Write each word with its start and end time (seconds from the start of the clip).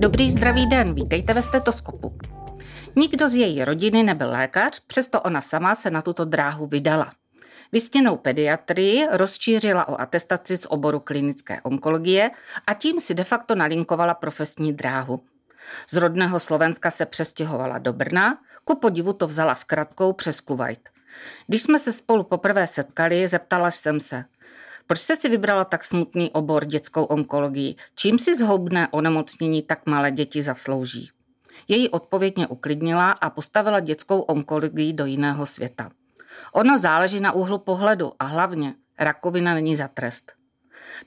Dobrý 0.00 0.30
zdravý 0.30 0.66
den, 0.66 0.94
vítejte 0.94 1.34
ve 1.34 1.42
stetoskopu. 1.42 2.18
Nikdo 2.96 3.28
z 3.28 3.34
její 3.34 3.64
rodiny 3.64 4.02
nebyl 4.02 4.30
lékař, 4.30 4.80
přesto 4.86 5.20
ona 5.20 5.40
sama 5.40 5.74
se 5.74 5.90
na 5.90 6.02
tuto 6.02 6.24
dráhu 6.24 6.66
vydala. 6.66 7.12
Vystěnou 7.72 8.16
pediatrii 8.16 9.06
rozšířila 9.10 9.88
o 9.88 10.00
atestaci 10.00 10.56
z 10.56 10.66
oboru 10.68 11.00
klinické 11.00 11.60
onkologie 11.60 12.30
a 12.66 12.74
tím 12.74 13.00
si 13.00 13.14
de 13.14 13.24
facto 13.24 13.54
nalinkovala 13.54 14.14
profesní 14.14 14.72
dráhu. 14.72 15.20
Z 15.90 15.96
rodného 15.96 16.40
Slovenska 16.40 16.90
se 16.90 17.06
přestěhovala 17.06 17.78
do 17.78 17.92
Brna, 17.92 18.38
ku 18.64 18.78
podivu 18.78 19.12
to 19.12 19.26
vzala 19.26 19.54
s 19.54 19.64
kratkou 19.64 20.12
přes 20.12 20.40
Kuwait. 20.40 20.88
Když 21.46 21.62
jsme 21.62 21.78
se 21.78 21.92
spolu 21.92 22.24
poprvé 22.24 22.66
setkali, 22.66 23.28
zeptala 23.28 23.70
jsem 23.70 24.00
se, 24.00 24.24
proč 24.86 25.00
jste 25.00 25.16
si 25.16 25.28
vybrala 25.28 25.64
tak 25.64 25.84
smutný 25.84 26.30
obor 26.30 26.64
dětskou 26.64 27.04
onkologii? 27.04 27.74
Čím 27.94 28.18
si 28.18 28.36
zhoubné 28.36 28.88
onemocnění 28.90 29.62
tak 29.62 29.86
malé 29.86 30.10
děti 30.10 30.42
zaslouží? 30.42 31.10
Její 31.68 31.88
odpovědně 31.88 32.46
uklidnila 32.46 33.10
a 33.10 33.30
postavila 33.30 33.80
dětskou 33.80 34.20
onkologii 34.20 34.92
do 34.92 35.04
jiného 35.06 35.46
světa. 35.46 35.90
Ono 36.52 36.78
záleží 36.78 37.20
na 37.20 37.32
úhlu 37.32 37.58
pohledu 37.58 38.12
a 38.18 38.24
hlavně 38.24 38.74
rakovina 38.98 39.54
není 39.54 39.76
za 39.76 39.88
trest. 39.88 40.32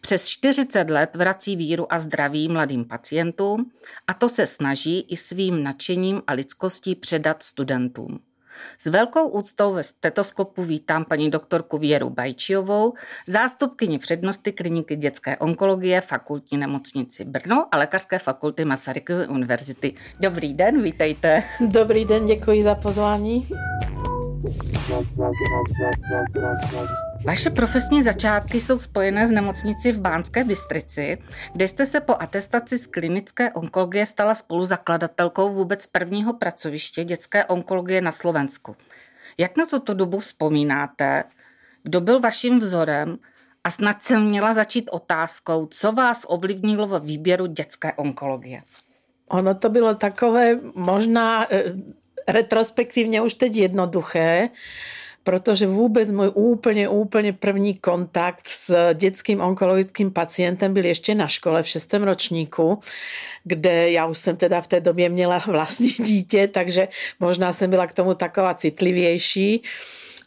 Přes 0.01 0.27
40 0.27 0.89
let 0.89 1.15
vrací 1.15 1.55
víru 1.55 1.93
a 1.93 1.99
zdraví 1.99 2.49
mladým 2.49 2.85
pacientům 2.85 3.71
a 4.07 4.13
to 4.13 4.29
se 4.29 4.47
snaží 4.47 4.99
i 4.99 5.17
svým 5.17 5.63
nadšením 5.63 6.21
a 6.27 6.33
lidskostí 6.33 6.95
předat 6.95 7.43
studentům. 7.43 8.19
S 8.77 8.85
velkou 8.85 9.27
úctou 9.27 9.73
ve 9.73 9.83
stetoskopu 9.83 10.63
vítám 10.63 11.05
paní 11.05 11.31
doktorku 11.31 11.77
Věru 11.77 12.09
Bajčiovou, 12.09 12.93
zástupkyni 13.27 13.99
přednosti 13.99 14.51
kliniky 14.51 14.95
dětské 14.95 15.37
onkologie 15.37 16.01
fakultní 16.01 16.57
nemocnici 16.57 17.25
Brno 17.25 17.67
a 17.71 17.77
lékařské 17.77 18.19
fakulty 18.19 18.65
Masarykovy 18.65 19.27
univerzity. 19.27 19.93
Dobrý 20.19 20.53
den, 20.53 20.81
vítejte. 20.81 21.43
Dobrý 21.67 22.05
den, 22.05 22.25
děkuji 22.25 22.63
za 22.63 22.75
pozvání. 22.75 23.47
Vaše 27.25 27.49
profesní 27.49 28.01
začátky 28.01 28.61
jsou 28.61 28.79
spojené 28.79 29.27
s 29.27 29.31
nemocnici 29.31 29.91
v 29.91 29.99
Bánské 29.99 30.43
Bystrici, 30.43 31.17
kde 31.53 31.67
jste 31.67 31.85
se 31.85 31.99
po 31.99 32.15
atestaci 32.19 32.77
z 32.77 32.87
klinické 32.87 33.53
onkologie 33.53 34.05
stala 34.05 34.35
spoluzakladatelkou 34.35 35.53
vůbec 35.53 35.87
prvního 35.87 36.33
pracoviště 36.33 37.03
dětské 37.03 37.45
onkologie 37.45 38.01
na 38.01 38.11
Slovensku. 38.11 38.75
Jak 39.37 39.57
na 39.57 39.65
tuto 39.65 39.93
dobu 39.93 40.19
vzpomínáte? 40.19 41.23
Kdo 41.83 42.01
byl 42.01 42.19
vaším 42.19 42.59
vzorem? 42.59 43.17
A 43.63 43.71
snad 43.71 44.03
jsem 44.03 44.25
měla 44.25 44.53
začít 44.53 44.89
otázkou, 44.91 45.67
co 45.71 45.91
vás 45.91 46.25
ovlivnilo 46.29 46.87
ve 46.87 46.99
výběru 46.99 47.45
dětské 47.45 47.93
onkologie. 47.93 48.61
Ono 49.27 49.55
to 49.55 49.69
bylo 49.69 49.95
takové 49.95 50.59
možná 50.75 51.53
eh, 51.53 51.63
retrospektivně 52.27 53.21
už 53.21 53.33
teď 53.33 53.55
jednoduché, 53.55 54.49
protože 55.25 55.67
vůbec 55.67 56.11
můj 56.11 56.31
úplně, 56.33 56.89
úplně 56.89 57.33
první 57.33 57.73
kontakt 57.73 58.47
s 58.47 58.93
dětským 58.93 59.41
onkologickým 59.41 60.11
pacientem 60.11 60.73
byl 60.73 60.85
ještě 60.85 61.15
na 61.15 61.27
škole 61.27 61.63
v 61.63 61.67
šestém 61.67 62.03
ročníku, 62.03 62.79
kde 63.43 63.91
já 63.91 64.05
už 64.05 64.17
jsem 64.17 64.37
teda 64.37 64.61
v 64.61 64.67
té 64.67 64.79
době 64.79 65.09
měla 65.09 65.37
vlastní 65.47 65.89
dítě, 65.89 66.47
takže 66.47 66.87
možná 67.19 67.53
jsem 67.53 67.69
byla 67.69 67.87
k 67.87 67.93
tomu 67.93 68.13
taková 68.13 68.53
citlivější 68.53 69.63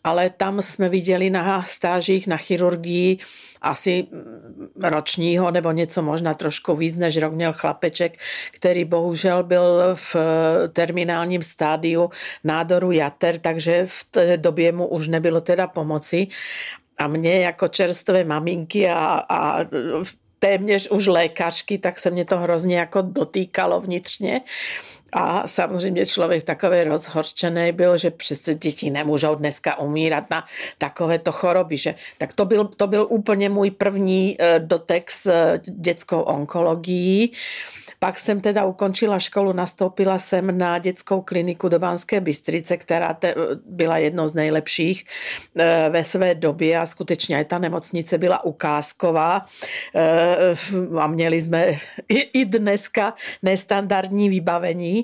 ale 0.04 0.30
tam 0.30 0.62
jsme 0.62 0.88
viděli 0.88 1.30
na 1.30 1.62
stážích 1.62 2.27
na 2.27 2.36
chirurgii 2.36 3.18
asi 3.62 4.06
ročního 4.82 5.50
nebo 5.50 5.72
něco 5.72 6.03
možná 6.03 6.34
trošku 6.34 6.76
víc 6.76 6.97
než 6.97 7.16
rok 7.16 7.32
měl 7.32 7.53
chlapeček, 7.53 8.19
který 8.50 8.84
bohužel 8.84 9.42
byl 9.42 9.81
v 9.94 10.16
terminálním 10.72 11.42
stádiu 11.42 12.10
nádoru 12.44 12.92
jater, 12.92 13.38
takže 13.38 13.87
v 13.87 14.04
té 14.04 14.37
době 14.37 14.72
mu 14.72 14.87
už 14.87 15.08
nebylo 15.08 15.41
teda 15.41 15.66
pomoci. 15.66 16.26
A 16.98 17.06
mě 17.06 17.41
jako 17.41 17.69
čerstvé 17.69 18.25
maminky 18.25 18.88
a, 18.88 19.22
a 19.28 19.64
téměř 20.38 20.88
už 20.91 21.06
lékařky, 21.06 21.78
tak 21.78 21.98
se 21.98 22.10
mě 22.10 22.25
to 22.25 22.38
hrozně 22.38 22.78
jako 22.78 23.03
dotýkalo 23.03 23.81
vnitřně. 23.81 24.41
A 25.12 25.48
samozřejmě 25.48 26.06
člověk 26.06 26.42
takový 26.42 26.82
rozhorčený 26.82 27.72
byl, 27.72 27.96
že 27.96 28.10
přece 28.10 28.54
děti 28.54 28.91
nemůžou 28.91 29.34
dneska 29.34 29.78
umírat 29.78 30.30
na 30.30 30.44
takovéto 30.78 31.32
choroby. 31.32 31.76
Že? 31.76 31.94
Tak 32.19 32.32
to 32.32 32.44
byl, 32.44 32.64
to 32.64 32.86
byl 32.86 33.06
úplně 33.10 33.48
můj 33.48 33.70
první 33.70 34.36
eh, 34.38 34.58
dotek 34.58 35.10
s 35.10 35.26
eh, 35.26 35.60
dětskou 35.64 36.20
onkologií. 36.20 37.32
Pak 37.98 38.19
jsem 38.19 38.41
teda 38.41 38.64
ukončila 38.64 39.19
školu, 39.19 39.52
nastoupila 39.52 40.19
jsem 40.19 40.58
na 40.58 40.78
dětskou 40.78 41.20
kliniku 41.20 41.69
do 41.69 41.78
Banské 41.78 42.20
Bystrice, 42.20 42.76
která 42.76 43.14
te, 43.14 43.34
byla 43.66 43.98
jednou 43.98 44.28
z 44.28 44.34
nejlepších 44.34 45.04
eh, 45.56 45.88
ve 45.90 46.04
své 46.04 46.34
době 46.34 46.78
a 46.78 46.86
skutečně 46.86 47.40
i 47.40 47.44
ta 47.44 47.58
nemocnice 47.58 48.19
byla 48.19 48.44
ukázková 48.44 49.44
a 51.00 51.06
měli 51.06 51.40
jsme 51.40 51.66
i, 52.08 52.40
i 52.40 52.44
dneska 52.44 53.14
nestandardní 53.42 54.28
vybavení 54.28 54.97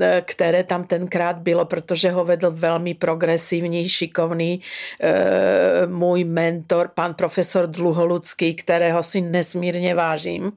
Eh, 0.00 0.22
které 0.26 0.64
tam 0.64 0.84
tenkrát 0.84 1.36
bylo, 1.36 1.64
protože 1.64 2.10
ho 2.10 2.24
vedl 2.24 2.50
velmi 2.50 2.94
progresivní, 2.94 3.88
šikovný 3.88 4.60
eh, 5.00 5.86
můj 5.86 6.24
mentor, 6.24 6.90
pan 6.94 7.14
profesor 7.14 7.66
Dluholudský, 7.66 8.54
kterého 8.54 9.02
si 9.02 9.20
nesmírně 9.20 9.94
vážím 9.94 10.52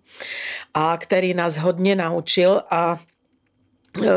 a 0.73 0.97
který 0.97 1.33
nás 1.33 1.57
hodně 1.57 1.95
naučil 1.95 2.61
a 2.69 2.99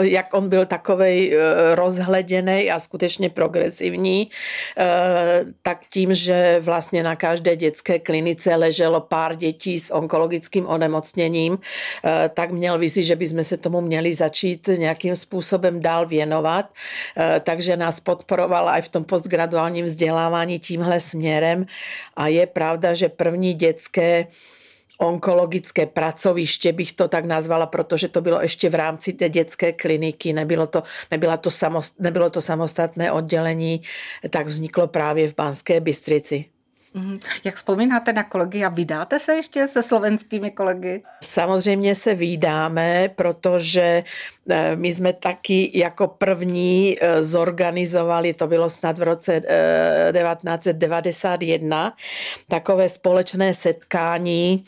jak 0.01 0.35
on 0.35 0.49
byl 0.49 0.67
takovej 0.67 1.35
eh, 1.35 1.75
rozhleděný 1.75 2.71
a 2.71 2.81
skutečně 2.81 3.31
progresivní, 3.31 4.31
eh, 4.79 5.45
tak 5.63 5.79
tím, 5.91 6.15
že 6.15 6.59
vlastně 6.61 7.03
na 7.03 7.17
každé 7.17 7.57
dětské 7.57 7.99
klinice 7.99 8.57
leželo 8.57 9.01
pár 9.01 9.35
dětí 9.35 9.79
s 9.79 9.95
onkologickým 9.95 10.67
onemocněním, 10.67 11.59
tak 12.35 12.51
měl 12.51 12.79
vizi, 12.79 13.03
že 13.03 13.17
bychom 13.17 13.45
se 13.45 13.57
tomu 13.57 13.81
měli 13.81 14.13
začít 14.13 14.69
nějakým 14.79 15.17
způsobem 15.17 15.81
dál 15.81 16.07
věnovat. 16.07 16.67
Takže 17.41 17.77
nás 17.77 18.01
podporovala 18.01 18.79
i 18.79 18.83
v 18.83 18.89
tom 18.89 19.05
postgraduálním 19.05 19.85
vzdělávání 19.85 20.59
tímhle 20.59 21.01
směrem. 21.01 21.67
A 22.17 22.29
je 22.29 22.47
pravda, 22.47 22.95
že 22.95 23.09
první 23.09 23.55
dětské 23.55 24.27
onkologické 24.99 25.87
pracoviště, 25.87 26.73
bych 26.73 26.93
to 26.93 27.09
tak 27.09 27.25
nazvala, 27.25 27.67
protože 27.67 28.09
to 28.09 28.21
bylo 28.21 28.43
ještě 28.43 28.71
v 28.71 28.75
rámci 28.75 29.13
té 29.13 29.29
dětské 29.29 29.73
kliniky, 29.73 30.33
nebylo 30.33 30.67
to, 30.67 30.83
nebyla 31.11 31.37
to 31.37 31.51
samost, 31.51 32.01
nebylo 32.01 32.31
to 32.31 32.41
samostatné 32.41 33.13
oddělení, 33.13 33.83
tak 34.31 34.47
vzniklo 34.47 34.87
právě 34.87 35.29
v 35.29 35.35
Banské 35.35 35.81
Bystrici. 35.81 36.54
Mhm. 36.95 37.21
Jak 37.45 37.55
vzpomínáte 37.55 38.13
na 38.13 38.25
kolegy 38.25 38.65
a 38.65 38.69
vydáte 38.69 39.19
se 39.19 39.35
ještě 39.35 39.69
se 39.69 39.83
slovenskými 39.83 40.51
kolegy? 40.51 41.03
Samozřejmě 41.23 41.95
se 41.95 42.15
vydáme, 42.15 43.09
protože 43.09 44.05
Eh, 44.49 44.77
my 44.77 44.95
jsme 44.95 45.13
taky 45.13 45.71
jako 45.75 46.09
první 46.09 46.97
eh, 47.01 47.23
zorganizovali, 47.23 48.35
to 48.35 48.47
bylo 48.47 48.71
snad 48.71 48.99
v 48.99 49.03
roce 49.03 49.41
1991, 49.41 51.87
eh, 51.87 51.93
takové 52.49 52.89
společné 52.89 53.55
setkání 53.55 54.65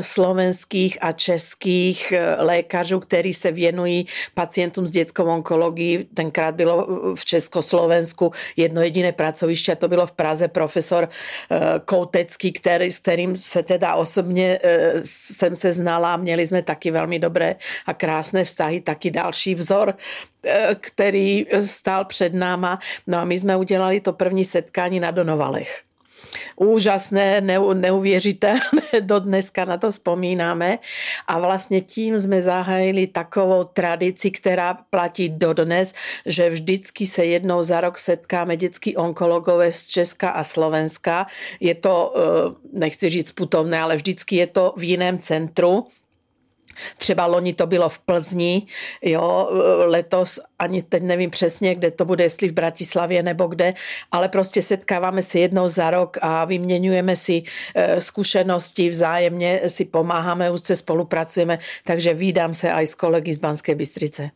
slovenských 0.00 0.98
a 1.00 1.12
českých 1.12 2.12
lékařů, 2.38 3.00
kteří 3.00 3.34
se 3.34 3.52
věnují 3.52 4.06
pacientům 4.34 4.86
s 4.86 4.90
dětskou 4.90 5.24
onkologií. 5.24 6.04
Tenkrát 6.14 6.54
bylo 6.54 6.86
v 7.14 7.24
Československu 7.24 8.32
jedno 8.56 8.82
jediné 8.82 9.12
pracoviště, 9.12 9.76
to 9.76 9.88
bylo 9.88 10.06
v 10.06 10.12
Praze 10.12 10.48
profesor 10.48 11.05
Koutecký, 11.84 12.52
který, 12.52 12.90
s 12.90 12.98
kterým 12.98 13.36
se 13.36 13.62
teda 13.62 13.94
osobně 13.94 14.58
jsem 15.04 15.54
se 15.54 15.72
znala. 15.72 16.16
Měli 16.16 16.46
jsme 16.46 16.62
taky 16.62 16.90
velmi 16.90 17.18
dobré 17.18 17.56
a 17.86 17.94
krásné 17.94 18.44
vztahy 18.44 18.66
vztahy 18.66 18.80
taky 18.80 19.10
další 19.10 19.54
vzor, 19.54 19.94
eh, 20.46 20.76
který 20.80 21.46
stál 21.60 22.04
před 22.04 22.34
náma. 22.34 22.78
No 23.06 23.18
a 23.18 23.24
my 23.24 23.38
jsme 23.38 23.56
udělali 23.56 24.00
to 24.00 24.12
první 24.12 24.44
setkání 24.44 25.00
na 25.00 25.10
Donovalech 25.10 25.85
úžasné, 26.56 27.40
neuvěřitelné, 27.74 28.60
do 29.00 29.18
dneska 29.18 29.64
na 29.64 29.76
to 29.76 29.90
vzpomínáme. 29.90 30.78
A 31.26 31.38
vlastně 31.38 31.80
tím 31.80 32.20
jsme 32.20 32.42
zahájili 32.42 33.06
takovou 33.06 33.64
tradici, 33.64 34.30
která 34.30 34.74
platí 34.90 35.28
dodnes, 35.28 35.94
že 36.26 36.50
vždycky 36.50 37.06
se 37.06 37.24
jednou 37.24 37.62
za 37.62 37.80
rok 37.80 37.98
setkáme 37.98 38.56
dětský 38.56 38.96
onkologové 38.96 39.72
z 39.72 39.86
Česka 39.86 40.28
a 40.28 40.44
Slovenska. 40.44 41.26
Je 41.60 41.74
to, 41.74 42.14
eh, 42.16 42.54
nechci 42.72 43.08
říct 43.08 43.32
putovné, 43.32 43.80
ale 43.80 43.96
vždycky 43.96 44.36
je 44.36 44.46
to 44.46 44.74
v 44.76 44.82
jiném 44.82 45.18
centru 45.18 45.86
Třeba 46.98 47.26
loni 47.26 47.52
to 47.52 47.66
bylo 47.66 47.88
v 47.88 47.98
Plzni, 47.98 48.66
jo, 49.02 49.48
letos 49.86 50.40
ani 50.58 50.82
teď 50.82 51.02
nevím 51.02 51.30
přesně, 51.30 51.74
kde 51.74 51.90
to 51.90 52.04
bude, 52.04 52.24
jestli 52.24 52.48
v 52.48 52.52
Bratislavě 52.52 53.22
nebo 53.22 53.46
kde, 53.46 53.74
ale 54.12 54.28
prostě 54.28 54.62
setkáváme 54.62 55.22
se 55.22 55.38
jednou 55.38 55.68
za 55.68 55.90
rok 55.90 56.16
a 56.20 56.44
vyměňujeme 56.44 57.16
si 57.16 57.42
e, 57.74 58.00
zkušenosti, 58.00 58.88
vzájemně 58.88 59.60
si 59.66 59.84
pomáháme, 59.84 60.50
úzce 60.50 60.76
spolupracujeme, 60.76 61.58
takže 61.84 62.14
vídám 62.14 62.54
se 62.54 62.72
aj 62.72 62.86
s 62.86 62.94
kolegy 62.94 63.34
z 63.34 63.38
Banské 63.38 63.74
Bystrice. 63.74 64.30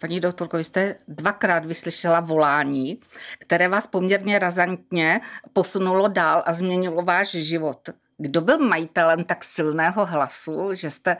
Paní 0.00 0.20
doktorko, 0.20 0.56
vy 0.56 0.64
jste 0.64 0.96
dvakrát 1.08 1.64
vyslyšela 1.64 2.20
volání, 2.20 2.98
které 3.38 3.68
vás 3.68 3.86
poměrně 3.86 4.38
razantně 4.38 5.20
posunulo 5.52 6.08
dál 6.08 6.42
a 6.46 6.52
změnilo 6.52 7.02
váš 7.02 7.30
život. 7.30 7.88
Kdo 8.18 8.40
byl 8.40 8.58
majitelem 8.58 9.24
tak 9.24 9.44
silného 9.44 10.06
hlasu, 10.06 10.74
že 10.74 10.90
jste 10.90 11.16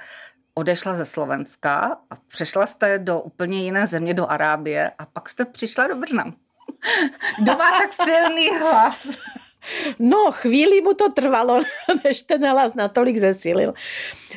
odešla 0.54 0.94
ze 0.94 1.04
Slovenska 1.04 1.98
a 2.10 2.16
přešla 2.28 2.66
jste 2.66 2.98
do 2.98 3.20
úplně 3.20 3.62
jiné 3.62 3.86
země, 3.86 4.14
do 4.14 4.30
Arábie 4.30 4.92
a 4.98 5.06
pak 5.06 5.28
jste 5.28 5.44
přišla 5.44 5.86
do 5.86 5.96
Brna. 5.96 6.24
Kdo 7.42 7.52
má 7.52 7.70
tak 7.78 7.92
silný 7.92 8.48
hlas? 8.58 9.06
No, 9.98 10.32
chvíli 10.32 10.80
mu 10.80 10.94
to 10.94 11.12
trvalo, 11.12 11.60
než 12.04 12.22
ten 12.22 12.46
hlas 12.46 12.74
natolik 12.74 13.16
zesilil. 13.16 13.74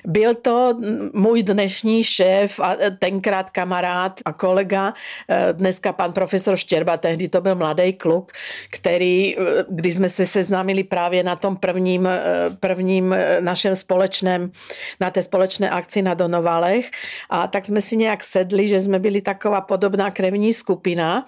Byl 0.06 0.36
to 0.36 0.80
můj 1.14 1.44
dnešní 1.44 2.04
šéf 2.04 2.60
a 2.60 2.76
tenkrát 3.00 3.50
kamarád 3.50 4.20
a 4.26 4.34
kolega, 4.34 4.94
eh, 5.30 5.54
dneska 5.54 5.94
pan 5.94 6.14
profesor 6.14 6.58
Štěrba, 6.58 6.98
tehdy 6.98 7.30
to 7.30 7.42
byl 7.42 7.56
mladý 7.56 7.94
kluk, 7.94 8.32
který, 8.72 9.38
eh, 9.38 9.42
když 9.70 9.96
jsme 9.96 10.10
se 10.10 10.26
seznámili 10.26 10.84
právě 10.84 11.24
na 11.24 11.36
tom 11.36 11.58
prvním, 11.58 12.08
eh, 12.08 12.22
prvním 12.60 13.16
našem 13.40 13.76
společném, 13.76 14.52
na 15.00 15.12
té 15.12 15.22
společné 15.22 15.70
akci 15.70 16.02
na 16.02 16.14
Donovalech 16.14 16.92
a 17.30 17.48
tak 17.48 17.66
jsme 17.66 17.82
si 17.82 17.98
nějak 17.98 18.24
sedli, 18.24 18.68
že 18.68 18.82
jsme 18.82 19.00
byli 19.00 19.22
taková 19.22 19.62
podobná 19.62 20.12
krevní 20.12 20.54
skupina, 20.54 21.26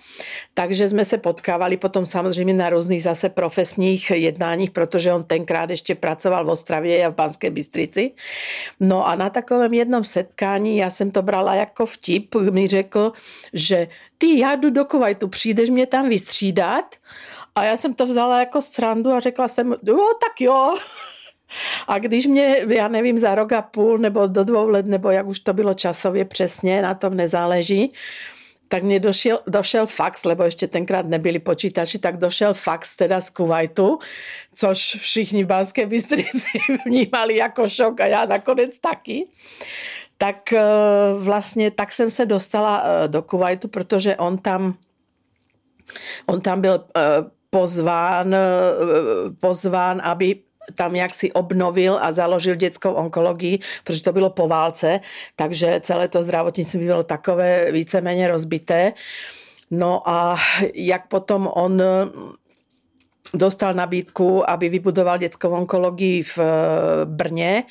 takže 0.53 0.89
jsme 0.89 1.05
se 1.05 1.17
potkávali 1.17 1.77
potom 1.77 2.05
samozřejmě 2.05 2.53
na 2.53 2.69
různých 2.69 3.03
zase 3.03 3.29
profesních 3.29 3.88
jednáních, 4.11 4.71
protože 4.71 5.13
on 5.13 5.23
tenkrát 5.23 5.69
ještě 5.69 5.95
pracoval 5.95 6.45
v 6.45 6.49
Ostravě 6.49 7.05
a 7.05 7.09
v 7.09 7.15
Banské 7.15 7.49
Bystrici. 7.49 8.11
No 8.79 9.07
a 9.07 9.15
na 9.15 9.29
takovém 9.29 9.73
jednom 9.73 10.03
setkání, 10.03 10.77
já 10.77 10.89
jsem 10.89 11.11
to 11.11 11.21
brala 11.21 11.55
jako 11.55 11.85
vtip, 11.85 12.35
mi 12.35 12.67
řekl, 12.67 13.11
že 13.53 13.87
ty, 14.17 14.39
já 14.39 14.55
jdu 14.55 14.69
do 14.69 14.85
Kuwaitu, 14.85 15.27
přijdeš 15.27 15.69
mě 15.69 15.85
tam 15.85 16.09
vystřídat? 16.09 16.95
A 17.55 17.63
já 17.63 17.77
jsem 17.77 17.93
to 17.93 18.05
vzala 18.05 18.39
jako 18.39 18.61
srandu 18.61 19.11
a 19.11 19.19
řekla 19.19 19.47
jsem, 19.47 19.75
jo, 19.83 19.97
tak 19.97 20.41
jo. 20.41 20.75
A 21.87 21.99
když 21.99 22.27
mě, 22.27 22.65
já 22.67 22.87
nevím, 22.87 23.17
za 23.17 23.35
rok 23.35 23.51
a 23.51 23.61
půl 23.61 23.97
nebo 23.97 24.27
do 24.27 24.43
dvou 24.43 24.67
let, 24.69 24.85
nebo 24.85 25.09
jak 25.09 25.27
už 25.27 25.39
to 25.39 25.53
bylo 25.53 25.73
časově 25.73 26.25
přesně, 26.25 26.81
na 26.81 26.93
tom 26.93 27.15
nezáleží, 27.15 27.93
tak 28.69 28.83
mě 28.83 28.99
došel, 28.99 29.39
došel 29.47 29.85
fax, 29.87 30.25
lebo 30.25 30.43
ještě 30.43 30.67
tenkrát 30.67 31.05
nebyli 31.05 31.39
počítači, 31.39 31.99
tak 31.99 32.17
došel 32.17 32.53
fax 32.53 32.95
teda 32.95 33.21
z 33.21 33.29
Kuwaitu, 33.29 33.99
což 34.53 34.95
všichni 34.95 35.43
v 35.43 35.47
Banské 35.47 35.85
Bystrici 35.85 36.59
vnímali 36.85 37.35
jako 37.35 37.69
šok 37.69 38.01
a 38.01 38.05
já 38.05 38.25
nakonec 38.25 38.79
taky. 38.79 39.25
Tak 40.17 40.53
eh, 40.53 40.63
vlastně 41.17 41.71
tak 41.71 41.91
jsem 41.91 42.09
se 42.09 42.25
dostala 42.25 42.83
eh, 42.83 43.07
do 43.07 43.21
Kuwaitu, 43.21 43.67
protože 43.67 44.15
on 44.15 44.37
tam, 44.37 44.73
on 46.25 46.41
tam 46.41 46.61
byl 46.61 46.85
eh, 46.97 47.01
pozván, 47.49 48.35
pozván, 49.39 50.01
aby 50.03 50.35
tam 50.75 50.95
jak 50.95 51.13
si 51.13 51.31
obnovil 51.31 51.99
a 52.01 52.11
založil 52.11 52.55
dětskou 52.55 52.91
onkologii, 52.91 53.59
protože 53.83 54.03
to 54.03 54.13
bylo 54.13 54.29
po 54.29 54.47
válce, 54.47 54.99
takže 55.35 55.79
celé 55.83 56.07
to 56.07 56.21
zdravotnictví 56.21 56.85
bylo 56.85 57.03
takové 57.03 57.71
víceméně 57.71 58.27
rozbité. 58.27 58.93
No 59.71 60.09
a 60.09 60.37
jak 60.75 61.07
potom 61.07 61.49
on 61.53 61.81
dostal 63.33 63.73
nabídku, 63.73 64.49
aby 64.49 64.69
vybudoval 64.69 65.17
dětskou 65.17 65.49
onkologii 65.49 66.23
v 66.23 66.37
eh, 66.37 67.05
Brně, 67.05 67.63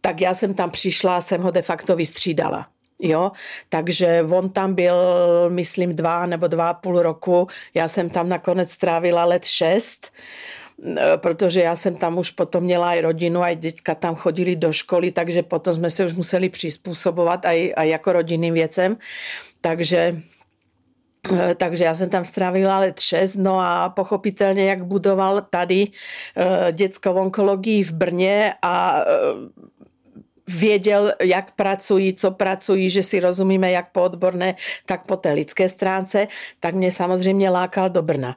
tak 0.00 0.20
já 0.20 0.34
jsem 0.34 0.54
tam 0.54 0.70
přišla 0.70 1.16
a 1.16 1.20
jsem 1.20 1.42
ho 1.42 1.50
de 1.50 1.62
facto 1.62 1.96
vystřídala. 1.96 2.66
Jo, 3.02 3.32
takže 3.68 4.26
on 4.30 4.50
tam 4.50 4.74
byl, 4.74 4.94
myslím, 5.48 5.96
dva 5.96 6.26
nebo 6.26 6.46
dva 6.46 6.70
a 6.70 6.74
půl 6.74 7.02
roku. 7.02 7.48
Já 7.74 7.88
jsem 7.88 8.10
tam 8.10 8.28
nakonec 8.28 8.70
strávila 8.70 9.24
let 9.24 9.44
šest. 9.44 10.06
E, 10.06 10.10
protože 11.16 11.60
já 11.60 11.76
jsem 11.76 11.96
tam 11.96 12.18
už 12.18 12.30
potom 12.30 12.64
měla 12.64 12.88
aj 12.88 13.00
rodinu, 13.00 13.42
aj 13.42 13.56
dětka 13.56 13.94
tam 13.94 14.14
chodili 14.14 14.56
do 14.56 14.72
školy, 14.72 15.12
takže 15.12 15.42
potom 15.42 15.74
jsme 15.74 15.90
se 15.90 16.04
už 16.04 16.14
museli 16.14 16.48
přizpůsobovat 16.48 17.46
aj 17.46 17.72
jako 17.88 18.12
rodinným 18.12 18.54
věcem. 18.54 18.96
Takže 19.60 20.22
e, 21.32 21.54
takže 21.54 21.84
já 21.84 21.94
jsem 21.94 22.10
tam 22.10 22.24
strávila 22.24 22.78
let 22.78 23.00
6, 23.00 23.34
no 23.36 23.60
a 23.60 23.88
pochopitelně, 23.88 24.70
jak 24.70 24.84
budoval 24.84 25.40
tady 25.50 25.86
e, 25.86 26.72
dětskou 26.72 27.12
onkologii 27.12 27.84
v 27.84 27.92
Brně 27.92 28.54
a 28.62 29.00
věděl, 30.50 31.12
jak 31.22 31.50
pracují, 31.50 32.14
co 32.14 32.30
pracují, 32.30 32.90
že 32.90 33.02
si 33.02 33.20
rozumíme 33.20 33.70
jak 33.70 33.92
po 33.92 34.02
odborné, 34.02 34.54
tak 34.86 35.06
po 35.06 35.16
té 35.16 35.32
lidské 35.32 35.68
stránce, 35.68 36.28
tak 36.60 36.74
mě 36.74 36.90
samozřejmě 36.90 37.50
lákal 37.50 37.90
do 37.90 38.02
Brna. 38.02 38.36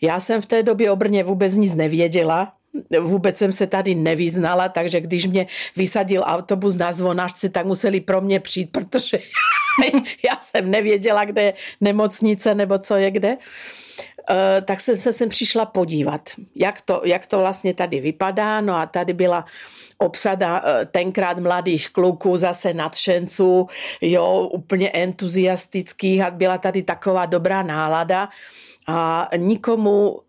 Já 0.00 0.20
jsem 0.20 0.40
v 0.40 0.46
té 0.46 0.62
době 0.62 0.90
o 0.90 0.96
Brně 0.96 1.24
vůbec 1.24 1.54
nic 1.54 1.74
nevěděla, 1.74 2.52
vůbec 3.00 3.38
jsem 3.38 3.52
se 3.52 3.66
tady 3.66 3.94
nevyznala, 3.94 4.68
takže 4.68 5.00
když 5.00 5.26
mě 5.26 5.46
vysadil 5.76 6.22
autobus 6.26 6.76
na 6.76 6.92
zvonačci, 6.92 7.48
tak 7.48 7.66
museli 7.66 8.00
pro 8.00 8.20
mě 8.20 8.40
přijít, 8.40 8.72
protože 8.72 9.18
já 10.30 10.38
jsem 10.40 10.70
nevěděla, 10.70 11.24
kde 11.24 11.42
je 11.42 11.54
nemocnice 11.80 12.54
nebo 12.54 12.78
co 12.78 12.96
je 12.96 13.10
kde. 13.10 13.36
Uh, 14.30 14.36
tak 14.64 14.80
jsem 14.80 15.00
se 15.00 15.12
sem 15.12 15.28
přišla 15.28 15.66
podívat, 15.66 16.30
jak 16.54 16.80
to, 16.80 17.02
jak 17.04 17.26
to 17.26 17.38
vlastně 17.38 17.74
tady 17.74 18.00
vypadá. 18.00 18.60
No 18.60 18.74
a 18.74 18.86
tady 18.86 19.12
byla 19.12 19.44
obsada 19.98 20.62
e, 20.64 20.86
tenkrát 20.86 21.38
mladých 21.38 21.90
kluků, 21.90 22.36
zase 22.36 22.74
nadšenců, 22.74 23.66
jo, 24.00 24.48
úplně 24.52 24.90
entuziastických 24.90 26.22
a 26.22 26.30
byla 26.30 26.58
tady 26.58 26.82
taková 26.82 27.26
dobrá 27.26 27.62
nálada 27.62 28.28
a 28.86 29.28
nikomu 29.36 30.20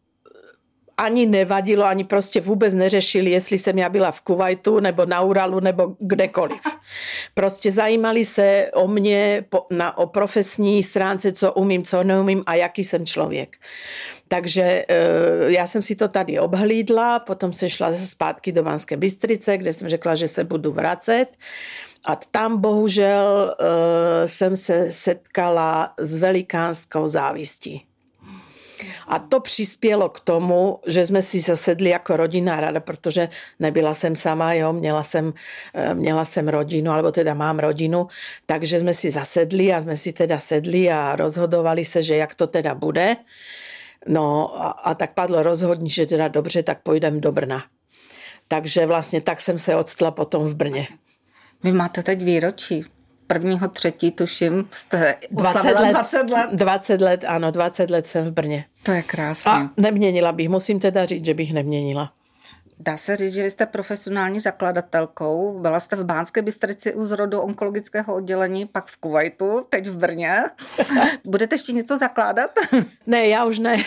ani 0.97 1.25
nevadilo, 1.25 1.85
ani 1.85 2.03
prostě 2.03 2.41
vůbec 2.41 2.73
neřešili, 2.73 3.29
jestli 3.29 3.57
jsem 3.57 3.77
já 3.77 3.89
byla 3.89 4.11
v 4.11 4.21
Kuwaitu 4.21 4.79
nebo 4.79 5.05
na 5.05 5.21
Uralu 5.21 5.59
nebo 5.59 5.95
kdekoliv. 5.99 6.59
Prostě 7.33 7.71
zajímali 7.71 8.25
se 8.25 8.71
o 8.73 8.88
mě 8.88 9.45
po, 9.49 9.65
na, 9.71 9.97
o 9.97 10.07
profesní 10.07 10.83
stránce, 10.83 11.31
co 11.31 11.53
umím, 11.53 11.83
co 11.83 12.03
neumím 12.03 12.44
a 12.45 12.56
jaký 12.56 12.83
jsem 12.83 13.06
člověk. 13.06 13.57
Takže 14.27 14.61
e, 14.61 14.85
já 15.47 15.68
jsem 15.68 15.81
si 15.81 15.95
to 15.95 16.07
tady 16.07 16.39
obhlídla, 16.39 17.19
potom 17.19 17.54
se 17.54 17.69
šla 17.69 17.92
zpátky 17.92 18.51
do 18.51 18.63
Banské 18.63 18.97
Bystrice, 18.97 19.57
kde 19.57 19.73
jsem 19.73 19.89
řekla, 19.89 20.16
že 20.16 20.27
se 20.27 20.44
budu 20.44 20.71
vracet. 20.71 21.27
A 22.06 22.16
tam 22.16 22.61
bohužel 22.61 23.56
e, 23.59 24.27
jsem 24.27 24.56
se 24.56 24.92
setkala 24.92 25.94
s 25.97 26.18
velikánskou 26.18 27.07
závistí. 27.07 27.86
A 29.07 29.19
to 29.19 29.39
přispělo 29.39 30.09
k 30.09 30.19
tomu, 30.19 30.79
že 30.87 31.07
jsme 31.07 31.21
si 31.21 31.39
zasedli 31.39 31.89
jako 31.89 32.17
rodina 32.17 32.59
rada, 32.59 32.79
protože 32.79 33.29
nebyla 33.59 33.94
jsem 33.94 34.15
sama, 34.15 34.53
jo, 34.53 34.73
měla 34.73 35.03
jsem, 35.03 35.33
e, 35.73 35.94
měla 35.94 36.25
jsem 36.25 36.47
rodinu, 36.47 36.91
alebo 36.91 37.11
teda 37.11 37.33
mám 37.33 37.59
rodinu, 37.59 38.07
takže 38.45 38.79
jsme 38.79 38.94
si 38.94 39.11
zasedli 39.11 39.73
a 39.73 39.81
jsme 39.81 39.97
si 39.97 40.13
teda 40.13 40.39
sedli 40.39 40.91
a 40.91 41.15
rozhodovali 41.15 41.85
se, 41.85 42.01
že 42.01 42.15
jak 42.15 42.35
to 42.35 42.47
teda 42.47 42.75
bude. 42.75 43.15
No 44.07 44.56
a, 44.61 44.67
a 44.69 44.94
tak 44.94 45.13
padlo 45.13 45.44
rozhodní, 45.44 45.89
že 45.89 46.06
teda 46.06 46.27
dobře, 46.27 46.63
tak 46.63 46.81
pojdem 46.81 47.21
do 47.21 47.31
Brna. 47.31 47.63
Takže 48.47 48.85
vlastně 48.85 49.21
tak 49.21 49.41
jsem 49.41 49.59
se 49.59 49.75
odstla 49.75 50.11
potom 50.11 50.45
v 50.45 50.56
Brně. 50.56 50.87
Vy 51.63 51.71
máte 51.71 52.03
teď 52.03 52.23
výročí. 52.23 52.85
Prvního 53.28 53.68
třetí, 53.68 54.12
tuším, 54.12 54.68
jste 54.72 55.16
20 55.31 55.80
let, 55.80 55.92
20 55.92 56.30
let. 56.30 56.50
20 56.52 57.02
let, 57.02 57.26
ano, 57.28 57.52
20 57.52 57.90
let 57.90 58.07
jsem 58.07 58.26
v 58.26 58.31
Brně. 58.31 58.66
To 58.84 58.92
je 58.92 59.04
krásné. 59.04 59.52
A 59.52 59.69
neměnila 59.78 60.31
bych, 60.31 60.50
musím 60.50 60.80
teda 60.80 61.06
říct, 61.06 61.26
že 61.26 61.34
bych 61.34 61.54
neměnila. 61.54 62.12
Dá 62.80 62.98
se 62.98 63.16
říct, 63.16 63.34
že 63.34 63.44
vy 63.44 63.50
jste 63.50 63.66
profesionální 63.66 64.40
zakladatelkou. 64.40 65.60
Byla 65.60 65.80
jste 65.80 65.96
v 65.96 66.04
Bánské 66.04 66.42
Bystrici 66.42 66.94
u 66.94 67.04
zrodu 67.04 67.42
onkologického 67.42 68.16
oddělení, 68.16 68.66
pak 68.66 68.86
v 68.88 68.98
Kuwaitu, 68.98 69.66
teď 69.69 69.88
v 69.88 69.98
Brně. 69.98 70.44
Budete 71.26 71.56
ještě 71.56 71.72
něco 71.72 71.98
zakládat? 71.98 72.52
Ne, 73.07 73.28
já 73.28 73.46
už 73.46 73.60
ne. 73.60 73.78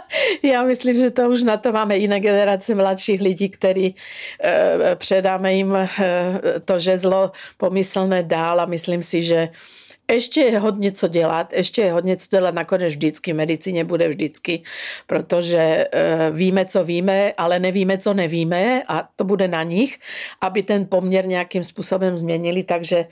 Já 0.42 0.64
myslím, 0.64 0.96
že 0.98 1.10
to 1.10 1.30
už 1.30 1.42
na 1.42 1.56
to 1.56 1.72
máme 1.72 1.96
jiné 1.96 2.20
generace 2.20 2.74
mladších 2.74 3.20
lidí, 3.20 3.48
který 3.48 3.94
eh, 4.42 4.96
předáme 4.96 5.54
jim 5.54 5.76
eh, 5.76 5.88
to 6.64 6.78
žezlo 6.78 7.32
pomyslné 7.56 8.22
dál 8.22 8.60
a 8.60 8.66
myslím 8.66 9.02
si, 9.02 9.22
že 9.22 9.48
ještě 10.12 10.40
je 10.40 10.58
hodně 10.58 10.92
co 10.92 11.08
dělat, 11.08 11.52
ještě 11.52 11.82
je 11.82 11.92
hodně 11.92 12.16
co 12.16 12.36
dělat 12.36 12.54
nakonec 12.54 12.88
vždycky, 12.88 13.32
medicíně 13.32 13.84
bude 13.84 14.08
vždycky, 14.08 14.62
protože 15.06 15.86
uh, 15.94 16.36
víme, 16.36 16.64
co 16.64 16.84
víme, 16.84 17.32
ale 17.36 17.58
nevíme, 17.58 17.98
co 17.98 18.14
nevíme 18.14 18.82
a 18.88 19.08
to 19.16 19.24
bude 19.24 19.48
na 19.48 19.62
nich, 19.62 19.98
aby 20.40 20.62
ten 20.62 20.86
poměr 20.86 21.26
nějakým 21.26 21.64
způsobem 21.64 22.18
změnili, 22.18 22.62
takže 22.62 23.06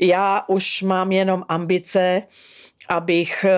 já 0.00 0.44
už 0.48 0.82
mám 0.82 1.12
jenom 1.12 1.44
ambice, 1.48 2.22
abych 2.90 3.44
eh, 3.44 3.56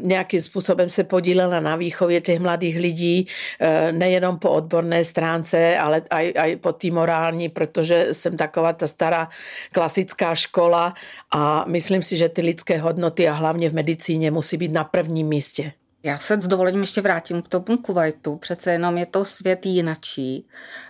nějakým 0.00 0.40
způsobem 0.40 0.88
se 0.88 1.04
podílela 1.04 1.60
na 1.60 1.76
výchově 1.76 2.20
těch 2.20 2.40
mladých 2.40 2.76
lidí, 2.76 3.26
eh, 3.60 3.92
nejenom 3.92 4.38
po 4.38 4.50
odborné 4.50 5.04
stránce, 5.04 5.78
ale 5.78 6.02
aj, 6.10 6.32
aj 6.38 6.56
po 6.56 6.72
té 6.72 6.90
morální, 6.90 7.48
protože 7.48 8.08
jsem 8.12 8.36
taková 8.36 8.72
ta 8.72 8.86
stará 8.86 9.28
klasická 9.72 10.34
škola 10.34 10.94
a 11.30 11.64
myslím 11.68 12.02
si, 12.02 12.16
že 12.16 12.28
ty 12.28 12.42
lidské 12.42 12.78
hodnoty 12.78 13.28
a 13.28 13.32
hlavně 13.32 13.70
v 13.70 13.74
medicíně 13.74 14.30
musí 14.30 14.56
být 14.56 14.72
na 14.72 14.84
prvním 14.84 15.28
místě. 15.28 15.72
Já 16.04 16.18
se 16.18 16.40
s 16.40 16.46
dovolením 16.46 16.80
ještě 16.80 17.00
vrátím 17.00 17.42
k 17.42 17.48
tomu 17.48 17.78
Kuwaitu. 17.78 18.36
Přece 18.36 18.72
jenom 18.72 18.98
je 18.98 19.06
to 19.06 19.24
svět 19.24 19.66
jinačí. 19.66 20.46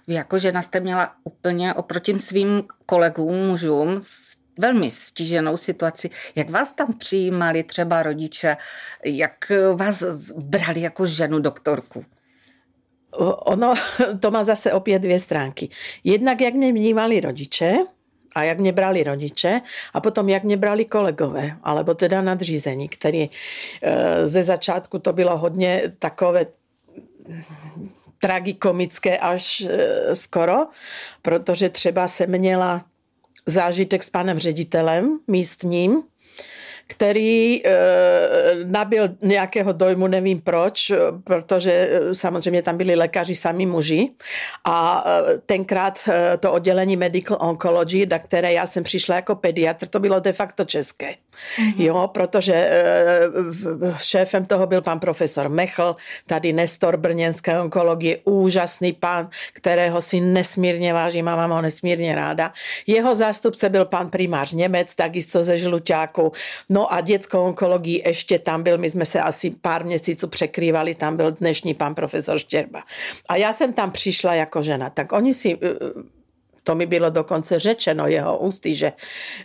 Vy 0.06 0.14
jako 0.14 0.38
žena 0.38 0.62
jste 0.62 0.80
měla 0.80 1.12
úplně 1.24 1.74
oproti 1.74 2.18
svým 2.18 2.62
kolegům, 2.86 3.36
mužům, 3.46 4.00
velmi 4.58 4.90
stíženou 4.90 5.56
situaci. 5.56 6.10
Jak 6.34 6.50
vás 6.50 6.72
tam 6.72 6.92
přijímali 6.98 7.62
třeba 7.62 8.02
rodiče? 8.02 8.56
Jak 9.04 9.52
vás 9.74 10.02
brali 10.36 10.80
jako 10.80 11.06
ženu 11.06 11.38
doktorku? 11.38 12.04
Ono, 13.44 13.74
to 14.20 14.30
má 14.30 14.44
zase 14.44 14.72
opět 14.72 14.98
dvě 14.98 15.18
stránky. 15.18 15.68
Jednak, 16.04 16.40
jak 16.40 16.54
mě 16.54 16.72
vnímali 16.72 17.20
rodiče, 17.20 17.76
a 18.34 18.42
jak 18.42 18.58
mě 18.58 18.72
brali 18.72 19.04
rodiče 19.04 19.60
a 19.94 20.00
potom 20.00 20.28
jak 20.28 20.44
mě 20.44 20.56
brali 20.56 20.84
kolegové, 20.84 21.56
alebo 21.62 21.94
teda 21.94 22.22
nadřízení, 22.22 22.88
který 22.88 23.30
eh, 23.82 24.28
ze 24.28 24.42
začátku 24.42 24.98
to 24.98 25.12
bylo 25.12 25.38
hodně 25.38 25.82
takové 25.98 26.46
tragikomické 28.18 29.18
až 29.18 29.60
eh, 29.60 30.16
skoro, 30.16 30.56
protože 31.22 31.68
třeba 31.68 32.08
se 32.08 32.26
měla 32.26 32.84
zážitek 33.46 34.02
s 34.02 34.10
panem 34.10 34.38
ředitelem 34.38 35.18
místním, 35.28 36.02
který 36.86 37.66
e, 37.66 37.70
nabil 38.64 39.08
nějakého 39.22 39.72
dojmu, 39.72 40.06
nevím 40.06 40.40
proč, 40.40 40.92
protože 41.24 41.72
eh, 41.72 42.14
samozřejmě 42.14 42.62
tam 42.62 42.76
byli 42.76 42.94
lékaři 42.94 43.34
sami 43.34 43.66
muži 43.66 44.10
a 44.64 45.04
e, 45.06 45.38
tenkrát 45.38 46.08
to 46.40 46.52
oddělení 46.52 46.96
Medical 46.96 47.38
Oncology, 47.40 48.06
na 48.06 48.18
které 48.18 48.52
já 48.52 48.66
jsem 48.66 48.84
přišla 48.84 49.14
jako 49.14 49.34
pediatr, 49.34 49.86
to 49.88 50.00
bylo 50.00 50.20
de 50.20 50.32
facto 50.32 50.64
české. 50.64 51.14
Mm-hmm. 51.32 51.80
Jo, 51.82 52.10
protože 52.14 52.54
e, 52.54 52.80
šéfem 53.98 54.44
toho 54.44 54.66
byl 54.66 54.82
pan 54.82 55.00
profesor 55.00 55.48
Mechl, 55.48 55.96
tady 56.26 56.52
Nestor 56.52 56.96
Brněnské 56.96 57.60
onkologie, 57.60 58.18
úžasný 58.24 58.92
pán, 58.92 59.30
kterého 59.52 60.02
si 60.02 60.20
nesmírně 60.20 60.92
vážím 60.92 61.28
a 61.28 61.36
mám 61.36 61.50
ho 61.50 61.62
nesmírně 61.62 62.14
ráda. 62.14 62.52
Jeho 62.86 63.14
zástupce 63.14 63.68
byl 63.68 63.84
pan 63.84 64.10
primář 64.10 64.52
Němec, 64.52 64.94
takisto 64.94 65.44
ze 65.44 65.56
Žluťáku. 65.56 66.32
No 66.68 66.92
a 66.92 67.00
dětskou 67.00 67.40
onkologii 67.40 68.02
ještě 68.06 68.38
tam 68.38 68.62
byl, 68.62 68.78
my 68.78 68.90
jsme 68.90 69.04
se 69.04 69.20
asi 69.20 69.50
pár 69.50 69.84
měsíců 69.84 70.28
překrývali, 70.28 70.94
tam 70.94 71.16
byl 71.16 71.30
dnešní 71.32 71.74
pan 71.74 71.94
profesor 71.94 72.38
Štěrba. 72.38 72.82
A 73.28 73.36
já 73.36 73.52
jsem 73.52 73.72
tam 73.72 73.90
přišla 73.90 74.34
jako 74.34 74.62
žena, 74.62 74.90
tak 74.90 75.12
oni 75.12 75.34
si 75.34 75.52
e, 75.52 75.58
to 76.64 76.74
mi 76.74 76.86
bylo 76.86 77.10
dokonce 77.10 77.58
řečeno 77.58 78.06
jeho 78.06 78.38
ústy, 78.38 78.74
že 78.74 78.92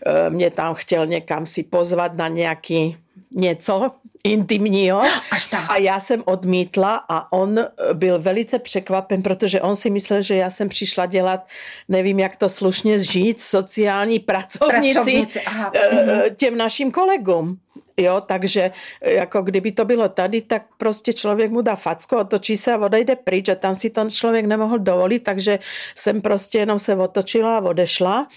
e, 0.06 0.30
mě 0.30 0.52
tam 0.52 0.74
chtěl 0.74 1.06
někam 1.06 1.46
si 1.46 1.64
pozvat 1.64 2.14
na 2.14 2.28
nějaký 2.28 2.98
něco 3.32 3.92
intimního. 4.24 5.02
Až 5.32 5.48
tak. 5.48 5.72
A 5.72 5.78
já 5.78 6.00
jsem 6.00 6.24
odmítla 6.26 7.06
a 7.10 7.32
on 7.32 7.60
byl 7.94 8.20
velice 8.20 8.60
překvapen, 8.60 9.24
protože 9.24 9.62
on 9.62 9.76
si 9.76 9.90
myslel, 9.90 10.22
že 10.22 10.36
já 10.36 10.50
jsem 10.50 10.70
přišla 10.70 11.06
dělat, 11.06 11.48
nevím, 11.88 12.20
jak 12.20 12.36
to 12.36 12.50
slušně 12.50 13.00
žít, 13.00 13.42
sociální 13.42 14.20
pracovnici, 14.20 14.94
pracovnici 14.94 15.42
aha. 15.42 15.72
E, 15.76 16.30
těm 16.36 16.58
našim 16.58 16.92
kolegům. 16.92 17.60
Jo, 18.00 18.22
takže 18.22 18.72
e, 19.02 19.14
jako 19.14 19.42
kdyby 19.42 19.72
to 19.72 19.86
bylo 19.86 20.10
tady, 20.10 20.42
tak 20.42 20.64
prostě 20.78 21.14
člověk 21.14 21.52
mu 21.52 21.62
dá 21.62 21.76
facku, 21.76 22.18
otočí 22.18 22.58
se 22.58 22.74
a 22.74 22.78
odejde 22.78 23.16
pryč 23.16 23.50
a 23.50 23.56
tam 23.56 23.76
si 23.76 23.90
to 23.90 24.10
člověk 24.10 24.46
nemohl 24.46 24.80
dovolit, 24.80 25.20
takže 25.20 25.60
jsem 25.96 26.22
prostě 26.22 26.58
jenom 26.58 26.80
se 26.80 26.96
otočila 26.96 27.58
a 27.58 27.62
odešla, 27.62 28.28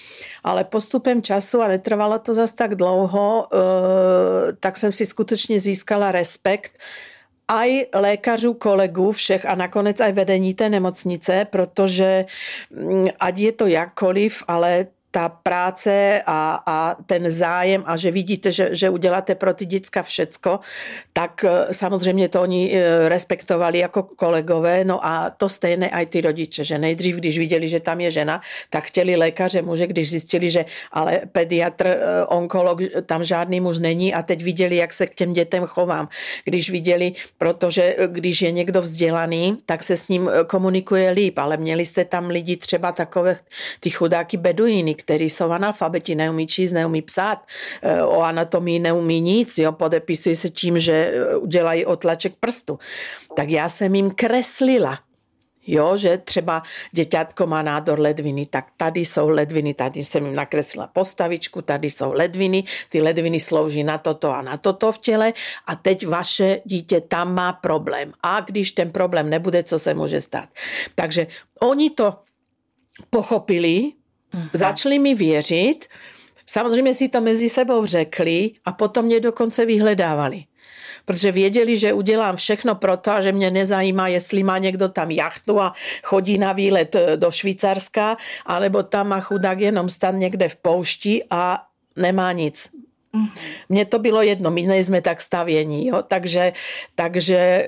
ale 0.45 0.65
postupem 0.65 1.23
času 1.23 1.63
a 1.63 1.69
netrvalo 1.69 2.19
to 2.19 2.35
zas 2.35 2.53
tak 2.53 2.75
dlouho, 2.75 3.47
e, 3.53 3.57
tak 4.61 4.77
jsem 4.77 4.93
si 4.93 5.07
skutečně 5.07 5.61
získala 5.61 6.13
respekt 6.13 6.79
aj 7.49 7.87
lékařů, 7.95 8.55
kolegů 8.55 9.13
všech 9.13 9.47
a 9.47 9.55
nakonec 9.55 10.01
aj 10.01 10.13
vedení 10.13 10.55
té 10.55 10.69
nemocnice, 10.69 11.47
protože 11.51 12.25
mm, 12.71 13.09
ať 13.21 13.39
je 13.39 13.53
to 13.53 13.67
jakkoliv, 13.67 14.45
ale 14.49 14.87
ta 15.11 15.29
práce 15.29 16.23
a, 16.27 16.63
a 16.67 16.97
ten 17.07 17.31
zájem 17.31 17.83
a 17.87 17.97
že 17.97 18.11
vidíte, 18.11 18.53
že, 18.53 18.69
že 18.73 18.91
uděláte 18.91 19.35
pro 19.35 19.55
ty 19.55 19.67
děcka 19.67 20.03
všecko, 20.03 20.61
tak 21.13 21.45
e, 21.45 21.75
samozřejmě 21.75 22.29
to 22.29 22.43
oni 22.43 22.73
e, 22.73 23.09
respektovali 23.09 23.79
jako 23.79 24.03
kolegové, 24.03 24.85
no 24.85 25.07
a 25.07 25.31
to 25.31 25.49
stejné 25.49 25.91
aj 25.91 26.07
ty 26.07 26.21
rodiče, 26.21 26.65
že 26.65 26.79
nejdřív, 26.79 27.17
když 27.17 27.39
viděli, 27.39 27.69
že 27.69 27.81
tam 27.81 28.01
je 28.01 28.11
žena, 28.11 28.41
tak 28.71 28.85
chtěli 28.85 29.17
lékaře 29.17 29.63
muže, 29.63 29.87
když 29.87 30.11
zjistili, 30.11 30.51
že 30.51 30.65
ale 30.93 31.21
pediatr, 31.33 31.87
e, 31.87 32.27
onkolog, 32.27 32.79
tam 33.07 33.25
žádný 33.25 33.61
muž 33.61 33.79
není 33.79 34.15
a 34.15 34.23
teď 34.23 34.43
viděli, 34.43 34.77
jak 34.77 34.93
se 34.93 35.07
k 35.07 35.15
těm 35.15 35.33
dětem 35.33 35.67
chovám. 35.67 36.09
Když 36.45 36.71
viděli, 36.71 37.13
protože 37.39 37.97
když 38.07 38.43
je 38.43 38.51
někdo 38.53 38.83
vzdělaný, 38.83 39.59
tak 39.67 39.83
se 39.83 39.97
s 39.97 40.09
ním 40.09 40.31
komunikuje 40.47 41.11
líp, 41.11 41.39
ale 41.39 41.57
měli 41.57 41.87
jste 41.87 42.05
tam 42.05 42.27
lidi 42.31 42.57
třeba 42.57 42.93
takové 42.93 43.37
ty 43.81 43.91
chudáky 43.91 44.37
beduíny, 44.37 44.95
kteří 45.01 45.31
jsou 45.31 45.51
analfabeti, 45.51 46.15
neumí 46.15 46.47
číst, 46.47 46.73
neumí 46.73 47.03
psát, 47.03 47.39
eh, 47.83 48.03
o 48.03 48.23
anatomii 48.23 48.79
neumí 48.79 49.21
nic, 49.21 49.59
jo, 49.59 49.73
podepisují 49.73 50.37
se 50.37 50.49
tím, 50.49 50.79
že 50.79 50.93
eh, 50.93 51.37
udělají 51.37 51.87
otlaček 51.87 52.35
prstu. 52.41 52.79
Tak 53.37 53.51
já 53.51 53.69
jsem 53.69 53.95
jim 53.95 54.11
kreslila 54.11 54.99
Jo, 55.67 55.97
že 55.97 56.19
třeba 56.19 56.63
děťátko 56.93 57.47
má 57.47 57.63
nádor 57.63 58.01
ledviny, 58.01 58.47
tak 58.47 58.67
tady 58.77 59.01
jsou 59.01 59.29
ledviny, 59.29 59.75
tady 59.75 60.05
jsem 60.05 60.27
jim 60.27 60.35
nakreslila 60.35 60.87
postavičku, 60.87 61.63
tady 61.63 61.91
jsou 61.91 62.13
ledviny, 62.13 62.65
ty 62.89 63.03
ledviny 63.03 63.41
slouží 63.41 63.85
na 63.85 63.99
toto 63.99 64.35
a 64.35 64.43
na 64.43 64.57
toto 64.57 64.93
v 64.93 64.99
těle 64.99 65.33
a 65.67 65.77
teď 65.77 66.07
vaše 66.07 66.61
dítě 66.65 67.01
tam 67.01 67.35
má 67.35 67.53
problém. 67.53 68.13
A 68.23 68.41
když 68.41 68.73
ten 68.73 68.91
problém 68.91 69.31
nebude, 69.31 69.63
co 69.63 69.79
se 69.79 69.95
může 69.95 70.21
stát? 70.21 70.49
Takže 70.95 71.27
oni 71.61 71.91
to 71.91 72.19
pochopili, 73.11 73.93
Mhm. 74.35 74.49
Začali 74.53 74.99
mi 74.99 75.15
věřit, 75.15 75.87
samozřejmě 76.47 76.95
si 76.95 77.09
to 77.09 77.21
mezi 77.21 77.49
sebou 77.49 77.87
řekli 77.87 78.51
a 78.65 78.73
potom 78.73 79.05
mě 79.05 79.21
dokonce 79.21 79.67
vyhledávali. 79.67 80.45
Protože 81.05 81.33
věděli, 81.33 81.79
že 81.79 81.93
udělám 81.93 82.37
všechno 82.37 82.75
pro 82.75 82.97
to, 82.97 83.13
že 83.21 83.33
mě 83.33 83.51
nezajímá, 83.51 84.09
jestli 84.09 84.43
má 84.43 84.59
někdo 84.59 84.89
tam 84.89 85.11
jachtu 85.11 85.61
a 85.61 85.73
chodí 86.03 86.39
na 86.39 86.53
výlet 86.53 86.95
e, 86.95 87.17
do 87.17 87.31
Švýcarska, 87.31 88.17
alebo 88.47 88.83
tam 88.83 89.09
má 89.09 89.21
chudák 89.21 89.61
jenom 89.61 89.89
stan 89.89 90.19
někde 90.19 90.49
v 90.49 90.57
poušti 90.57 91.25
a 91.31 91.67
nemá 91.97 92.33
nic. 92.33 92.71
Mhm. 93.13 93.29
Mně 93.69 93.85
to 93.85 93.99
bylo 93.99 94.23
jedno, 94.23 94.51
my 94.51 94.63
nejsme 94.63 95.03
tak 95.03 95.21
stavění, 95.21 95.87
jo? 95.87 96.03
takže, 96.03 96.53
takže 96.95 97.37
e, 97.37 97.67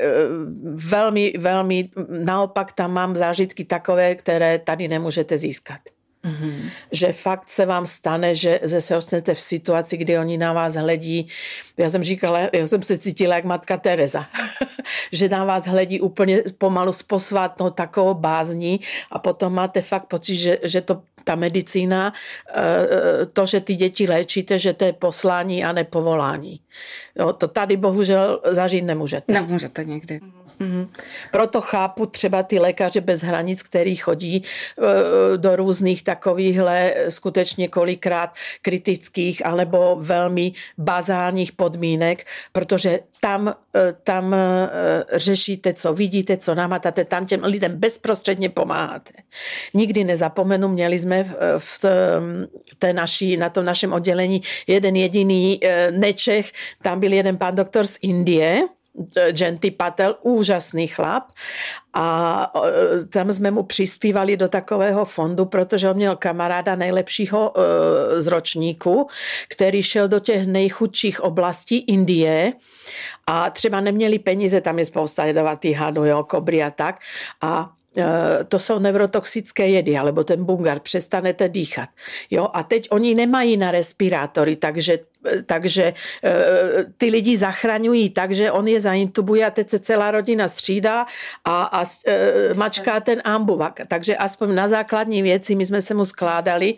velmi, 0.74 1.32
velmi, 1.38 1.88
naopak 2.08 2.72
tam 2.72 2.92
mám 2.92 3.16
zážitky 3.16 3.64
takové, 3.64 4.14
které 4.14 4.58
tady 4.58 4.88
nemůžete 4.88 5.38
získat. 5.38 5.80
Mm-hmm. 6.24 6.70
Že 6.92 7.12
fakt 7.12 7.48
se 7.48 7.66
vám 7.66 7.86
stane, 7.86 8.34
že 8.34 8.60
se 8.78 8.96
ostnete 8.96 9.34
v 9.34 9.40
situaci, 9.40 9.96
kdy 9.96 10.18
oni 10.18 10.38
na 10.38 10.52
vás 10.52 10.74
hledí. 10.74 11.26
Já 11.76 11.90
jsem 11.90 12.02
říkala, 12.02 12.38
já 12.52 12.66
jsem 12.66 12.82
se 12.82 12.98
cítila 12.98 13.34
jak 13.34 13.44
matka 13.44 13.76
Teresa, 13.76 14.26
že 15.12 15.28
na 15.28 15.44
vás 15.44 15.66
hledí 15.66 16.00
úplně 16.00 16.42
pomalu 16.58 16.92
s 16.92 17.02
posvátnou 17.02 17.70
takovou 17.70 18.14
bázní 18.14 18.80
a 19.10 19.18
potom 19.18 19.54
máte 19.54 19.82
fakt 19.82 20.06
pocit, 20.06 20.36
že, 20.36 20.58
že 20.62 20.80
to 20.80 21.02
ta 21.24 21.34
medicína, 21.34 22.12
eh, 22.54 23.26
to, 23.26 23.46
že 23.46 23.60
ty 23.60 23.74
děti 23.74 24.08
léčíte, 24.08 24.58
že 24.58 24.72
to 24.72 24.84
je 24.84 24.92
poslání 24.92 25.64
a 25.64 25.72
nepovolání. 25.72 26.60
Jo, 27.18 27.32
to 27.32 27.48
tady 27.48 27.76
bohužel 27.76 28.40
zažít 28.44 28.84
nemůžete. 28.84 29.32
Nemůžete 29.32 29.84
někdy. 29.84 30.20
Mm-hmm. 30.62 30.88
Proto 31.30 31.60
chápu 31.60 32.06
třeba 32.06 32.42
ty 32.42 32.58
lékaře 32.58 33.00
bez 33.00 33.22
hranic, 33.22 33.62
který 33.62 33.96
chodí 33.96 34.36
e, 34.36 34.42
do 35.38 35.56
různých 35.56 36.02
takovýchhle 36.02 36.94
skutečně 37.08 37.68
kolikrát 37.68 38.30
kritických 38.62 39.46
alebo 39.46 39.96
velmi 40.00 40.52
bazálních 40.78 41.52
podmínek, 41.52 42.26
protože 42.52 43.00
tam, 43.20 43.48
e, 43.48 43.54
tam 44.04 44.34
e, 44.34 44.38
řešíte, 45.12 45.74
co 45.74 45.94
vidíte, 45.94 46.36
co 46.36 46.54
namátáte, 46.54 47.04
tam 47.04 47.26
těm 47.26 47.44
lidem 47.44 47.76
bezprostředně 47.76 48.48
pomáháte. 48.48 49.12
Nikdy 49.74 50.04
nezapomenu, 50.04 50.68
měli 50.68 50.98
jsme 50.98 51.34
v 51.58 51.84
té 52.78 52.92
naší, 52.92 53.36
na 53.36 53.50
tom 53.50 53.64
našem 53.64 53.92
oddělení 53.92 54.42
jeden 54.66 54.96
jediný 54.96 55.60
nečech, 55.90 56.52
tam 56.82 57.00
byl 57.00 57.12
jeden 57.12 57.38
pán 57.38 57.54
doktor 57.54 57.86
z 57.86 57.98
Indie, 58.02 58.62
Genty 59.30 59.70
Patel, 59.70 60.16
úžasný 60.22 60.86
chlap 60.86 61.22
a 61.94 62.52
e, 62.56 63.04
tam 63.04 63.32
jsme 63.32 63.50
mu 63.50 63.62
přispívali 63.62 64.36
do 64.36 64.48
takového 64.48 65.04
fondu, 65.04 65.44
protože 65.44 65.90
on 65.90 65.96
měl 65.96 66.16
kamaráda 66.16 66.76
nejlepšího 66.76 67.52
e, 67.56 68.22
z 68.22 68.26
ročníku, 68.26 69.06
který 69.48 69.82
šel 69.82 70.08
do 70.08 70.20
těch 70.20 70.46
nejchudších 70.46 71.20
oblastí 71.20 71.78
Indie 71.78 72.52
a 73.26 73.50
třeba 73.50 73.80
neměli 73.80 74.18
peníze, 74.18 74.60
tam 74.60 74.78
je 74.78 74.84
spousta 74.84 75.24
jedovatých 75.24 75.76
hadů, 75.76 76.04
jo, 76.04 76.24
kobry 76.24 76.62
a 76.62 76.70
tak 76.70 77.00
a 77.40 77.72
to 78.48 78.58
jsou 78.58 78.78
neurotoxické 78.78 79.68
jedy, 79.68 79.96
alebo 79.96 80.24
ten 80.24 80.44
bungar, 80.44 80.80
přestanete 80.80 81.48
dýchat. 81.48 81.88
Jo? 82.30 82.48
A 82.52 82.62
teď 82.62 82.88
oni 82.90 83.14
nemají 83.14 83.56
na 83.56 83.70
respirátory, 83.70 84.56
takže 84.56 84.98
takže 85.46 85.82
e, 85.82 85.94
ty 86.96 87.06
lidi 87.06 87.36
zachraňují 87.36 88.10
tak, 88.10 88.32
že 88.32 88.52
on 88.52 88.68
je 88.68 88.80
zaintubuje 88.80 89.46
a 89.46 89.50
teď 89.50 89.70
se 89.70 89.78
celá 89.78 90.10
rodina 90.10 90.48
střídá 90.48 91.06
a, 91.44 91.62
a 91.62 91.84
e, 92.06 92.54
mačká 92.54 93.00
ten 93.00 93.22
ambuvak. 93.24 93.80
Takže 93.88 94.16
aspoň 94.16 94.54
na 94.54 94.68
základní 94.68 95.22
věci 95.22 95.54
my 95.54 95.66
jsme 95.66 95.82
se 95.82 95.94
mu 95.94 96.04
skládali, 96.04 96.74
e, 96.74 96.76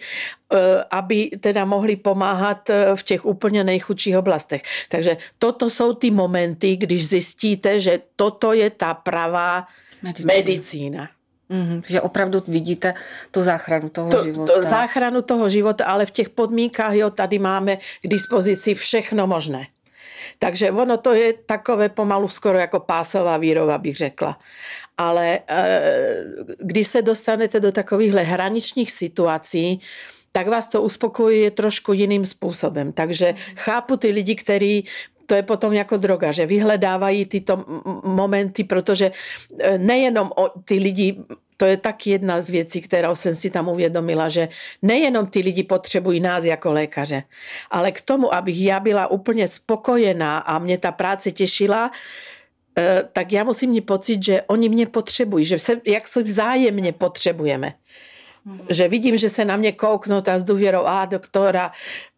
aby 0.91 1.31
teda 1.41 1.65
mohli 1.65 1.97
pomáhat 1.97 2.71
v 2.95 3.03
těch 3.03 3.25
úplně 3.25 3.65
nejchudších 3.65 4.17
oblastech. 4.17 4.63
Takže 4.89 5.17
toto 5.39 5.71
jsou 5.71 5.93
ty 5.93 6.11
momenty, 6.11 6.77
když 6.77 7.09
zjistíte, 7.09 7.81
že 7.81 8.01
toto 8.17 8.53
je 8.53 8.71
ta 8.71 8.95
pravá 8.95 9.67
medicína. 10.03 10.35
medicína. 10.35 11.09
Mm, 11.49 11.83
že 11.87 12.01
opravdu 12.01 12.43
vidíte 12.49 12.95
tu 13.31 13.43
záchranu 13.43 13.89
toho 13.89 14.11
to, 14.11 14.25
života. 14.25 14.53
To, 14.53 14.63
záchranu 14.63 15.23
toho 15.23 15.49
života, 15.49 15.85
ale 15.85 16.07
v 16.07 16.11
těch 16.11 16.29
podmínkách, 16.29 16.95
jo, 16.95 17.11
tady 17.11 17.39
máme 17.39 17.77
k 17.77 18.09
dispozici 18.09 18.75
všechno 18.75 19.27
možné. 19.27 19.67
Takže 20.39 20.71
ono 20.71 20.97
to 20.97 21.13
je 21.13 21.33
takové 21.33 21.89
pomalu 21.89 22.29
skoro 22.29 22.59
jako 22.59 22.81
pásová 22.81 23.37
výroba, 23.37 23.79
bych 23.79 23.97
řekla. 23.97 24.39
Ale 24.99 25.41
eh, 25.49 26.25
když 26.59 26.87
se 26.87 27.03
dostanete 27.03 27.61
do 27.61 27.73
takovýchhle 27.73 28.23
hraničních 28.23 28.93
situací, 28.93 29.81
tak 30.33 30.49
vás 30.49 30.67
to 30.67 30.83
uspokojuje 30.83 31.51
trošku 31.51 31.93
jiným 31.93 32.27
způsobem. 32.27 32.93
Takže 32.93 33.35
chápu 33.57 33.97
ty 33.97 34.09
lidi, 34.09 34.35
kteří 34.35 34.87
to 35.27 35.35
je 35.35 35.43
potom 35.43 35.73
jako 35.73 35.97
droga, 35.97 36.33
že 36.33 36.47
vyhledávají 36.47 37.27
tyto 37.27 37.65
momenty, 38.05 38.65
protože 38.65 39.11
e, 39.59 39.79
nejenom 39.79 40.31
o 40.37 40.49
ty 40.65 40.75
lidi 40.75 41.17
to 41.57 41.65
je 41.67 41.77
tak 41.77 42.07
jedna 42.07 42.43
z 42.43 42.51
věcí, 42.51 42.81
kterou 42.81 43.15
jsem 43.15 43.35
si 43.35 43.51
tam 43.51 43.69
uvědomila, 43.69 44.29
že 44.29 44.49
nejenom 44.83 45.27
ty 45.27 45.41
lidi 45.41 45.63
potřebují 45.63 46.21
nás 46.21 46.45
jako 46.45 46.73
lékaře, 46.73 47.23
ale 47.71 47.93
k 47.93 48.01
tomu, 48.01 48.35
abych 48.35 48.63
já 48.63 48.81
byla 48.81 49.07
úplně 49.07 49.49
spokojená 49.49 50.39
a 50.39 50.59
mě 50.59 50.79
ta 50.79 50.93
práce 50.93 51.31
těšila, 51.31 51.91
e, 52.79 53.05
tak 53.13 53.33
já 53.33 53.45
musím 53.45 53.71
mít 53.71 53.81
pocit, 53.81 54.25
že 54.25 54.43
oni 54.43 54.69
mě 54.69 54.87
potřebují, 54.87 55.45
že 55.45 55.59
se, 55.59 55.81
jak 55.87 56.09
se 56.09 56.23
vzájemně 56.23 56.93
potřebujeme. 56.93 57.73
Hmm. 58.47 58.61
Že 58.71 58.89
vidím, 58.89 59.17
že 59.17 59.29
se 59.29 59.45
na 59.45 59.57
mě 59.57 59.73
kouknou 59.73 60.23
a 60.27 60.39
s 60.39 60.45
důvěrou, 60.45 60.85
a 60.85 61.05
doktora, 61.05 61.73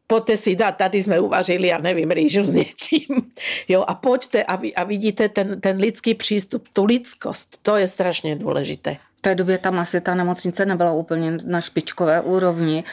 pojďte 0.07 0.37
si 0.37 0.57
dát, 0.57 0.73
tady 0.73 1.03
jsme 1.03 1.21
uvařili, 1.21 1.69
já 1.69 1.79
nevím, 1.79 2.11
rýžu 2.11 2.45
s 2.45 2.53
něčím. 2.53 3.07
Jo, 3.69 3.85
a 3.89 3.95
pojďte 3.95 4.45
a, 4.45 4.59
a 4.77 4.85
vidíte 4.85 5.29
ten, 5.29 5.61
ten 5.61 5.77
lidský 5.77 6.15
přístup, 6.15 6.69
tu 6.73 6.85
lidskost, 6.85 7.59
to 7.63 7.77
je 7.77 7.87
strašně 7.87 8.37
důležité. 8.37 8.97
V 9.19 9.21
té 9.21 9.35
době 9.35 9.59
tam 9.59 9.79
asi 9.79 10.01
ta 10.01 10.15
nemocnice 10.15 10.67
nebyla 10.67 10.93
úplně 10.93 11.39
na 11.45 11.61
špičkové 11.61 12.21
úrovni, 12.21 12.85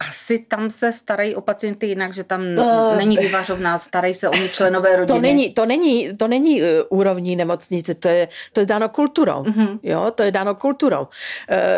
asi 0.00 0.38
tam 0.38 0.70
se 0.70 0.92
starají 0.92 1.34
o 1.34 1.40
pacienty 1.40 1.86
jinak, 1.86 2.14
že 2.14 2.24
tam 2.24 2.42
uh, 2.58 2.96
není 2.96 3.16
vyvařovná, 3.16 3.78
starají 3.78 4.14
se 4.14 4.28
o 4.28 4.36
ně 4.36 4.48
členové 4.48 4.96
rodiny. 4.96 5.06
To 5.06 5.20
není, 5.20 5.52
to 5.52 5.66
není, 5.66 6.16
to 6.16 6.28
není 6.28 6.62
uh, 6.62 6.68
úrovní 6.88 7.36
nemocnice, 7.36 7.94
to 7.94 8.08
je, 8.08 8.28
to 8.52 8.60
je 8.60 8.66
dáno 8.66 8.88
kulturou. 8.88 9.42
Uh-huh. 9.42 9.78
Jo, 9.82 10.10
to 10.14 10.22
je 10.22 10.30
dáno 10.30 10.54
kulturou. 10.54 11.00
Uh, 11.00 11.06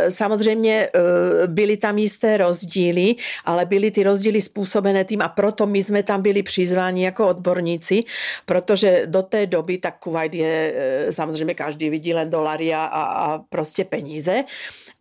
samozřejmě 0.08 0.88
uh, 0.94 1.46
byly 1.46 1.76
tam 1.76 1.98
jisté 1.98 2.36
rozdíly, 2.36 3.14
ale 3.44 3.66
byly 3.66 3.90
ty 3.90 4.02
rozdíly 4.02 4.40
způsobené 4.40 5.04
tím 5.04 5.22
a 5.22 5.28
proto 5.28 5.66
my 5.66 5.82
jsme 5.82 6.02
tam 6.02 6.22
byli 6.22 6.42
přizváni 6.42 7.04
jako 7.04 7.28
odborníci, 7.28 8.04
protože 8.46 9.02
do 9.06 9.22
té 9.22 9.46
doby 9.46 9.78
tak 9.78 9.98
Kuwait 9.98 10.34
je, 10.34 10.74
uh, 11.06 11.10
samozřejmě 11.12 11.54
každý 11.54 11.90
vidí 11.90 12.14
len 12.14 12.30
dolary 12.30 12.74
a, 12.74 12.84
a 12.84 13.38
prostě 13.38 13.84
peníze. 13.84 14.44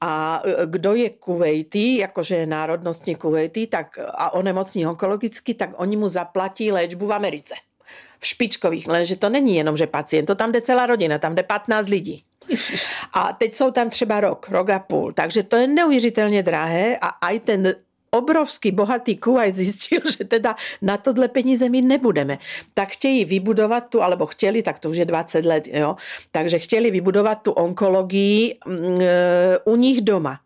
A 0.02 0.41
kdo 0.65 0.96
je 0.96 1.10
Kuwaiti, 1.10 1.98
jakože 1.98 2.36
je 2.36 2.46
vlastně 3.10 3.15
Kuwaity 3.15 3.67
tak, 3.67 4.00
a 4.17 4.34
onemocní 4.34 4.88
onkologicky, 4.88 5.54
tak 5.54 5.69
oni 5.78 5.98
mu 5.98 6.10
zaplatí 6.10 6.72
léčbu 6.72 7.06
v 7.06 7.13
Americe. 7.13 7.56
V 8.19 8.28
špičkových, 8.28 8.88
lenže 8.88 9.15
to 9.15 9.30
není 9.30 9.56
jenom, 9.56 9.78
že 9.78 9.88
pacient, 9.88 10.26
to 10.26 10.36
tam 10.36 10.52
jde 10.52 10.62
celá 10.62 10.86
rodina, 10.86 11.17
tam 11.17 11.36
jde 11.36 11.43
15 11.43 11.88
lidí. 11.88 12.24
A 13.13 13.34
teď 13.34 13.56
jsou 13.56 13.72
tam 13.72 13.89
třeba 13.89 14.22
rok, 14.22 14.50
rok 14.50 14.69
a 14.69 14.80
půl, 14.80 15.13
takže 15.13 15.43
to 15.43 15.56
je 15.56 15.67
neuvěřitelně 15.67 16.43
drahé 16.43 16.98
a 16.98 17.08
aj 17.08 17.39
ten 17.39 17.74
obrovský 18.12 18.72
bohatý 18.72 19.17
Kuwait 19.17 19.56
zjistil, 19.56 20.02
že 20.17 20.26
teda 20.26 20.56
na 20.82 20.98
tohle 20.98 21.28
peníze 21.28 21.69
my 21.69 21.82
nebudeme. 21.82 22.38
Tak 22.74 22.89
chtějí 22.89 23.26
vybudovat 23.26 23.89
tu, 23.89 24.02
alebo 24.02 24.26
chtěli, 24.26 24.63
tak 24.63 24.80
to 24.80 24.89
už 24.89 24.98
je 24.98 25.06
20 25.06 25.45
let, 25.45 25.67
jo, 25.67 25.95
takže 26.32 26.60
chtěli 26.60 26.91
vybudovat 26.91 27.41
tu 27.41 27.52
onkologii 27.52 28.58
mm, 28.65 29.02
e, 29.02 29.58
u 29.65 29.76
nich 29.76 30.02
doma. 30.02 30.39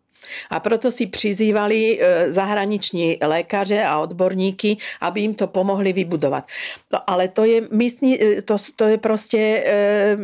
A 0.50 0.60
proto 0.60 0.90
si 0.90 1.06
přizývali 1.06 2.00
e, 2.00 2.32
zahraniční 2.32 3.18
lékaře 3.22 3.84
a 3.84 3.98
odborníky, 3.98 4.76
aby 5.00 5.20
jim 5.20 5.34
to 5.34 5.46
pomohli 5.46 5.92
vybudovat. 5.92 6.44
No, 6.92 6.98
ale 7.06 7.28
to 7.28 7.44
je 7.44 7.68
místní, 7.70 8.22
e, 8.22 8.42
to, 8.42 8.56
to 8.76 8.84
je 8.84 8.98
prostě 8.98 9.64
e, 9.66 10.16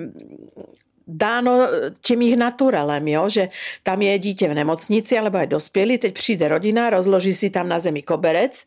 dáno 1.06 1.68
tím 2.00 2.22
jich 2.22 2.36
naturelem, 2.36 3.08
jo? 3.08 3.28
že 3.28 3.48
tam 3.82 4.02
je 4.02 4.18
dítě 4.18 4.48
v 4.48 4.54
nemocnici, 4.54 5.18
alebo 5.18 5.38
je 5.38 5.46
dospělý, 5.46 5.98
teď 5.98 6.14
přijde 6.14 6.48
rodina, 6.48 6.90
rozloží 6.90 7.34
si 7.34 7.50
tam 7.50 7.68
na 7.68 7.78
zemi 7.78 8.02
koberec, 8.02 8.64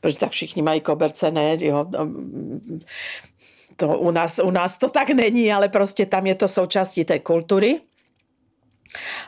protože 0.00 0.16
tak 0.16 0.30
všichni 0.30 0.62
mají 0.62 0.80
koberce, 0.80 1.30
ne, 1.30 1.56
jo, 1.60 1.86
no, 1.90 2.10
to 3.76 3.98
u 3.98 4.10
nás, 4.10 4.40
u 4.44 4.50
nás 4.50 4.78
to 4.78 4.88
tak 4.88 5.10
není, 5.10 5.52
ale 5.52 5.68
prostě 5.68 6.06
tam 6.06 6.26
je 6.26 6.34
to 6.34 6.48
součástí 6.48 7.04
té 7.04 7.18
kultury 7.18 7.80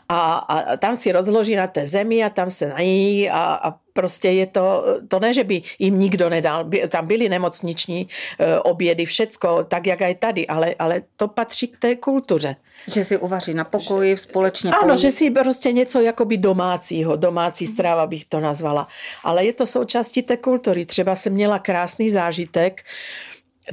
a, 0.09 0.35
a 0.38 0.77
tam 0.77 0.96
si 0.96 1.12
rozloží 1.12 1.57
na 1.57 1.66
té 1.66 1.87
zemi 1.87 2.25
a 2.25 2.29
tam 2.29 2.51
se 2.51 2.68
nají 2.68 3.31
a, 3.31 3.40
a 3.40 3.75
prostě 3.92 4.29
je 4.29 4.46
to, 4.46 4.85
to 5.09 5.20
ne, 5.20 5.35
že 5.35 5.44
by 5.44 5.62
jim 5.79 5.99
nikdo 5.99 6.31
nedal, 6.31 6.64
by, 6.64 6.88
tam 6.88 7.07
byly 7.07 7.29
nemocniční 7.29 8.09
e, 8.38 8.59
obědy, 8.59 9.05
všecko, 9.05 9.64
tak 9.64 9.87
jak 9.87 10.03
aj 10.03 10.14
tady, 10.14 10.46
ale, 10.46 10.75
ale 10.79 11.03
to 11.16 11.29
patří 11.29 11.68
k 11.68 11.79
té 11.79 11.96
kultuře. 11.96 12.57
Že 12.88 13.05
si 13.05 13.16
uvaří 13.16 13.55
na 13.55 13.64
pokoji 13.64 14.16
společně. 14.16 14.70
Ano, 14.83 14.96
že 14.96 15.11
si 15.11 15.31
prostě 15.31 15.73
něco 15.73 16.01
jakoby 16.01 16.37
domácího, 16.37 17.16
domácí 17.16 17.66
strava 17.66 18.07
bych 18.07 18.25
to 18.25 18.40
nazvala. 18.40 18.87
Ale 19.25 19.44
je 19.44 19.53
to 19.53 19.66
součástí 19.66 20.23
té 20.23 20.37
kultury. 20.37 20.87
Třeba 20.87 21.16
jsem 21.16 21.33
měla 21.33 21.59
krásný 21.59 22.11
zážitek, 22.11 22.83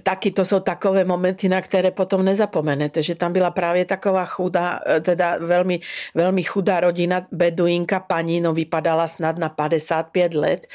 taky 0.04 0.32
to 0.32 0.46
jsou 0.46 0.60
takové 0.60 1.06
momenty, 1.06 1.50
na 1.50 1.62
které 1.62 1.92
potom 1.92 2.26
nezapomenete, 2.26 3.04
že 3.04 3.16
tam 3.16 3.34
byla 3.34 3.52
právě 3.52 3.86
taková 3.86 4.26
chudá, 4.26 4.80
e, 4.88 5.02
teda 5.02 5.38
velmi, 5.40 5.80
velmi 6.16 6.44
chudá 6.44 6.80
rodina, 6.80 7.28
beduínka, 7.32 8.00
paní, 8.00 8.42
no 8.42 8.54
vypadala 8.54 9.08
snad 9.08 9.38
na 9.38 9.50
55 9.50 10.34
let. 10.34 10.68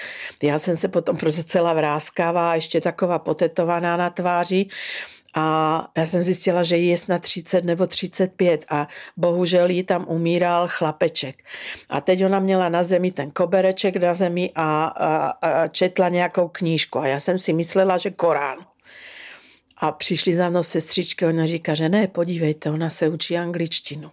Já 0.43 0.59
jsem 0.59 0.77
se 0.77 0.89
potom 0.89 1.17
prostě 1.17 1.45
celá 1.45 1.73
vrázkavá 1.73 2.51
a 2.51 2.55
ještě 2.55 2.81
taková 2.81 3.19
potetovaná 3.19 3.97
na 3.97 4.11
tváři. 4.11 4.67
A 5.35 5.89
já 5.97 6.07
jsem 6.07 6.23
zjistila, 6.23 6.63
že 6.63 6.77
jí 6.77 6.89
je 6.89 6.99
snad 6.99 7.23
30 7.23 7.65
nebo 7.65 7.87
35 7.87 8.65
a 8.69 8.89
bohužel 9.17 9.71
jí 9.71 9.83
tam 9.83 10.05
umíral 10.09 10.69
chlapeček. 10.71 11.45
A 11.91 12.01
teď 12.01 12.25
ona 12.25 12.41
měla 12.41 12.69
na 12.69 12.85
zemi 12.85 13.11
ten 13.11 13.31
kobereček 13.31 13.97
na 13.97 14.15
zemi 14.15 14.51
a, 14.55 14.85
a, 14.85 15.27
a 15.31 15.69
četla 15.69 16.09
nějakou 16.09 16.49
knížku. 16.49 16.99
A 16.99 17.07
já 17.07 17.21
jsem 17.21 17.39
si 17.39 17.53
myslela, 17.53 17.99
že 17.99 18.11
Korán. 18.11 18.72
A 19.83 19.93
přišli 19.93 20.35
za 20.35 20.49
mnou 20.49 20.63
sestřičky, 20.63 21.27
ona 21.27 21.47
říká, 21.47 21.75
že 21.75 21.89
ne, 21.89 22.07
podívejte, 22.07 22.71
ona 22.71 22.91
se 22.91 23.09
učí 23.09 23.39
angličtinu. 23.39 24.11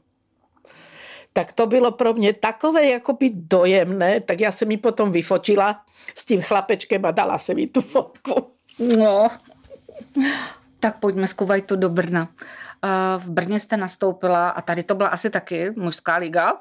Tak 1.33 1.53
to 1.53 1.67
bylo 1.67 1.91
pro 1.91 2.13
mě 2.13 2.33
takové 2.33 2.85
jakoby 2.85 3.31
dojemné, 3.33 4.19
tak 4.19 4.39
já 4.39 4.51
jsem 4.51 4.67
mi 4.67 4.77
potom 4.77 5.11
vyfotila 5.11 5.85
s 6.15 6.25
tím 6.25 6.41
chlapečkem 6.41 7.05
a 7.05 7.11
dala 7.11 7.37
se 7.37 7.53
mi 7.53 7.67
tu 7.67 7.81
fotku. 7.81 8.51
No, 8.97 9.27
tak 10.79 10.99
pojďme 10.99 11.27
z 11.27 11.33
Kuwaitu 11.33 11.75
do 11.75 11.89
Brna. 11.89 12.29
v 13.17 13.29
Brně 13.29 13.59
jste 13.59 13.77
nastoupila 13.77 14.49
a 14.49 14.61
tady 14.61 14.83
to 14.83 14.95
byla 14.95 15.09
asi 15.09 15.29
taky 15.29 15.71
mužská 15.71 16.17
liga. 16.17 16.53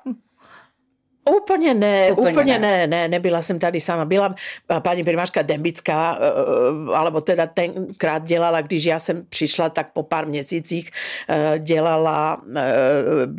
Úplně 1.28 1.74
ne, 1.74 2.12
úplně, 2.12 2.30
úplně 2.30 2.58
ne. 2.58 2.68
ne, 2.68 2.86
ne, 2.86 3.08
nebyla 3.08 3.42
jsem 3.42 3.58
tady 3.58 3.80
sama. 3.80 4.04
Byla 4.04 4.34
paní 4.82 5.04
primářka 5.04 5.42
Dembická, 5.42 6.18
eh, 6.20 6.94
alebo 6.94 7.20
teda 7.20 7.46
tenkrát 7.46 8.24
dělala, 8.24 8.60
když 8.60 8.84
já 8.84 8.98
jsem 8.98 9.26
přišla, 9.28 9.68
tak 9.68 9.92
po 9.92 10.02
pár 10.02 10.26
měsících 10.26 10.90
eh, 11.28 11.58
dělala, 11.58 12.42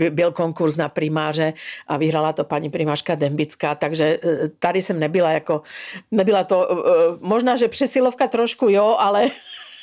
byl 0.10 0.32
konkurs 0.32 0.75
na 0.75 0.89
primáře 0.89 1.54
a 1.88 1.97
vyhrala 1.97 2.34
to 2.34 2.43
paní 2.43 2.69
primářka 2.69 3.15
Dembická, 3.15 3.75
takže 3.75 4.19
tady 4.60 4.82
jsem 4.82 4.99
nebyla 4.99 5.32
jako, 5.32 5.62
nebyla 6.12 6.43
to, 6.43 6.67
možná, 7.19 7.56
že 7.56 7.67
přesilovka 7.67 8.28
trošku 8.28 8.69
jo, 8.69 8.95
ale 8.99 9.25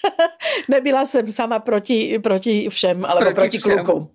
nebyla 0.69 1.07
jsem 1.07 1.27
sama 1.27 1.59
proti, 1.59 2.19
proti 2.19 2.69
všem, 2.69 3.05
alebo 3.05 3.31
proti, 3.31 3.35
proti 3.35 3.59
klukům. 3.59 4.09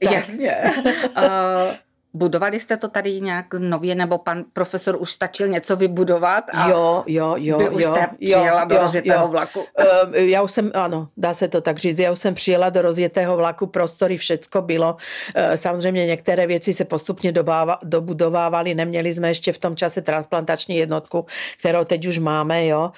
Jasně. 0.00 0.56
uh, 1.16 1.74
Budovali 2.16 2.60
jste 2.60 2.76
to 2.76 2.88
tady 2.88 3.20
nějak 3.20 3.46
nově, 3.58 3.94
nebo 3.94 4.18
pan 4.18 4.44
profesor 4.52 4.96
už 5.00 5.12
stačil 5.12 5.48
něco 5.48 5.76
vybudovat? 5.76 6.44
A 6.52 6.68
jo, 6.68 7.04
jo, 7.06 7.34
jo. 7.38 7.58
Vy 7.58 7.68
už 7.68 7.82
jo, 7.82 7.90
jste 7.94 8.08
přijela 8.20 8.62
jo, 8.62 8.68
do 8.68 8.78
rozjetého 8.78 9.22
jo. 9.22 9.28
vlaku? 9.28 9.60
Uh, 9.60 10.14
já 10.14 10.42
už 10.42 10.50
jsem, 10.50 10.70
ano, 10.74 11.08
dá 11.16 11.34
se 11.34 11.48
to 11.48 11.60
tak 11.60 11.78
říct, 11.78 11.98
já 11.98 12.12
už 12.12 12.18
jsem 12.18 12.34
přijela 12.34 12.70
do 12.70 12.82
rozjetého 12.82 13.36
vlaku, 13.36 13.66
prostory, 13.66 14.16
všecko 14.16 14.62
bylo. 14.62 14.92
Uh, 14.92 15.54
samozřejmě 15.54 16.06
některé 16.06 16.46
věci 16.46 16.72
se 16.72 16.84
postupně 16.84 17.32
dobáva, 17.32 17.78
dobudovávaly, 17.84 18.74
neměli 18.74 19.12
jsme 19.12 19.28
ještě 19.28 19.52
v 19.52 19.58
tom 19.58 19.76
čase 19.76 20.02
transplantační 20.02 20.76
jednotku, 20.76 21.26
kterou 21.58 21.84
teď 21.84 22.06
už 22.06 22.18
máme, 22.18 22.66
jo, 22.66 22.92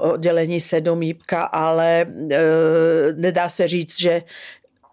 uh, 0.00 0.10
oddělení 0.10 0.60
sedm 0.60 1.02
jípka, 1.02 1.44
ale 1.44 2.06
uh, 2.08 2.30
nedá 3.16 3.48
se 3.48 3.68
říct, 3.68 4.00
že 4.00 4.22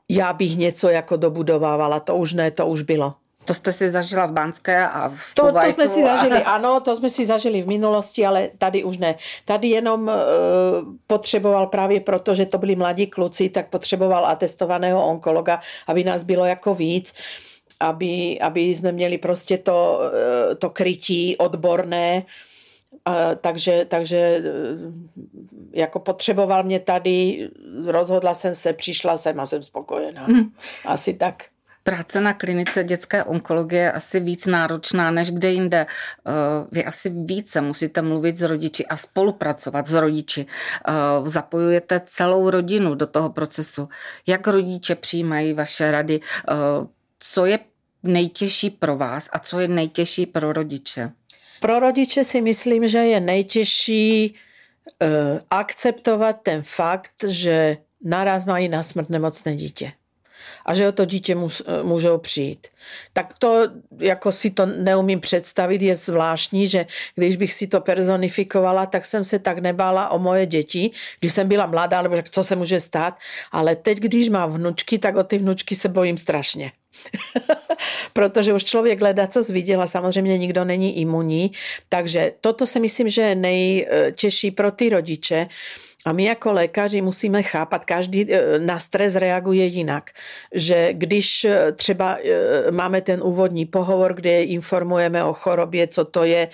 já 0.10 0.34
bych 0.34 0.58
něco 0.58 0.90
jako 0.90 1.16
dobudovávala, 1.16 2.00
to 2.00 2.16
už 2.16 2.34
ne, 2.34 2.52
to 2.52 2.68
už 2.68 2.82
bylo. 2.82 3.16
To 3.46 3.54
jste 3.54 3.72
si 3.72 3.90
zažila 3.90 4.26
v 4.26 4.32
Banské 4.32 4.88
a 4.88 5.10
v 5.10 5.34
to, 5.34 5.52
to 5.52 5.72
jsme 5.74 5.88
si 5.88 6.04
zažili, 6.04 6.44
a... 6.44 6.52
ano, 6.56 6.80
to 6.80 6.96
jsme 6.96 7.10
si 7.10 7.26
zažili 7.26 7.62
v 7.62 7.68
minulosti, 7.68 8.26
ale 8.26 8.50
tady 8.58 8.84
už 8.84 8.98
ne. 8.98 9.16
Tady 9.46 9.68
jenom 9.68 10.02
uh, 10.02 10.14
potřeboval 11.08 11.68
právě 11.68 12.00
proto, 12.00 12.36
že 12.36 12.46
to 12.46 12.58
byli 12.58 12.76
mladí 12.76 13.08
kluci, 13.08 13.50
tak 13.50 13.70
potřeboval 13.70 14.26
atestovaného 14.26 15.08
onkologa, 15.08 15.60
aby 15.88 16.04
nás 16.04 16.24
bylo 16.24 16.46
jako 16.46 16.76
víc 16.76 17.14
aby, 17.82 18.40
aby 18.40 18.62
jsme 18.62 18.92
měli 18.92 19.18
prostě 19.18 19.58
to, 19.58 20.00
uh, 20.00 20.56
to 20.56 20.70
krytí 20.70 21.38
odborné, 21.38 22.24
uh, 23.08 23.14
takže, 23.42 23.86
takže 23.86 24.44
jako 25.74 26.00
potřeboval 26.00 26.64
mě 26.64 26.80
tady, 26.80 27.50
rozhodla 27.86 28.34
jsem 28.34 28.56
se, 28.56 28.74
přišla 28.74 29.18
jsem 29.18 29.40
a 29.40 29.46
jsem 29.46 29.64
spokojená. 29.64 30.28
Mm. 30.28 30.52
Asi 30.86 31.14
tak. 31.14 31.44
Práce 31.84 32.22
na 32.22 32.34
klinice 32.34 32.84
dětské 32.84 33.24
onkologie 33.24 33.82
je 33.82 33.92
asi 33.92 34.20
víc 34.20 34.46
náročná 34.46 35.12
než 35.12 35.32
kde 35.32 35.52
jinde. 35.52 35.86
Eh, 35.86 36.32
vy 36.72 36.86
asi 36.86 37.10
více 37.10 37.62
musíte 37.62 38.02
mluvit 38.02 38.38
s 38.38 38.42
rodiči 38.42 38.86
a 38.86 38.96
spolupracovat 38.96 39.88
s 39.88 39.94
rodiči. 39.94 40.46
Eh, 40.46 40.94
zapojujete 41.30 42.02
celou 42.06 42.50
rodinu 42.50 42.96
do 42.96 43.08
toho 43.08 43.30
procesu. 43.30 43.90
Jak 44.28 44.48
rodiče 44.48 44.96
přijímají 44.96 45.54
vaše 45.54 45.92
rady? 45.92 46.20
Eh, 46.50 46.54
co 47.20 47.46
je 47.46 47.60
nejtěžší 48.04 48.70
pro 48.70 48.98
vás 48.98 49.30
a 49.34 49.40
co 49.40 49.60
je 49.60 49.68
nejtěžší 49.68 50.26
pro 50.26 50.54
rodiče? 50.54 51.12
Pro 51.60 51.80
rodiče 51.80 52.24
si 52.24 52.42
myslím, 52.42 52.88
že 52.88 52.98
je 52.98 53.20
nejtěžší 53.20 54.36
akceptovat 55.50 56.38
ten 56.44 56.62
fakt, 56.66 57.12
že 57.28 57.78
naraz 58.04 58.46
mají 58.46 58.70
na 58.70 58.84
smrt 58.84 59.10
nemocné 59.10 59.56
dítě 59.56 59.92
a 60.66 60.74
že 60.74 60.88
o 60.88 60.92
to 60.92 61.06
dítě 61.06 61.36
mus, 61.36 61.62
můžou 61.84 62.18
přijít. 62.18 62.68
Tak 63.14 63.34
to, 63.40 63.68
jako 64.00 64.32
si 64.32 64.50
to 64.50 64.66
neumím 64.66 65.20
představit, 65.20 65.82
je 65.82 65.96
zvláštní, 65.96 66.68
že 66.68 66.86
když 67.16 67.38
bych 67.38 67.54
si 67.54 67.68
to 67.68 67.82
personifikovala, 67.82 68.86
tak 68.86 69.06
jsem 69.06 69.24
se 69.24 69.40
tak 69.40 69.58
nebála 69.58 70.10
o 70.10 70.20
moje 70.20 70.46
děti, 70.46 70.92
když 71.20 71.34
jsem 71.34 71.48
byla 71.48 71.66
mladá, 71.66 72.02
nebo 72.02 72.16
co 72.30 72.44
se 72.44 72.56
může 72.56 72.80
stát, 72.80 73.18
ale 73.52 73.76
teď, 73.76 73.98
když 73.98 74.30
mám 74.30 74.52
vnučky, 74.52 75.00
tak 75.00 75.16
o 75.16 75.24
ty 75.24 75.38
vnučky 75.38 75.76
se 75.76 75.90
bojím 75.90 76.18
strašně. 76.18 76.72
Protože 78.14 78.54
už 78.54 78.64
člověk 78.64 79.00
hledá, 79.00 79.28
co 79.28 79.44
zviděl 79.44 79.82
a 79.82 79.88
samozřejmě 79.88 80.38
nikdo 80.38 80.66
není 80.66 81.00
imunní. 81.00 81.52
Takže 81.90 82.32
toto 82.42 82.68
si 82.68 82.80
myslím, 82.80 83.10
že 83.10 83.22
je 83.22 83.36
nejtěžší 83.36 84.52
pro 84.52 84.72
ty 84.72 84.90
rodiče, 84.90 85.48
a 86.06 86.12
my 86.12 86.24
jako 86.24 86.52
lékaři 86.52 87.02
musíme 87.02 87.44
chápat, 87.44 87.86
každý 87.86 88.34
e, 88.34 88.60
na 88.60 88.80
stres 88.80 89.16
reaguje 89.16 89.66
jinak. 89.66 90.10
Že 90.54 90.90
když 90.94 91.46
e, 91.46 91.72
třeba 91.72 92.18
e, 92.24 92.72
máme 92.72 93.02
ten 93.02 93.22
úvodní 93.24 93.66
pohovor, 93.66 94.14
kde 94.14 94.44
informujeme 94.44 95.24
o 95.24 95.34
chorobě, 95.34 95.88
co 95.88 96.06
to 96.06 96.24
je, 96.24 96.48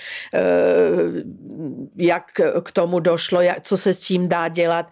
jak 1.95 2.23
k 2.63 2.71
tomu 2.71 2.99
došlo, 2.99 3.41
co 3.61 3.77
se 3.77 3.93
s 3.93 3.99
tím 3.99 4.27
dá 4.27 4.47
dělat, 4.47 4.89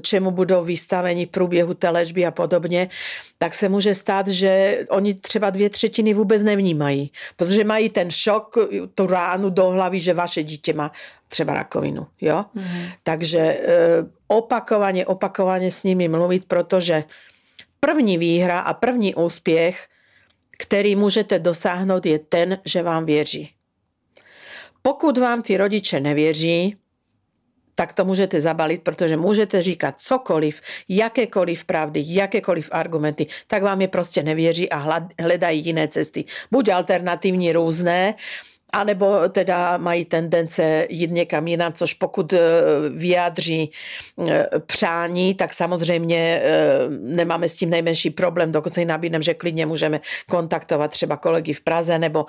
čemu 0.00 0.30
budou 0.30 0.64
vystaveni 0.64 1.26
v 1.26 1.28
průběhu 1.28 1.74
té 1.74 1.90
léčby 1.90 2.26
a 2.26 2.30
podobně, 2.30 2.88
tak 3.38 3.54
se 3.54 3.68
může 3.68 3.94
stát, 3.94 4.28
že 4.28 4.78
oni 4.88 5.14
třeba 5.14 5.50
dvě 5.50 5.70
třetiny 5.70 6.14
vůbec 6.14 6.42
nevnímají, 6.42 7.12
protože 7.36 7.64
mají 7.64 7.88
ten 7.88 8.10
šok, 8.10 8.58
tu 8.94 9.06
ránu 9.06 9.50
do 9.50 9.66
hlavy, 9.66 10.00
že 10.00 10.14
vaše 10.14 10.42
dítě 10.42 10.72
má 10.72 10.92
třeba 11.30 11.54
rakovinu. 11.54 12.06
Jo? 12.20 12.44
Mm. 12.54 12.64
Takže 13.02 13.38
e, 13.38 13.58
opakovaně, 14.26 15.06
opakovaně 15.06 15.70
s 15.70 15.82
nimi 15.82 16.08
mluvit, 16.08 16.44
protože 16.44 17.04
první 17.80 18.18
výhra 18.18 18.60
a 18.60 18.74
první 18.74 19.14
úspěch, 19.14 19.88
který 20.58 20.96
můžete 20.96 21.38
dosáhnout, 21.38 22.06
je 22.06 22.18
ten, 22.18 22.58
že 22.64 22.82
vám 22.82 23.06
věří. 23.06 23.50
Pokud 24.82 25.18
vám 25.18 25.42
ty 25.42 25.56
rodiče 25.56 26.00
nevěří, 26.00 26.76
tak 27.74 27.92
to 27.92 28.04
můžete 28.04 28.40
zabalit, 28.40 28.82
protože 28.82 29.16
můžete 29.16 29.62
říkat 29.62 29.94
cokoliv, 29.98 30.60
jakékoliv 30.88 31.64
pravdy, 31.64 32.04
jakékoliv 32.06 32.68
argumenty, 32.72 33.26
tak 33.46 33.62
vám 33.62 33.80
je 33.80 33.88
prostě 33.88 34.22
nevěří 34.22 34.70
a 34.70 35.00
hledají 35.20 35.64
jiné 35.66 35.88
cesty. 35.88 36.24
Buď 36.50 36.68
alternativní 36.68 37.52
různé, 37.52 38.14
anebo 38.72 39.28
teda 39.28 39.76
mají 39.76 40.04
tendence 40.04 40.86
jít 40.90 41.10
někam 41.10 41.48
jinam, 41.48 41.72
což 41.72 41.94
pokud 41.94 42.32
eh, 42.32 42.38
vyjádří 42.90 43.70
eh, 44.28 44.46
přání, 44.66 45.34
tak 45.34 45.54
samozřejmě 45.54 46.40
eh, 46.44 46.78
nemáme 46.90 47.48
s 47.48 47.56
tím 47.56 47.70
nejmenší 47.70 48.10
problém, 48.10 48.52
dokonce 48.52 48.82
i 48.82 48.84
nabídneme, 48.84 49.22
že 49.22 49.34
klidně 49.34 49.66
můžeme 49.66 50.00
kontaktovat 50.30 50.90
třeba 50.90 51.16
kolegy 51.16 51.52
v 51.52 51.60
Praze 51.60 51.98
nebo 51.98 52.26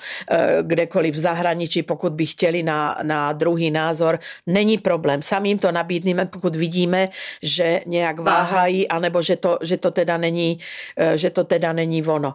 kdekoliv 0.61 1.15
v 1.15 1.19
zahraničí, 1.19 1.83
pokud 1.83 2.13
by 2.13 2.25
chtěli 2.25 2.63
na, 2.63 2.97
na 3.03 3.33
druhý 3.33 3.71
názor, 3.71 4.19
není 4.47 4.77
problém. 4.77 5.21
Sami 5.21 5.49
jim 5.49 5.59
to 5.59 5.71
nabídneme, 5.71 6.25
pokud 6.25 6.55
vidíme, 6.55 7.09
že 7.41 7.81
nějak 7.85 8.19
váhají, 8.19 8.87
anebo 8.87 9.21
že 9.21 9.35
to, 9.35 9.57
že 9.61 9.77
to 9.77 9.91
teda 9.91 10.17
není, 10.17 10.59
že 11.15 11.29
to 11.29 11.43
teda 11.43 11.73
není 11.73 12.03
ono. 12.03 12.33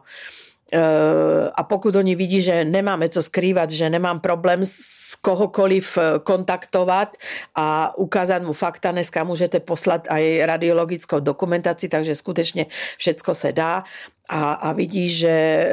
Eh, 0.72 1.50
a 1.54 1.62
pokud 1.62 1.96
oni 1.96 2.14
vidí, 2.14 2.42
že 2.42 2.64
nemáme 2.64 3.08
co 3.08 3.22
skrývat, 3.22 3.70
že 3.70 3.90
nemám 3.90 4.20
problém 4.20 4.60
s 4.64 5.14
kohokoliv 5.22 5.98
eh, 5.98 6.18
kontaktovat 6.18 7.16
a 7.54 7.98
ukázat 7.98 8.42
mu 8.42 8.52
fakta, 8.52 8.92
dneska 8.92 9.24
můžete 9.24 9.60
poslat 9.60 10.06
aj 10.10 10.46
radiologickou 10.46 11.20
dokumentaci, 11.20 11.88
takže 11.88 12.14
skutečně 12.14 12.66
všecko 12.98 13.34
se 13.34 13.52
dá. 13.52 13.84
A, 14.28 14.52
a 14.52 14.72
vidí, 14.72 15.08
že 15.08 15.28
eh, 15.28 15.68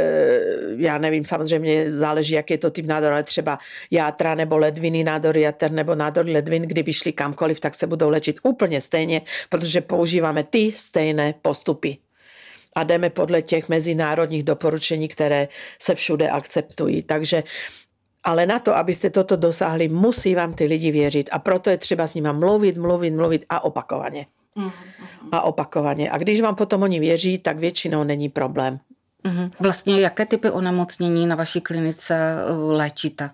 já 0.78 0.98
nevím, 0.98 1.26
samozřejmě 1.26 1.92
záleží, 1.92 2.34
jak 2.34 2.52
je 2.52 2.58
to 2.58 2.72
typ 2.72 2.86
nádor, 2.86 3.12
ale 3.12 3.24
třeba 3.24 3.60
játra 3.92 4.36
nebo 4.36 4.58
ledviny, 4.58 5.04
nádor 5.04 5.38
jater 5.38 5.72
nebo 5.72 5.96
nádor 5.96 6.26
ledvin, 6.26 6.62
kdyby 6.62 6.94
šli 6.94 7.12
kamkoliv, 7.12 7.60
tak 7.60 7.76
se 7.76 7.88
budou 7.88 8.10
léčit 8.10 8.40
úplně 8.44 8.82
stejně, 8.82 9.22
protože 9.50 9.82
používáme 9.82 10.44
ty 10.44 10.72
stejné 10.72 11.34
postupy 11.42 11.98
a 12.76 12.84
jdeme 12.84 13.10
podle 13.10 13.42
těch 13.42 13.70
mezinárodních 13.70 14.44
doporučení, 14.44 15.08
které 15.08 15.48
se 15.80 15.96
všude 15.96 16.30
akceptují. 16.30 17.04
Takže 17.04 17.44
ale 18.24 18.46
na 18.46 18.60
to, 18.60 18.76
abyste 18.76 19.10
toto 19.10 19.36
dosáhli, 19.36 19.88
musí 19.88 20.36
vám 20.36 20.54
ty 20.54 20.66
lidi 20.66 20.92
věřit 20.92 21.30
a 21.32 21.40
proto 21.40 21.70
je 21.70 21.78
třeba 21.78 22.08
s 22.08 22.14
nimi 22.14 22.30
mluvit, 22.34 22.78
mluvit, 22.78 23.12
mluvit 23.12 23.46
a 23.50 23.64
opakovaně. 23.64 24.26
Mm-hmm. 24.58 24.72
A 25.32 25.42
opakovaně. 25.42 26.12
A 26.12 26.18
když 26.18 26.42
vám 26.42 26.56
potom 26.56 26.84
oni 26.84 27.00
věří, 27.00 27.38
tak 27.38 27.58
většinou 27.58 28.04
není 28.04 28.30
problém. 28.30 28.80
Mm-hmm. 29.26 29.52
Vlastně 29.60 30.02
jaké 30.02 30.26
typy 30.26 30.50
onemocnění 30.50 31.28
na 31.28 31.36
vaší 31.36 31.62
klinice 31.62 32.36
uh, 32.50 32.72
léčíte? 32.72 33.30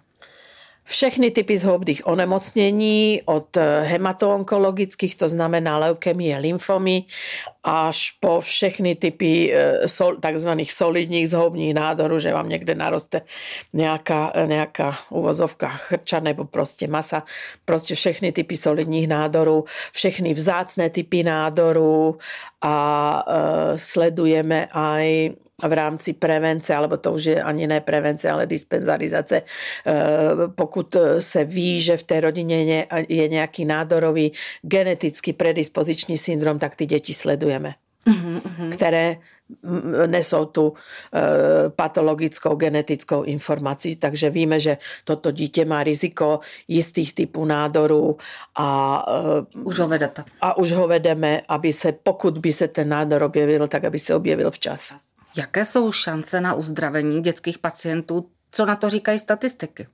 Všechny 0.90 1.32
typy 1.32 1.58
zhoubných 1.58 2.08
onemocnění, 2.08 3.22
od 3.26 3.58
hematoonkologických, 3.82 5.16
to 5.16 5.30
znamená 5.30 5.78
leukemie, 5.78 6.38
lymfomy, 6.38 7.04
až 7.64 8.12
po 8.20 8.42
všechny 8.42 8.96
typy 8.96 9.54
sol, 9.86 10.16
takzvaných 10.16 10.74
solidních 10.74 11.30
zhoubních 11.30 11.74
nádorů, 11.74 12.20
že 12.20 12.34
vám 12.34 12.50
někde 12.50 12.76
naroste 12.76 13.22
nějaká, 13.74 14.34
nějaká 14.46 14.98
uvozovka 15.10 15.68
chrča 15.70 16.20
nebo 16.20 16.46
prostě 16.46 16.88
masa, 16.88 17.24
prostě 17.66 17.96
všechny 17.96 18.32
typy 18.32 18.58
solidních 18.58 19.08
nádorů, 19.08 19.66
všechny 19.92 20.34
vzácné 20.34 20.90
typy 20.90 21.24
nádorů 21.24 22.18
a 22.62 23.24
e, 23.28 23.80
sledujeme 23.80 24.68
aj 24.72 25.30
v 25.68 25.74
rámci 25.74 26.14
prevence, 26.14 26.76
alebo 26.76 26.98
to 26.98 27.12
už 27.12 27.24
je 27.26 27.44
ani 27.44 27.68
ne 27.68 27.82
prevence, 27.82 28.30
ale 28.30 28.46
dispenzarizace, 28.46 29.42
eh, 29.42 29.94
pokud 30.56 30.96
se 31.20 31.44
ví, 31.44 31.82
že 31.82 31.98
v 31.98 32.04
té 32.04 32.22
rodině 32.22 32.88
je 33.10 33.28
nějaký 33.28 33.66
nádorový 33.66 34.32
genetický 34.62 35.34
predispoziční 35.34 36.18
syndrom, 36.18 36.60
tak 36.60 36.76
ty 36.76 36.86
děti 36.86 37.14
sledujeme, 37.14 37.74
mm-hmm. 38.08 38.70
které 38.72 39.18
nesou 40.08 40.46
tu 40.46 40.74
eh, 41.14 41.70
patologickou 41.70 42.56
genetickou 42.56 43.24
informaci, 43.24 43.96
takže 43.96 44.30
víme, 44.30 44.60
že 44.60 44.78
toto 45.04 45.32
dítě 45.32 45.66
má 45.66 45.84
riziko 45.84 46.40
jistých 46.68 47.14
typů 47.14 47.46
nádorů 47.46 48.18
a 48.58 49.02
eh, 49.08 49.60
už 49.64 49.80
ho 49.80 49.88
vedete. 49.88 50.24
A 50.42 50.58
už 50.58 50.72
ho 50.72 50.88
vedeme, 50.88 51.42
aby 51.48 51.74
se, 51.74 51.92
pokud 51.92 52.38
by 52.38 52.54
se 52.54 52.68
ten 52.68 52.90
nádor 52.90 53.24
objevil, 53.24 53.68
tak 53.68 53.84
aby 53.84 54.00
se 54.00 54.16
objevil 54.16 54.52
včas. 54.52 54.96
Jaké 55.38 55.66
jsou 55.66 55.92
šance 55.92 56.42
na 56.42 56.54
uzdravení 56.54 57.22
dětských 57.22 57.58
pacientů? 57.58 58.30
Co 58.52 58.66
na 58.66 58.76
to 58.76 58.90
říkají 58.90 59.20
statistiky? 59.20 59.88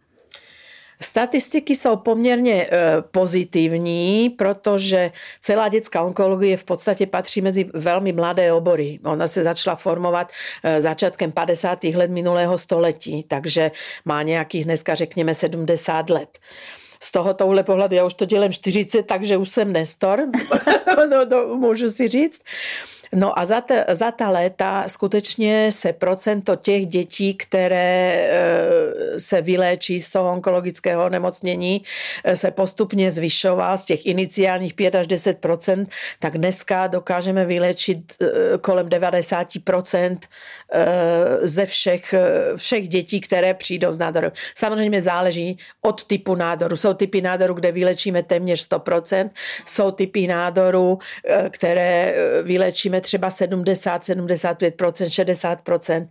Statistiky 1.02 1.76
jsou 1.76 1.96
poměrně 1.96 2.68
e, 2.72 3.02
pozitivní, 3.02 4.30
protože 4.30 5.12
celá 5.42 5.70
dětská 5.70 6.04
onkologie 6.04 6.58
v 6.58 6.64
podstatě 6.64 7.08
patří 7.08 7.42
mezi 7.42 7.70
velmi 7.74 8.14
mladé 8.14 8.54
obory. 8.54 9.00
Ona 9.04 9.28
se 9.28 9.44
začala 9.44 9.76
formovat 9.76 10.32
e, 10.64 10.82
začátkem 10.82 11.32
50. 11.32 11.84
let 11.84 12.12
minulého 12.12 12.58
století, 12.58 13.24
takže 13.24 13.72
má 14.06 14.22
nějakých 14.22 14.66
dneska 14.66 14.96
řekněme 14.96 15.36
70 15.36 16.10
let 16.10 16.38
z 17.00 17.12
toho 17.12 17.34
touhle 17.34 17.64
pohledu, 17.64 17.96
já 17.96 18.06
už 18.06 18.14
to 18.14 18.26
dělám 18.26 18.52
40, 18.52 19.04
takže 19.04 19.38
už 19.38 19.50
jsem 19.50 19.74
Nestor, 19.74 20.20
no, 21.10 21.26
no, 21.26 21.56
můžu 21.56 21.90
si 21.90 22.08
říct. 22.08 22.42
No 23.16 23.40
a 23.40 23.46
za, 23.46 23.62
ta, 23.62 23.76
za 23.90 24.12
ta 24.12 24.30
léta 24.30 24.84
skutečně 24.88 25.72
se 25.72 25.94
procento 25.94 26.56
těch 26.56 26.86
dětí, 26.86 27.34
které 27.34 28.28
e, 28.30 29.20
se 29.20 29.42
vyléčí 29.42 30.02
z 30.02 30.12
toho 30.12 30.32
onkologického 30.32 31.10
nemocnění, 31.10 31.84
e, 32.24 32.36
se 32.36 32.52
postupně 32.52 33.12
zvyšoval 33.12 33.78
z 33.78 33.86
těch 33.86 34.06
iniciálních 34.06 34.74
5 34.74 34.96
až 34.96 35.08
10% 35.08 35.88
tak 36.20 36.38
dneska 36.38 36.88
dokážeme 36.88 37.46
vyléčit 37.46 38.16
e, 38.22 38.58
kolem 38.58 38.88
90% 38.88 40.18
ze 41.42 41.66
všech, 41.66 42.16
všech 42.56 42.88
dětí, 42.88 43.22
které 43.22 43.54
přijdou 43.54 43.92
z 43.92 43.98
nádoru. 43.98 44.28
Samozřejmě 44.56 45.02
záleží 45.02 45.58
od 45.82 46.04
typu 46.04 46.36
nádoru. 46.36 46.78
Jsou 46.78 46.94
typy 46.94 47.22
nádoru, 47.22 47.54
kde 47.54 47.72
vylečíme 47.72 48.24
téměř 48.24 48.70
100% 48.70 49.30
jsou 49.66 49.92
typy 49.92 50.28
nádoru, 50.28 51.00
které 51.50 52.16
vylečíme 52.44 53.02
třeba 53.06 53.30
70, 53.30 54.04
75%, 54.04 55.58
60%. 55.66 56.08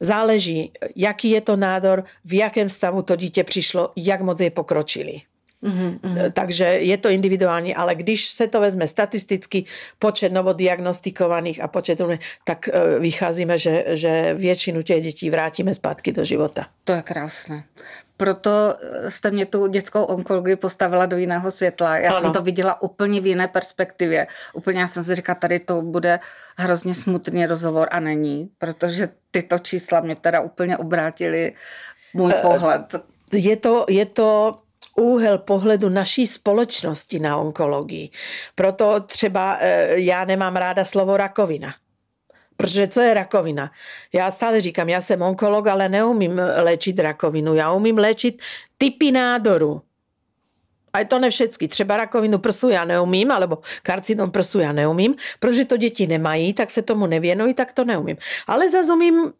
Záleží, 0.00 0.72
jaký 0.96 1.30
je 1.30 1.40
to 1.40 1.56
nádor, 1.56 2.04
v 2.24 2.32
jakém 2.32 2.68
stavu 2.68 3.02
to 3.02 3.16
dítě 3.16 3.44
přišlo, 3.44 3.92
jak 3.96 4.20
moc 4.20 4.40
je 4.40 4.50
pokročili. 4.50 5.20
Mm-hmm. 5.62 6.32
Takže 6.32 6.64
je 6.64 6.96
to 6.98 7.08
individuální, 7.08 7.74
ale 7.74 7.94
když 7.94 8.26
se 8.26 8.46
to 8.46 8.60
vezme 8.60 8.86
statisticky, 8.86 9.64
počet 9.98 10.32
novodiagnostikovaných 10.32 11.62
a 11.62 11.68
počet, 11.68 12.00
tak 12.44 12.68
eh, 12.68 12.98
vycházíme, 12.98 13.58
že, 13.58 13.84
že 13.88 14.34
většinu 14.34 14.82
těch 14.82 15.02
dětí 15.02 15.30
vrátíme 15.30 15.74
zpátky 15.74 16.12
do 16.12 16.24
života. 16.24 16.66
To 16.84 16.92
je 16.92 17.02
krásné 17.02 17.64
proto 18.16 18.50
jste 19.08 19.30
mě 19.30 19.46
tu 19.46 19.66
dětskou 19.66 20.02
onkologii 20.02 20.56
postavila 20.56 21.06
do 21.06 21.16
jiného 21.16 21.50
světla. 21.50 21.98
Já 21.98 22.10
ano. 22.10 22.20
jsem 22.20 22.32
to 22.32 22.42
viděla 22.42 22.82
úplně 22.82 23.20
v 23.20 23.26
jiné 23.26 23.48
perspektivě. 23.48 24.26
Úplně 24.52 24.80
já 24.80 24.86
jsem 24.86 25.04
si 25.04 25.14
říkala, 25.14 25.34
tady 25.34 25.60
to 25.60 25.82
bude 25.82 26.20
hrozně 26.56 26.94
smutný 26.94 27.46
rozhovor 27.46 27.88
a 27.90 28.00
není, 28.00 28.50
protože 28.58 29.08
tyto 29.30 29.58
čísla 29.58 30.00
mě 30.00 30.16
teda 30.16 30.40
úplně 30.40 30.78
obrátily 30.78 31.54
můj 32.14 32.32
eh, 32.36 32.40
pohled. 32.42 32.94
Je 33.32 33.56
to, 33.56 33.84
je 33.88 34.06
to 34.06 34.58
úhel 34.96 35.38
pohledu 35.38 35.88
naší 35.88 36.26
společnosti 36.26 37.18
na 37.18 37.36
onkologii. 37.36 38.10
Proto 38.54 39.00
třeba 39.00 39.58
eh, 39.60 40.00
já 40.00 40.24
nemám 40.24 40.56
ráda 40.56 40.84
slovo 40.84 41.16
rakovina. 41.16 41.74
Protože 42.56 42.88
co 42.88 43.00
je 43.00 43.14
rakovina? 43.14 43.70
Já 44.12 44.30
stále 44.30 44.60
říkám, 44.60 44.88
já 44.88 45.00
jsem 45.00 45.22
onkolog, 45.22 45.66
ale 45.66 45.88
neumím 45.88 46.40
léčit 46.62 46.98
rakovinu. 46.98 47.54
Já 47.54 47.72
umím 47.72 47.98
léčit 47.98 48.42
typy 48.78 49.12
nádoru. 49.12 49.82
A 50.92 50.98
je 50.98 51.04
to 51.04 51.18
ne 51.18 51.30
všetky. 51.30 51.68
Třeba 51.68 51.96
rakovinu 51.96 52.38
prsu 52.38 52.68
já 52.68 52.84
neumím, 52.84 53.30
alebo 53.30 53.58
karcinom 53.82 54.30
prsu 54.30 54.60
já 54.60 54.72
neumím, 54.72 55.14
protože 55.40 55.64
to 55.64 55.76
děti 55.76 56.06
nemají, 56.06 56.52
tak 56.52 56.70
se 56.70 56.82
tomu 56.82 57.06
nevěnují, 57.06 57.54
tak 57.54 57.72
to 57.72 57.84
neumím. 57.84 58.16
Ale 58.46 58.70
zase 58.70 58.92
umím 58.92 59.32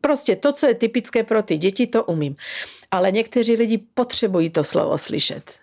prostě 0.00 0.36
to, 0.36 0.52
co 0.52 0.66
je 0.66 0.74
typické 0.74 1.24
pro 1.24 1.42
ty 1.42 1.58
děti, 1.58 1.86
to 1.86 2.04
umím. 2.04 2.36
Ale 2.90 3.12
někteří 3.12 3.56
lidi 3.56 3.78
potřebují 3.94 4.50
to 4.50 4.64
slovo 4.64 4.98
slyšet. 4.98 5.58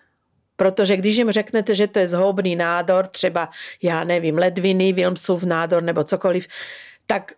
Protože 0.56 0.96
když 0.96 1.16
jim 1.16 1.30
řeknete, 1.30 1.74
že 1.74 1.86
to 1.86 1.98
je 1.98 2.08
zhoubný 2.08 2.56
nádor, 2.56 3.06
třeba, 3.06 3.48
já 3.82 4.04
nevím, 4.04 4.38
ledviny, 4.38 4.92
Wilmsův 4.92 5.44
nádor 5.44 5.82
nebo 5.82 6.04
cokoliv, 6.04 6.46
tak 7.06 7.32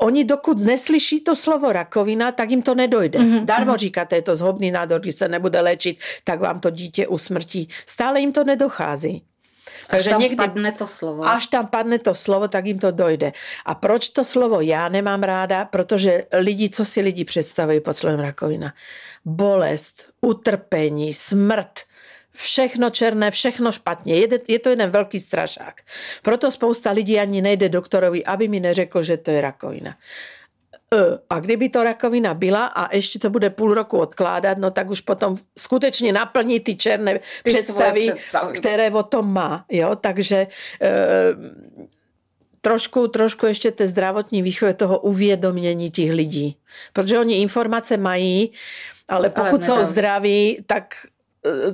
oni 0.00 0.24
dokud 0.24 0.58
neslyší 0.58 1.20
to 1.20 1.36
slovo 1.36 1.72
rakovina, 1.72 2.32
tak 2.32 2.50
jim 2.50 2.62
to 2.62 2.74
nedojde. 2.74 3.18
Mm-hmm. 3.18 3.44
Darmo 3.44 3.72
mhm. 3.72 3.78
říkáte, 3.78 4.16
je 4.16 4.22
to 4.22 4.36
zhobný 4.36 4.70
nádor, 4.70 5.00
když 5.00 5.14
se 5.14 5.28
nebude 5.28 5.60
léčit, 5.60 5.98
tak 6.24 6.40
vám 6.40 6.60
to 6.60 6.70
dítě 6.70 7.06
usmrtí. 7.06 7.68
Stále 7.86 8.20
jim 8.20 8.32
to 8.32 8.44
nedochází. 8.44 9.22
Takže 9.86 10.10
až 10.10 10.12
tam 10.12 10.20
někdy, 10.20 10.36
padne 10.36 10.72
to 10.72 10.86
slovo. 10.86 11.24
Až 11.28 11.46
tam 11.46 11.66
padne 11.66 11.98
to 11.98 12.14
slovo, 12.14 12.48
tak 12.48 12.66
jim 12.66 12.78
to 12.78 12.90
dojde. 12.90 13.32
A 13.64 13.74
proč 13.74 14.08
to 14.08 14.24
slovo 14.24 14.60
já 14.60 14.88
nemám 14.88 15.22
ráda? 15.22 15.64
Protože 15.64 16.24
lidi, 16.32 16.70
co 16.70 16.84
si 16.84 17.00
lidi 17.00 17.24
představují 17.24 17.80
pod 17.80 17.96
slovem 17.96 18.20
rakovina? 18.20 18.72
Bolest, 19.24 20.06
utrpení, 20.20 21.14
smrt, 21.14 21.80
všechno 22.38 22.90
černé, 22.90 23.30
všechno 23.30 23.72
špatně. 23.72 24.14
Je, 24.48 24.58
to 24.58 24.70
jeden 24.70 24.90
velký 24.90 25.18
strašák. 25.18 25.80
Proto 26.22 26.50
spousta 26.50 26.90
lidí 26.90 27.18
ani 27.18 27.42
nejde 27.42 27.68
doktorovi, 27.68 28.24
aby 28.24 28.48
mi 28.48 28.60
neřekl, 28.60 29.02
že 29.02 29.16
to 29.16 29.30
je 29.30 29.40
rakovina. 29.40 29.90
E, 30.94 31.18
a 31.30 31.40
kdyby 31.40 31.68
to 31.68 31.82
rakovina 31.82 32.34
byla 32.34 32.66
a 32.66 32.94
ještě 32.94 33.18
to 33.18 33.30
bude 33.30 33.50
půl 33.50 33.74
roku 33.74 33.98
odkládat, 33.98 34.58
no 34.58 34.70
tak 34.70 34.90
už 34.90 35.00
potom 35.00 35.36
skutečně 35.58 36.12
naplní 36.12 36.60
ty 36.60 36.76
černé 36.76 37.18
ty 37.18 37.50
představy, 37.50 38.12
představy, 38.14 38.54
které 38.54 38.90
o 38.90 39.02
tom 39.02 39.32
má. 39.32 39.64
Jo? 39.70 39.96
Takže 39.96 40.36
e, 40.36 40.48
trošku, 42.60 43.08
trošku 43.08 43.46
ještě 43.46 43.70
té 43.70 43.88
zdravotní 43.88 44.42
výchovy 44.42 44.74
toho 44.74 44.98
uvědomění 44.98 45.90
těch 45.90 46.10
lidí. 46.12 46.56
Protože 46.92 47.18
oni 47.18 47.42
informace 47.42 47.96
mají, 47.96 48.52
ale 49.08 49.30
pokud 49.30 49.52
ale 49.52 49.62
jsou 49.62 49.82
zdraví, 49.82 50.64
tak 50.66 50.94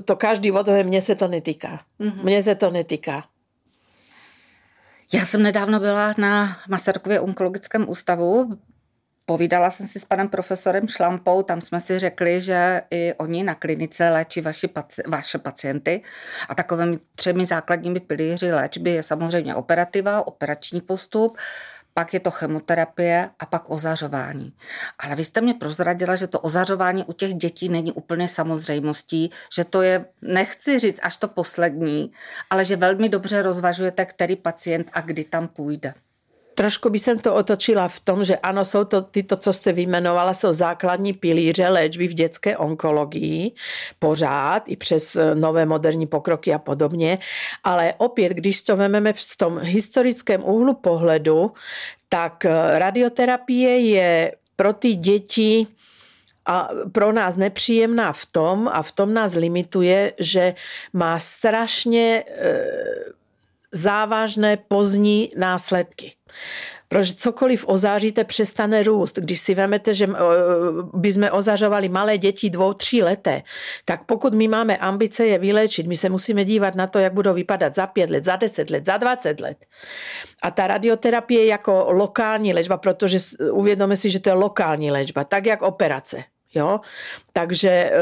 to 0.05 0.17
každý 0.17 0.51
vodové, 0.51 0.85
mně 0.85 1.01
se 1.01 1.15
to 1.15 1.29
netýká. 1.29 1.81
Mm-hmm. 2.01 2.23
Mně 2.23 2.43
se 2.43 2.55
to 2.55 2.71
netýká. 2.71 3.25
Já 5.15 5.25
jsem 5.25 5.43
nedávno 5.43 5.81
byla 5.81 6.15
na 6.19 6.57
Masarykově 6.69 7.21
onkologickém 7.21 7.89
ústavu. 7.89 8.59
Povídala 9.27 9.71
jsem 9.71 9.87
si 9.87 10.01
s 10.01 10.05
panem 10.05 10.29
profesorem 10.29 10.89
Šlampou, 10.89 11.43
tam 11.43 11.61
jsme 11.61 11.81
si 11.81 11.99
řekli, 11.99 12.41
že 12.41 12.83
i 12.91 13.15
oni 13.15 13.43
na 13.43 13.55
klinice 13.55 14.11
léčí 14.11 14.41
vaši 14.41 14.67
paci- 14.67 15.03
vaše 15.11 15.39
pacienty 15.39 16.03
a 16.49 16.55
takovými 16.55 16.99
třemi 17.15 17.47
základními 17.47 18.01
pilíři 18.01 18.53
léčby 18.53 18.91
je 18.91 19.03
samozřejmě 19.03 19.55
operativa, 19.55 20.27
operační 20.27 20.81
postup, 20.81 21.39
pak 21.95 22.15
je 22.15 22.21
to 22.21 22.31
chemoterapie 22.31 23.31
a 23.39 23.47
pak 23.47 23.71
ozařování. 23.71 24.53
Ale 24.99 25.17
vy 25.17 25.25
jste 25.25 25.41
mě 25.41 25.55
prozradila, 25.55 26.17
že 26.17 26.27
to 26.27 26.41
ozařování 26.41 27.05
u 27.05 27.13
těch 27.13 27.35
dětí 27.35 27.69
není 27.69 27.93
úplně 27.93 28.29
samozřejmostí, 28.29 29.31
že 29.57 29.65
to 29.65 29.83
je, 29.83 30.05
nechci 30.23 30.79
říct 30.79 31.01
až 31.03 31.17
to 31.17 31.29
poslední, 31.29 32.13
ale 32.51 32.65
že 32.65 32.77
velmi 32.77 33.09
dobře 33.09 33.43
rozvažujete, 33.43 34.07
který 34.07 34.37
pacient 34.37 34.91
a 34.93 35.01
kdy 35.01 35.25
tam 35.25 35.49
půjde 35.49 35.95
trošku 36.55 36.91
by 36.91 36.99
jsem 36.99 37.19
to 37.19 37.35
otočila 37.35 37.89
v 37.89 38.01
tom, 38.01 38.25
že 38.25 38.37
ano, 38.37 38.65
jsou 38.65 38.85
to 38.85 39.03
tyto, 39.03 39.37
co 39.37 39.53
jste 39.53 39.73
vyjmenovala, 39.73 40.35
jsou 40.35 40.53
základní 40.53 41.13
pilíře 41.13 41.69
léčby 41.69 42.09
v 42.09 42.15
dětské 42.15 42.57
onkologii, 42.57 43.53
pořád, 43.99 44.63
i 44.67 44.77
přes 44.77 45.17
eh, 45.17 45.35
nové 45.35 45.67
moderní 45.67 46.07
pokroky 46.07 46.55
a 46.55 46.59
podobně, 46.59 47.19
ale 47.65 47.95
opět, 47.99 48.33
když 48.33 48.63
to 48.63 48.77
vezmeme 48.77 49.13
v 49.13 49.37
tom 49.37 49.59
historickém 49.59 50.45
úhlu 50.45 50.75
pohledu, 50.75 51.53
tak 52.09 52.45
eh, 52.45 52.79
radioterapie 52.79 53.79
je 53.79 54.33
pro 54.57 54.73
ty 54.73 54.95
děti 54.95 55.67
a 56.47 56.69
pro 56.93 57.13
nás 57.13 57.37
nepříjemná 57.37 58.13
v 58.13 58.27
tom, 58.27 58.69
a 58.73 58.83
v 58.83 58.93
tom 58.93 59.15
nás 59.15 59.35
limituje, 59.35 60.13
že 60.21 60.55
má 60.93 61.19
strašně 61.19 62.25
e, 62.27 62.65
závažné 63.73 64.57
pozdní 64.57 65.33
následky. 65.37 66.13
Protože 66.89 67.15
cokoliv 67.15 67.65
ozáříte, 67.69 68.25
přestane 68.25 68.83
růst. 68.83 69.19
Když 69.19 69.41
si 69.41 69.55
vemete, 69.55 69.95
že 69.95 70.07
by 70.95 71.13
jsme 71.13 71.31
ozařovali 71.31 71.89
malé 71.89 72.19
děti 72.19 72.51
dvou, 72.51 72.73
tří 72.73 73.03
leté, 73.03 73.43
tak 73.85 74.05
pokud 74.07 74.35
my 74.35 74.49
máme 74.49 74.77
ambice 74.77 75.27
je 75.27 75.39
vyléčit, 75.39 75.87
my 75.87 75.97
se 75.97 76.09
musíme 76.09 76.45
dívat 76.45 76.75
na 76.75 76.87
to, 76.87 76.99
jak 76.99 77.13
budou 77.13 77.35
vypadat 77.35 77.75
za 77.75 77.87
pět 77.87 78.11
let, 78.11 78.25
za 78.25 78.37
deset 78.37 78.71
let, 78.71 78.87
za 78.87 78.97
dvacet 78.97 79.41
let. 79.41 79.67
A 80.43 80.51
ta 80.51 80.67
radioterapie 80.67 81.41
je 81.41 81.47
jako 81.47 81.87
lokální 81.89 82.55
léčba, 82.55 82.77
protože 82.77 83.19
uvědomíme 83.51 83.97
si, 83.97 84.11
že 84.11 84.21
to 84.21 84.29
je 84.29 84.35
lokální 84.35 84.91
léčba, 84.91 85.25
tak 85.25 85.47
jak 85.47 85.63
operace. 85.63 86.25
Jo? 86.55 86.81
Takže 87.33 87.69
e, 87.69 87.93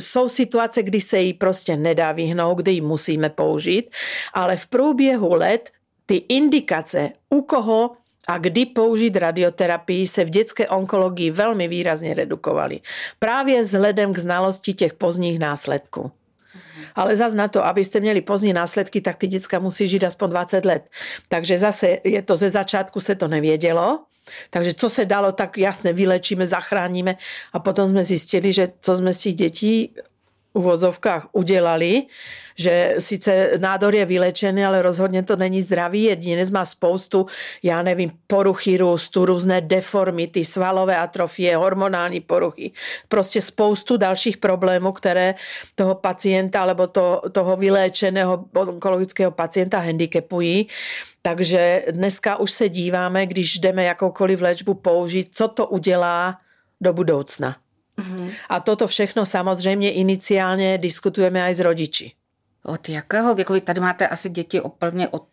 jsou 0.00 0.28
situace, 0.28 0.82
kdy 0.82 1.00
se 1.00 1.18
jí 1.18 1.34
prostě 1.34 1.76
nedá 1.76 2.12
vyhnout, 2.12 2.58
kdy 2.58 2.70
ji 2.70 2.80
musíme 2.80 3.30
použít, 3.30 3.90
ale 4.34 4.56
v 4.56 4.66
průběhu 4.66 5.34
let 5.34 5.70
ty 6.12 6.24
indikace, 6.28 7.10
u 7.30 7.42
koho 7.42 7.90
a 8.28 8.38
kdy 8.38 8.66
použít 8.66 9.16
radioterapii 9.16 10.06
se 10.06 10.24
v 10.24 10.30
dětské 10.30 10.68
onkologii 10.68 11.30
velmi 11.30 11.68
výrazně 11.68 12.14
redukovaly. 12.14 12.80
Právě 13.18 13.62
vzhledem 13.62 14.12
k 14.12 14.18
znalosti 14.18 14.74
těch 14.74 14.94
pozdních 14.94 15.38
následků. 15.38 16.12
Ale 16.94 17.16
zase 17.16 17.36
na 17.36 17.48
to, 17.48 17.64
abyste 17.64 18.00
měli 18.00 18.20
pozdní 18.20 18.52
následky, 18.52 19.00
tak 19.00 19.16
ty 19.16 19.26
děcka 19.26 19.58
musí 19.58 19.88
žít 19.88 20.04
aspoň 20.04 20.30
20 20.30 20.64
let. 20.64 20.88
Takže 21.28 21.58
zase 21.58 21.98
je 22.04 22.22
to 22.22 22.36
ze 22.36 22.50
začátku 22.50 23.00
se 23.00 23.14
to 23.14 23.28
nevědělo. 23.28 24.04
Takže 24.50 24.74
co 24.74 24.90
se 24.90 25.04
dalo, 25.04 25.32
tak 25.32 25.58
jasně 25.58 25.92
vylečíme, 25.92 26.46
zachráníme 26.46 27.16
a 27.52 27.58
potom 27.58 27.88
jsme 27.88 28.04
zjistili, 28.04 28.52
že 28.52 28.68
co 28.80 28.96
jsme 28.96 29.12
z 29.12 29.18
těch 29.18 29.34
dětí 29.34 29.94
uvozovkách 30.52 31.26
udělali, 31.32 32.02
že 32.56 32.94
sice 32.98 33.50
nádor 33.58 33.94
je 33.94 34.04
vylečený, 34.04 34.64
ale 34.64 34.82
rozhodně 34.82 35.22
to 35.22 35.36
není 35.36 35.62
zdravý 35.62 36.02
jedinec, 36.02 36.50
má 36.50 36.64
spoustu, 36.64 37.26
já 37.62 37.82
nevím, 37.82 38.12
poruchy 38.26 38.76
růstu, 38.76 39.24
různé 39.24 39.60
deformity, 39.60 40.44
svalové 40.44 40.96
atrofie, 40.96 41.56
hormonální 41.56 42.20
poruchy, 42.20 42.70
prostě 43.08 43.40
spoustu 43.40 43.96
dalších 43.96 44.36
problémů, 44.36 44.92
které 44.92 45.34
toho 45.74 45.94
pacienta 45.94 46.62
alebo 46.62 46.86
to, 46.86 47.22
toho 47.32 47.56
vyléčeného 47.56 48.44
onkologického 48.54 49.30
pacienta 49.30 49.78
handicapují. 49.78 50.68
Takže 51.22 51.82
dneska 51.90 52.36
už 52.36 52.50
se 52.50 52.68
díváme, 52.68 53.26
když 53.26 53.58
jdeme 53.58 53.84
jakoukoliv 53.84 54.40
léčbu 54.40 54.74
použít, 54.74 55.28
co 55.32 55.48
to 55.48 55.66
udělá 55.66 56.38
do 56.80 56.92
budoucna. 56.92 57.61
Mm-hmm. 57.98 58.30
A 58.48 58.60
toto 58.60 58.86
všechno 58.86 59.26
samozřejmě 59.26 59.92
iniciálně 59.92 60.78
diskutujeme 60.78 61.42
aj 61.42 61.54
s 61.54 61.60
rodiči. 61.60 62.12
Od 62.64 62.88
jakého 62.88 63.34
věku? 63.34 63.52
Vy 63.52 63.60
tady 63.60 63.80
máte 63.80 64.08
asi 64.08 64.30
děti 64.30 64.60
úplně 64.60 65.08
od 65.08 65.26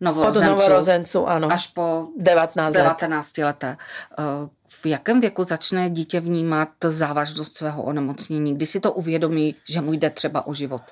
novorozenců. 0.00 0.38
Od 0.38 0.50
novorozenců, 0.50 1.26
ano. 1.26 1.52
Až 1.52 1.66
po 1.66 2.06
19, 2.16 2.74
19 2.74 3.38
let. 3.38 3.44
leté. 3.44 3.76
Eh, 4.18 4.22
v 4.68 4.86
jakém 4.86 5.20
věku 5.20 5.44
začne 5.44 5.90
dítě 5.90 6.20
vnímat 6.20 6.68
závažnost 6.88 7.56
svého 7.56 7.82
onemocnění? 7.82 8.54
Kdy 8.54 8.66
si 8.66 8.80
to 8.80 8.92
uvědomí, 8.92 9.54
že 9.68 9.80
mu 9.80 9.92
jde 9.92 10.10
třeba 10.10 10.46
o 10.46 10.54
život? 10.54 10.82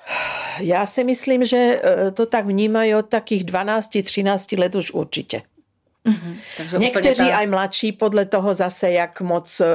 Já 0.59 0.85
si 0.85 1.03
myslím, 1.03 1.43
že 1.43 1.81
eh, 1.83 2.11
to 2.11 2.25
tak 2.25 2.45
vnímají 2.45 2.95
od 2.95 3.05
takých 3.09 3.45
12-13 3.45 4.59
let 4.59 4.75
už 4.75 4.91
určitě. 4.91 5.41
Mm-hmm. 6.05 6.35
Takže 6.57 6.77
Někteří 6.77 7.27
ta... 7.29 7.37
aj 7.37 7.47
mladší 7.47 7.91
podle 7.91 8.25
toho 8.25 8.53
zase, 8.53 8.91
jak 8.91 9.21
moc 9.21 9.61
eh, 9.61 9.65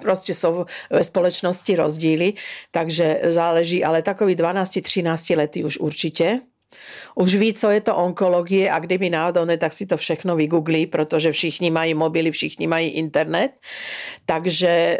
prostě 0.00 0.34
jsou 0.34 0.66
ve 0.90 1.04
společnosti 1.04 1.76
rozdíly, 1.76 2.32
takže 2.70 3.20
záleží, 3.28 3.84
ale 3.84 4.02
takový 4.02 4.36
12-13 4.36 5.36
lety 5.36 5.64
už 5.64 5.78
určitě 5.78 6.40
už 7.14 7.34
ví, 7.34 7.54
co 7.54 7.70
je 7.70 7.80
to 7.80 7.96
onkologie 7.96 8.70
a 8.70 8.78
kdyby 8.78 9.10
náhodou 9.10 9.44
ne, 9.44 9.56
tak 9.56 9.72
si 9.72 9.86
to 9.86 9.96
všechno 9.96 10.36
vygooglí, 10.36 10.86
protože 10.86 11.32
všichni 11.32 11.70
mají 11.70 11.94
mobily, 11.94 12.30
všichni 12.30 12.66
mají 12.66 12.88
internet. 12.88 13.50
Takže 14.26 14.68
e, 14.68 14.98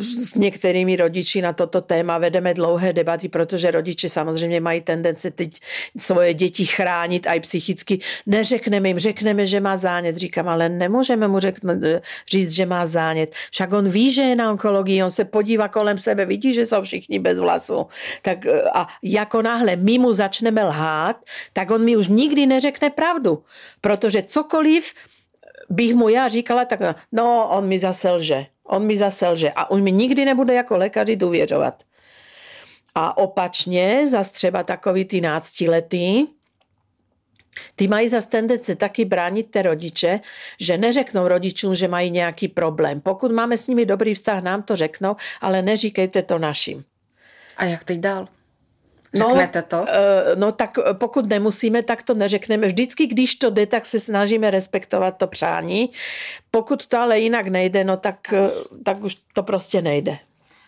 s 0.00 0.34
některými 0.34 0.96
rodiči 0.96 1.42
na 1.42 1.52
toto 1.52 1.80
téma 1.80 2.18
vedeme 2.18 2.54
dlouhé 2.54 2.92
debaty, 2.92 3.28
protože 3.28 3.70
rodiče 3.70 4.08
samozřejmě 4.08 4.60
mají 4.60 4.80
tendence 4.80 5.30
teď 5.30 5.60
svoje 5.98 6.34
děti 6.34 6.66
chránit 6.66 7.26
aj 7.26 7.40
psychicky. 7.40 7.98
Neřekneme 8.26 8.88
jim, 8.88 8.98
řekneme, 8.98 9.46
že 9.46 9.60
má 9.60 9.76
zánět. 9.76 10.16
Říkám, 10.16 10.48
ale 10.48 10.68
nemůžeme 10.68 11.28
mu 11.28 11.38
řekne, 11.38 12.00
říct, 12.30 12.50
že 12.50 12.66
má 12.66 12.86
zánět. 12.86 13.34
Však 13.50 13.72
on 13.72 13.88
ví, 13.88 14.10
že 14.10 14.22
je 14.22 14.36
na 14.36 14.50
onkologii, 14.50 15.02
on 15.02 15.10
se 15.10 15.24
podívá 15.24 15.68
kolem 15.68 15.98
sebe, 15.98 16.26
vidí, 16.26 16.54
že 16.54 16.66
jsou 16.66 16.82
všichni 16.82 17.18
bez 17.18 17.38
vlasů. 17.38 17.86
Tak 18.22 18.46
e, 18.46 18.62
a 18.62 18.86
jako 19.02 19.42
náhle 19.42 19.76
my 19.76 19.98
mu 19.98 20.12
začneme 20.12 20.53
lhát, 20.62 21.24
tak 21.52 21.70
on 21.70 21.84
mi 21.84 21.96
už 21.96 22.08
nikdy 22.08 22.46
neřekne 22.46 22.90
pravdu. 22.90 23.44
Protože 23.80 24.22
cokoliv 24.22 24.94
bych 25.70 25.94
mu 25.94 26.08
já 26.08 26.28
říkala, 26.28 26.64
tak 26.64 26.80
no, 27.12 27.48
on 27.48 27.66
mi 27.66 27.78
zase 27.78 28.10
lže. 28.10 28.46
On 28.64 28.86
mi 28.86 28.96
zase 28.96 29.28
lže. 29.28 29.52
A 29.56 29.70
on 29.70 29.82
mi 29.82 29.92
nikdy 29.92 30.24
nebude 30.24 30.54
jako 30.54 30.76
lékaři 30.76 31.16
důvěřovat. 31.16 31.82
A 32.94 33.16
opačně, 33.16 34.08
zase 34.08 34.32
třeba 34.32 34.62
takový 34.62 35.04
ty 35.04 35.20
náctiletý, 35.20 36.26
ty 37.76 37.88
mají 37.88 38.08
zase 38.08 38.28
tendence 38.28 38.76
taky 38.76 39.04
bránit 39.04 39.50
ty 39.50 39.62
rodiče, 39.62 40.20
že 40.60 40.78
neřeknou 40.78 41.28
rodičům, 41.28 41.74
že 41.74 41.88
mají 41.88 42.10
nějaký 42.10 42.48
problém. 42.48 43.00
Pokud 43.00 43.32
máme 43.32 43.56
s 43.56 43.66
nimi 43.66 43.86
dobrý 43.86 44.14
vztah, 44.14 44.42
nám 44.42 44.62
to 44.62 44.76
řeknou, 44.76 45.16
ale 45.40 45.62
neříkejte 45.62 46.22
to 46.22 46.38
našim. 46.38 46.84
A 47.56 47.64
jak 47.64 47.84
teď 47.84 47.98
dál? 48.00 48.28
No, 49.14 49.28
Řeknete 49.28 49.62
to? 49.62 49.76
No, 49.76 49.84
no 50.34 50.52
tak 50.52 50.78
pokud 50.92 51.26
nemusíme, 51.26 51.82
tak 51.82 52.02
to 52.02 52.14
neřekneme. 52.14 52.66
Vždycky, 52.66 53.06
když 53.06 53.34
to 53.36 53.50
jde, 53.50 53.66
tak 53.66 53.86
se 53.86 54.00
snažíme 54.00 54.50
respektovat 54.50 55.16
to 55.16 55.26
přání. 55.26 55.90
Pokud 56.50 56.86
to 56.86 56.98
ale 56.98 57.18
jinak 57.18 57.46
nejde, 57.46 57.84
no 57.84 57.96
tak, 57.96 58.32
eh, 58.32 58.50
tak 58.84 59.02
už 59.02 59.16
to 59.32 59.42
prostě 59.42 59.82
nejde. 59.82 60.18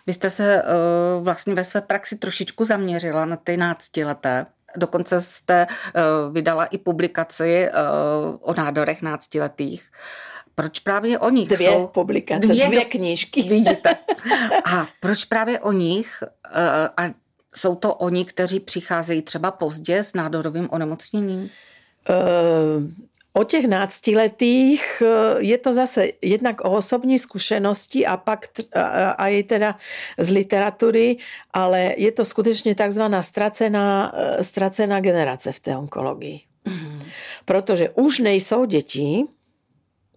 Vy 0.07 0.13
jste 0.13 0.31
se 0.31 0.63
uh, 0.63 1.25
vlastně 1.25 1.55
ve 1.55 1.65
své 1.65 1.81
praxi 1.81 2.17
trošičku 2.17 2.65
zaměřila 2.65 3.25
na 3.25 3.37
ty 3.37 3.57
náctileté. 3.57 4.47
Dokonce 4.77 5.21
jste 5.21 5.67
uh, 5.67 6.35
vydala 6.35 6.65
i 6.65 6.79
publikaci 6.79 7.69
uh, 7.69 8.39
o 8.41 8.55
nádorech 8.55 9.03
náctiletých. 9.03 9.91
Proč 10.55 10.79
právě 10.79 11.19
o 11.19 11.31
nich 11.31 11.49
dvě 11.49 11.69
jsou... 11.69 11.87
publikace, 11.87 12.47
dvě, 12.47 12.67
dvě 12.67 12.85
knížky. 12.85 13.43
Vidíte. 13.43 13.97
A 14.75 14.87
proč 15.01 15.25
právě 15.25 15.61
o 15.61 15.73
nich 15.73 16.23
uh, 16.23 16.29
a 16.97 17.26
jsou 17.57 17.75
to 17.75 17.95
oni, 17.95 18.25
kteří 18.25 18.61
přicházejí 18.61 19.23
třeba 19.23 19.51
pozdě 19.51 19.99
s 19.99 20.15
nádorovým 20.15 20.69
onemocněním? 20.71 21.51
Uh, 22.09 22.91
o 23.37 23.45
těch 23.45 23.65
náctiletých 23.65 25.03
eh, 25.03 25.37
je 25.39 25.59
to 25.59 25.75
zase 25.75 26.09
jednak 26.23 26.61
o 26.61 26.71
osobní 26.71 27.19
zkušenosti 27.19 28.07
a 28.07 28.17
pak 28.17 28.47
a 29.17 29.29
i 29.29 29.43
teda 29.43 29.77
z 30.19 30.31
literatury, 30.31 31.17
ale 31.53 31.95
je 31.97 32.13
to 32.13 32.25
skutečně 32.25 32.75
takzvaná 32.75 33.23
ztracená, 33.23 34.13
eh, 34.17 34.45
ztracená 34.45 35.01
generace 35.01 35.53
v 35.53 35.61
té 35.61 35.77
onkologii. 35.77 36.41
Mm. 36.65 37.03
Protože 37.45 37.91
už 37.91 38.19
nejsou 38.19 38.65
děti, 38.65 39.25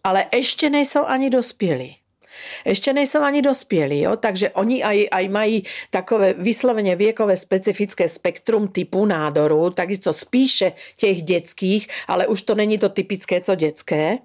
ale 0.03 0.25
ještě 0.33 0.69
nejsou 0.69 1.05
ani 1.05 1.29
dospělí. 1.29 1.97
Ještě 2.65 2.93
nejsou 2.93 3.21
ani 3.21 3.41
dospělí, 3.41 4.01
jo? 4.01 4.15
takže 4.15 4.49
oni 4.49 4.83
aj, 4.83 5.07
aj 5.11 5.29
mají 5.29 5.63
takové 5.89 6.33
vysloveně 6.33 6.95
věkové 6.95 7.37
specifické 7.37 8.09
spektrum 8.09 8.67
typu 8.67 9.05
nádoru, 9.05 9.69
takisto 9.69 10.13
spíše 10.13 10.71
těch 10.97 11.23
dětských, 11.23 11.87
ale 12.07 12.27
už 12.27 12.41
to 12.41 12.55
není 12.55 12.77
to 12.77 12.89
typické, 12.89 13.41
co 13.41 13.55
dětské. 13.55 14.17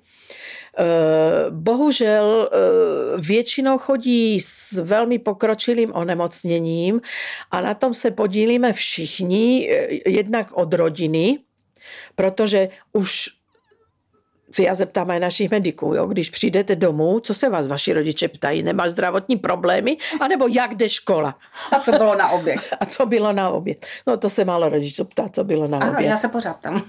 Eh, 0.79 1.51
bohužel 1.51 2.51
eh, 2.53 2.57
většinou 3.21 3.79
chodí 3.79 4.41
s 4.41 4.73
velmi 4.73 5.19
pokročilým 5.19 5.93
onemocněním 5.95 7.01
a 7.51 7.61
na 7.61 7.75
tom 7.75 7.95
se 7.95 8.11
podílíme 8.11 8.73
všichni, 8.73 9.71
eh, 9.71 10.11
jednak 10.11 10.53
od 10.53 10.75
rodiny, 10.75 11.39
protože 12.15 12.69
už 12.93 13.29
se 14.55 14.63
já 14.63 14.75
zeptám 14.75 15.11
aj 15.11 15.21
našich 15.21 15.51
mediků, 15.51 15.95
jo? 15.95 16.07
když 16.07 16.31
přijdete 16.31 16.77
domů, 16.77 17.21
co 17.21 17.35
se 17.35 17.49
vás 17.49 17.67
vaši 17.67 17.93
rodiče 17.93 18.29
ptají, 18.29 18.63
nemáš 18.63 18.91
zdravotní 18.91 19.37
problémy, 19.37 19.97
anebo 20.21 20.49
jak 20.49 20.75
jde 20.75 20.89
škola. 20.89 21.39
A 21.71 21.81
co 21.81 21.93
bylo 21.93 22.15
na 22.15 22.29
oběd. 22.31 22.61
A 22.81 22.87
co 22.87 23.07
bylo 23.07 23.33
na 23.33 23.51
oběd. 23.51 23.87
No 24.07 24.17
to 24.17 24.31
se 24.31 24.45
málo 24.45 24.69
rodičů 24.69 25.05
ptá, 25.05 25.29
co 25.29 25.45
bylo 25.45 25.69
na 25.69 25.79
ano, 25.79 25.93
oběd. 25.93 26.11
já 26.11 26.17
se 26.17 26.29
pořád 26.29 26.61
tam. 26.61 26.83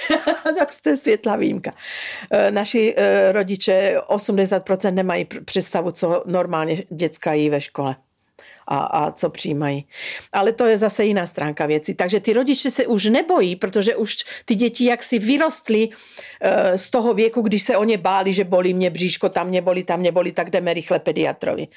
tak 0.58 0.72
jste 0.72 0.96
světla 0.96 1.36
výjimka. 1.36 1.72
E, 2.30 2.50
naši 2.50 2.94
e, 2.96 3.32
rodiče 3.32 3.96
80% 4.08 4.94
nemají 4.94 5.24
představu, 5.24 5.90
co 5.90 6.22
normálně 6.26 6.82
dětská 6.90 7.32
jí 7.32 7.50
ve 7.50 7.60
škole. 7.60 7.96
A, 8.66 8.78
a 8.78 9.12
co 9.12 9.30
přijímají. 9.30 9.86
Ale 10.32 10.52
to 10.52 10.64
je 10.64 10.78
zase 10.78 11.04
jiná 11.04 11.26
stránka 11.26 11.66
věci. 11.66 11.94
Takže 11.94 12.20
ty 12.20 12.32
rodiče 12.32 12.70
se 12.70 12.86
už 12.86 13.04
nebojí, 13.04 13.56
protože 13.56 13.96
už 13.96 14.16
ty 14.44 14.54
děti 14.54 14.84
jaksi 14.84 15.18
vyrostly 15.18 15.88
uh, 15.88 16.76
z 16.76 16.90
toho 16.90 17.14
věku, 17.14 17.42
když 17.42 17.62
se 17.62 17.76
o 17.76 17.84
ně 17.84 17.98
báli, 17.98 18.32
že 18.32 18.44
bolí 18.44 18.74
mě 18.74 18.90
bříško, 18.90 19.28
tam 19.28 19.48
mě 19.48 19.62
bolí, 19.62 19.84
tam 19.84 20.00
mě 20.00 20.12
bolí, 20.12 20.32
tak 20.32 20.50
jdeme 20.50 20.74
rychle 20.74 20.98
pediatrovi. 20.98 21.68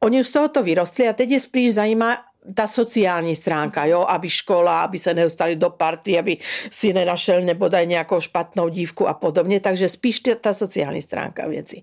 Oni 0.00 0.20
už 0.20 0.26
z 0.26 0.30
tohoto 0.30 0.62
vyrostli 0.62 1.08
a 1.08 1.12
teď 1.12 1.30
je 1.30 1.40
spíš 1.40 1.74
zajímá 1.74 2.18
ta 2.54 2.66
sociální 2.66 3.36
stránka, 3.36 3.84
jo, 3.84 4.04
aby 4.08 4.30
škola, 4.30 4.82
aby 4.82 4.98
se 4.98 5.14
nedostali 5.14 5.56
do 5.56 5.70
party, 5.70 6.18
aby 6.18 6.36
si 6.70 6.92
nenašel 6.92 7.40
nebo 7.40 7.68
daj 7.68 7.86
nějakou 7.86 8.20
špatnou 8.20 8.68
dívku 8.68 9.08
a 9.08 9.14
podobně, 9.14 9.60
takže 9.60 9.88
spíš 9.88 10.20
ta 10.40 10.52
sociální 10.52 11.02
stránka 11.02 11.46
věci. 11.46 11.82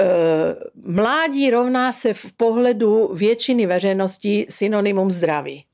E, 0.00 0.04
mládí 0.74 1.50
rovná 1.50 1.92
se 1.92 2.14
v 2.14 2.32
pohledu 2.32 3.14
většiny 3.14 3.66
veřejnosti 3.66 4.46
synonymum 4.48 5.10
zdraví. 5.10 5.64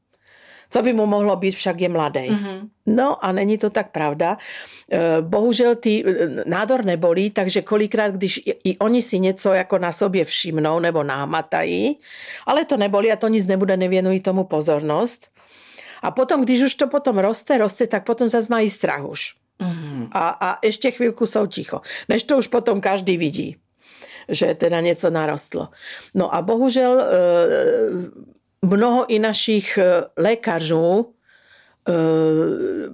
Co 0.70 0.82
by 0.82 0.92
mu 0.92 1.06
mohlo 1.06 1.36
být, 1.36 1.54
však 1.54 1.80
je 1.80 1.88
mladý. 1.88 2.20
Mm-hmm. 2.20 2.68
No 2.86 3.24
a 3.24 3.32
není 3.32 3.58
to 3.58 3.70
tak 3.70 3.90
pravda. 3.90 4.36
E, 4.92 4.98
bohužel 5.20 5.74
ty 5.74 6.04
e, 6.06 6.28
nádor 6.46 6.84
nebolí, 6.84 7.30
takže 7.30 7.62
kolikrát, 7.62 8.14
když 8.14 8.40
i 8.64 8.78
oni 8.78 9.02
si 9.02 9.18
něco 9.18 9.52
jako 9.52 9.78
na 9.78 9.92
sobě 9.92 10.24
všimnou 10.24 10.78
nebo 10.78 11.02
námatají, 11.02 11.98
ale 12.46 12.64
to 12.64 12.76
nebolí 12.76 13.12
a 13.12 13.16
to 13.16 13.28
nic 13.28 13.46
nebude, 13.46 13.76
nevěnují 13.76 14.20
tomu 14.20 14.44
pozornost. 14.44 15.28
A 16.02 16.10
potom, 16.10 16.42
když 16.42 16.62
už 16.62 16.74
to 16.74 16.86
potom 16.86 17.18
roste, 17.18 17.58
roste, 17.58 17.86
tak 17.86 18.04
potom 18.04 18.28
zase 18.28 18.46
mají 18.50 18.70
strach 18.70 19.04
už. 19.04 19.34
Mm-hmm. 19.60 20.08
A, 20.12 20.28
a 20.40 20.58
ještě 20.64 20.90
chvilku 20.90 21.26
jsou 21.26 21.46
ticho. 21.46 21.80
Než 22.08 22.22
to 22.22 22.36
už 22.36 22.46
potom 22.46 22.80
každý 22.80 23.16
vidí 23.16 23.56
že 24.28 24.54
teda 24.54 24.80
něco 24.80 25.10
narostlo. 25.10 25.68
No 26.14 26.34
a 26.34 26.42
bohužel 26.42 27.00
e, 27.00 27.06
mnoho 28.66 29.10
i 29.10 29.18
našich 29.18 29.78
eh, 29.78 30.04
lékařů 30.16 31.12
eh, 31.88 31.92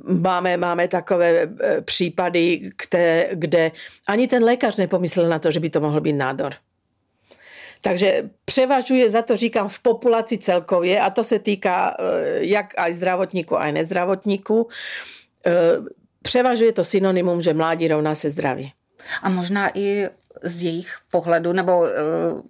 máme, 0.05 0.57
máme 0.57 0.89
takové 0.89 1.31
eh, 1.31 1.81
případy, 1.81 2.71
kde, 2.83 3.29
kde 3.33 3.71
ani 4.07 4.29
ten 4.29 4.45
lékař 4.45 4.77
nepomyslel 4.77 5.29
na 5.29 5.39
to, 5.39 5.51
že 5.51 5.61
by 5.61 5.71
to 5.71 5.81
mohl 5.81 6.01
být 6.01 6.13
nádor. 6.13 6.53
Takže 7.81 8.31
převažuje, 8.45 9.11
za 9.11 9.23
to 9.23 9.37
říkám, 9.37 9.69
v 9.69 9.79
populaci 9.79 10.39
celkově, 10.39 11.01
a 11.01 11.11
to 11.11 11.25
se 11.25 11.39
týká 11.39 11.97
jak 12.39 12.79
aj 12.79 12.95
zdravotníků, 12.95 13.59
aj 13.59 13.73
nezdravotníků, 13.73 14.69
převažuje 16.23 16.73
to 16.73 16.85
synonymum, 16.85 17.43
že 17.43 17.55
mládí 17.55 17.89
rovná 17.89 18.15
se 18.15 18.31
zdraví. 18.31 18.73
A 19.23 19.29
možná 19.29 19.79
i 19.79 20.09
z 20.43 20.63
jejich 20.63 20.99
pohledu 21.11 21.53
nebo 21.53 21.87
eh, 21.87 21.91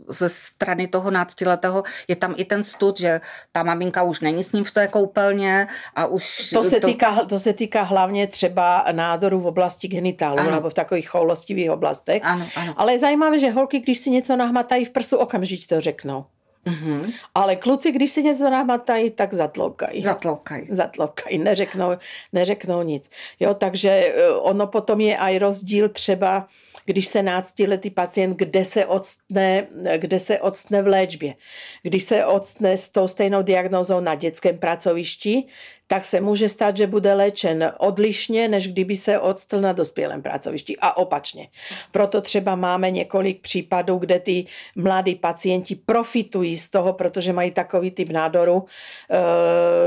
ze 0.08 0.28
strany 0.28 0.88
toho 0.88 1.10
náctiletého 1.10 1.84
je 2.08 2.16
tam 2.16 2.34
i 2.36 2.44
ten 2.44 2.64
stud, 2.64 3.00
že 3.00 3.20
ta 3.52 3.62
maminka 3.62 4.02
už 4.02 4.20
není 4.20 4.44
s 4.44 4.52
ním 4.52 4.64
v 4.64 4.70
té 4.70 4.88
koupelně 4.88 5.68
a 5.94 6.06
už... 6.06 6.50
To 6.50 6.64
se, 6.64 6.80
to... 6.80 6.86
Týká, 6.86 7.24
to 7.24 7.38
se 7.38 7.52
týká 7.52 7.82
hlavně 7.82 8.26
třeba 8.26 8.84
nádoru 8.92 9.40
v 9.40 9.46
oblasti 9.46 9.88
genitálu 9.88 10.38
ano. 10.38 10.50
nebo 10.50 10.70
v 10.70 10.74
takových 10.74 11.08
choulostivých 11.08 11.70
oblastech. 11.70 12.22
Ano, 12.24 12.46
ano. 12.56 12.74
Ale 12.76 12.92
je 12.92 12.98
zajímavé, 12.98 13.38
že 13.38 13.50
holky, 13.50 13.80
když 13.80 13.98
si 13.98 14.10
něco 14.10 14.36
nahmatají 14.36 14.84
v 14.84 14.90
prsu, 14.90 15.16
okamžitě 15.16 15.74
to 15.74 15.80
řeknou. 15.80 16.24
Mm-hmm. 16.66 17.12
Ale 17.34 17.56
kluci, 17.56 17.92
když 17.92 18.10
si 18.10 18.22
něco 18.22 18.50
nahmatají, 18.50 19.10
tak 19.10 19.34
zatloukají. 19.34 20.02
Zatloukají. 20.02 20.68
Zatloukají, 20.70 21.38
neřeknou, 21.38 21.90
neřeknou 22.32 22.82
nic. 22.82 23.10
Jo, 23.40 23.54
takže 23.54 23.90
eh, 23.90 24.28
ono 24.30 24.66
potom 24.66 25.00
je 25.00 25.18
aj 25.18 25.38
rozdíl 25.38 25.88
třeba, 25.88 26.46
když 26.84 27.06
se 27.06 27.22
náctiletý 27.22 27.90
pacient, 27.90 28.36
kde 28.36 28.64
se 28.64 28.86
odstne, 28.86 29.66
kde 29.96 30.18
se 30.18 30.40
odstne 30.40 30.82
v 30.82 30.86
léčbě. 30.86 31.34
Když 31.82 32.02
se 32.02 32.26
odstne 32.26 32.76
s 32.76 32.88
tou 32.88 33.08
stejnou 33.08 33.42
diagnózou 33.42 34.00
na 34.00 34.14
dětském 34.14 34.58
pracovišti, 34.58 35.44
tak 35.92 36.04
se 36.04 36.20
může 36.20 36.48
stát, 36.48 36.76
že 36.76 36.86
bude 36.86 37.14
léčen 37.14 37.72
odlišně, 37.78 38.48
než 38.48 38.68
kdyby 38.68 38.96
se 38.96 39.18
odstl 39.18 39.60
na 39.60 39.72
dospělém 39.72 40.22
pracovišti 40.22 40.76
a 40.80 40.96
opačně. 40.96 41.48
Proto 41.90 42.20
třeba 42.20 42.54
máme 42.54 42.90
několik 42.90 43.40
případů, 43.40 43.96
kde 43.96 44.20
ty 44.20 44.46
mladí 44.76 45.14
pacienti 45.14 45.74
profitují 45.74 46.56
z 46.56 46.70
toho, 46.70 46.92
protože 46.92 47.32
mají 47.32 47.50
takový 47.50 47.90
typ 47.90 48.10
nádoru, 48.10 48.64
eh, 48.64 49.16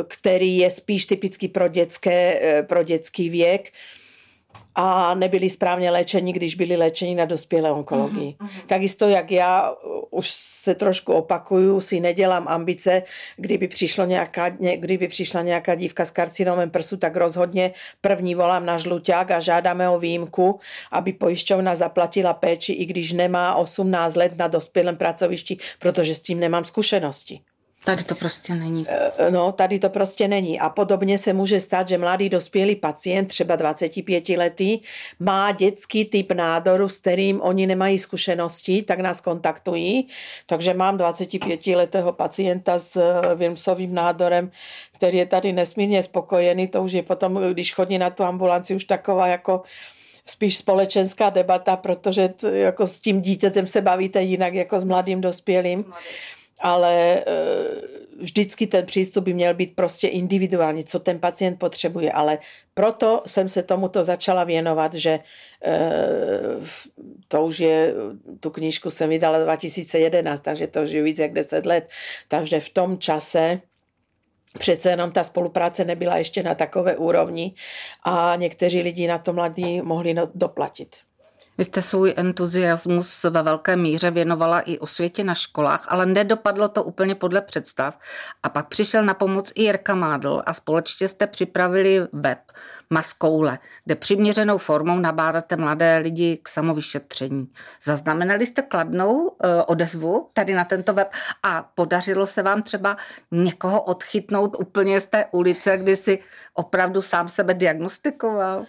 který 0.08 0.58
je 0.58 0.72
spíš 0.72 1.06
typický 1.06 1.48
pro, 1.48 1.68
dětské, 1.68 2.40
eh, 2.42 2.64
pro 2.64 2.84
dětský 2.84 3.30
věk 3.30 3.72
a 4.76 5.14
nebyli 5.14 5.50
správně 5.50 5.92
léčeni, 5.92 6.34
když 6.34 6.56
byli 6.56 6.78
léčeni 6.78 7.16
na 7.16 7.26
dospělé 7.26 7.72
onkologii. 7.72 8.36
Uh-huh, 8.40 8.48
uh-huh. 8.48 8.66
Takisto, 8.68 9.10
jak 9.10 9.32
já 9.32 9.74
už 10.10 10.30
se 10.32 10.76
trošku 10.76 11.14
opakuju, 11.14 11.82
si 11.82 12.00
nedělám 12.00 12.48
ambice, 12.48 13.04
kdyby, 13.38 13.68
přišlo 13.68 14.06
nějaká, 14.06 14.50
kdyby 14.76 15.08
přišla 15.08 15.42
nějaká 15.42 15.76
dívka 15.76 16.06
s 16.06 16.12
karcinomem 16.12 16.70
prsu, 16.70 16.98
tak 16.98 17.16
rozhodně 17.16 17.72
první 18.02 18.36
volám 18.36 18.66
na 18.66 18.78
žluťák 18.78 19.32
a 19.32 19.40
žádáme 19.40 19.90
o 19.90 20.00
výjimku, 20.00 20.60
aby 20.92 21.14
pojišťovna 21.14 21.76
zaplatila 21.76 22.34
péči, 22.34 22.74
i 22.74 22.86
když 22.86 23.12
nemá 23.12 23.56
18 23.56 24.16
let 24.16 24.38
na 24.38 24.48
dospělém 24.48 24.98
pracovišti, 24.98 25.58
protože 25.80 26.16
s 26.16 26.20
tím 26.20 26.40
nemám 26.40 26.64
zkušenosti. 26.64 27.40
Tady 27.86 28.04
to 28.04 28.16
prostě 28.16 28.56
není. 28.56 28.86
Eh, 28.90 29.32
no, 29.32 29.52
tady 29.52 29.80
to 29.80 29.90
prostě 29.90 30.28
není. 30.28 30.60
A 30.60 30.70
podobně 30.70 31.18
se 31.18 31.34
může 31.34 31.60
stát, 31.60 31.88
že 31.88 31.98
mladý 31.98 32.30
dospělý 32.30 32.76
pacient, 32.76 33.26
třeba 33.26 33.56
25 33.56 34.38
letý, 34.38 34.80
má 35.20 35.52
dětský 35.52 36.06
typ 36.06 36.32
nádoru, 36.32 36.90
s 36.90 37.00
kterým 37.00 37.42
oni 37.42 37.68
nemají 37.68 37.98
zkušenosti, 37.98 38.82
tak 38.82 39.00
nás 39.00 39.22
kontaktují. 39.22 40.08
Takže 40.46 40.74
mám 40.74 40.98
25 40.98 41.68
letého 41.68 42.14
pacienta 42.14 42.80
s 42.80 42.96
eh, 42.96 43.36
Wilmsovým 43.36 43.94
nádorem, 43.94 44.52
který 44.92 45.18
je 45.18 45.26
tady 45.26 45.54
nesmírně 45.54 46.04
spokojený. 46.04 46.68
To 46.68 46.84
už 46.84 46.92
je 46.92 47.04
potom, 47.04 47.36
když 47.52 47.74
chodí 47.74 47.98
na 47.98 48.10
tu 48.10 48.24
ambulanci, 48.24 48.76
už 48.76 48.84
taková 48.84 49.28
jako 49.28 49.62
spíš 50.26 50.58
společenská 50.58 51.30
debata, 51.30 51.76
protože 51.76 52.30
to, 52.30 52.48
jako 52.48 52.88
s 52.88 53.00
tím 53.00 53.22
dítětem 53.22 53.68
se 53.68 53.82
bavíte 53.82 54.22
jinak 54.22 54.54
jako 54.54 54.80
s 54.80 54.84
mladým 54.84 55.22
dospělým 55.22 55.86
ale 56.60 57.20
eh, 57.20 57.24
vždycky 58.20 58.68
ten 58.68 58.86
přístup 58.86 59.24
by 59.24 59.34
měl 59.34 59.54
být 59.54 59.76
prostě 59.76 60.08
individuální, 60.08 60.84
co 60.84 61.00
ten 61.00 61.20
pacient 61.20 61.60
potřebuje, 61.60 62.12
ale 62.12 62.38
proto 62.74 63.24
jsem 63.26 63.50
se 63.50 63.64
tomuto 63.64 64.04
začala 64.04 64.44
věnovat, 64.44 64.94
že 64.94 65.20
eh, 65.66 65.80
to 67.28 67.44
už 67.44 67.60
je, 67.60 67.94
tu 68.40 68.50
knížku 68.50 68.90
jsem 68.90 69.10
vydala 69.10 69.44
2011, 69.44 70.42
takže 70.42 70.68
to 70.68 70.82
už 70.82 70.92
je 70.92 71.04
víc 71.04 71.20
jak 71.20 71.34
10 71.34 71.66
let, 71.66 71.90
takže 72.28 72.60
v 72.60 72.70
tom 72.70 72.98
čase 72.98 73.62
Přece 74.60 74.90
jenom 74.90 75.12
ta 75.12 75.24
spolupráce 75.24 75.86
nebyla 75.86 76.18
ještě 76.18 76.44
na 76.44 76.56
takové 76.56 76.98
úrovni 76.98 77.54
a 78.04 78.36
někteří 78.36 78.82
lidi 78.82 79.08
na 79.08 79.18
to 79.18 79.34
mladí 79.34 79.82
mohli 79.82 80.14
no, 80.14 80.28
doplatit. 80.36 80.96
Vy 81.58 81.64
jste 81.64 81.82
svůj 81.82 82.14
entuziasmus 82.18 83.24
ve 83.24 83.44
velké 83.44 83.76
míře 83.76 84.12
věnovala 84.12 84.60
i 84.60 84.80
osvětě 84.80 85.24
na 85.24 85.34
školách, 85.34 85.86
ale 85.88 86.06
nedopadlo 86.06 86.68
to 86.68 86.84
úplně 86.84 87.16
podle 87.16 87.42
představ. 87.42 88.00
A 88.44 88.50
pak 88.50 88.68
přišel 88.68 89.04
na 89.04 89.14
pomoc 89.14 89.52
i 89.56 89.64
Jirka 89.64 89.96
Mádl 89.96 90.44
a 90.46 90.54
společně 90.54 91.08
jste 91.08 91.28
připravili 91.28 92.02
web 92.14 92.40
Maskoule, 92.90 93.60
kde 93.86 93.96
přiměřenou 93.96 94.58
formou 94.58 95.00
nabádáte 95.00 95.56
mladé 95.56 95.98
lidi 95.98 96.40
k 96.44 96.50
samovyšetření. 96.50 97.48
Zaznamenali 97.84 98.46
jste 98.46 98.62
kladnou 98.62 99.14
uh, 99.18 99.30
odezvu 99.68 100.30
tady 100.34 100.54
na 100.54 100.66
tento 100.66 100.94
web 100.94 101.12
a 101.44 101.72
podařilo 101.76 102.28
se 102.28 102.44
vám 102.44 102.64
třeba 102.64 102.98
někoho 103.32 103.82
odchytnout 103.82 104.56
úplně 104.60 105.02
z 105.02 105.08
té 105.08 105.26
ulice, 105.32 105.78
kdy 105.78 105.96
si 105.96 106.20
opravdu 106.54 107.02
sám 107.02 107.30
sebe 107.30 107.54
diagnostikoval? 107.54 108.66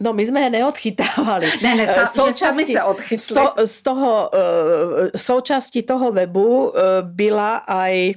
No 0.00 0.12
my 0.12 0.26
jsme 0.26 0.40
je 0.40 0.50
neodchytávali. 0.50 1.52
Ne, 1.62 1.74
ne, 1.74 1.86
sa, 1.86 2.06
součástí, 2.06 2.36
že 2.36 2.36
sami 2.36 2.66
se 2.66 2.82
odchytli. 2.82 3.18
Z, 3.18 3.32
z 3.64 3.82
toho, 3.82 4.30
uh, 4.34 5.08
součástí 5.16 5.82
toho 5.82 6.12
webu 6.12 6.68
uh, 6.68 6.74
byla 7.02 7.56
aj 7.56 8.14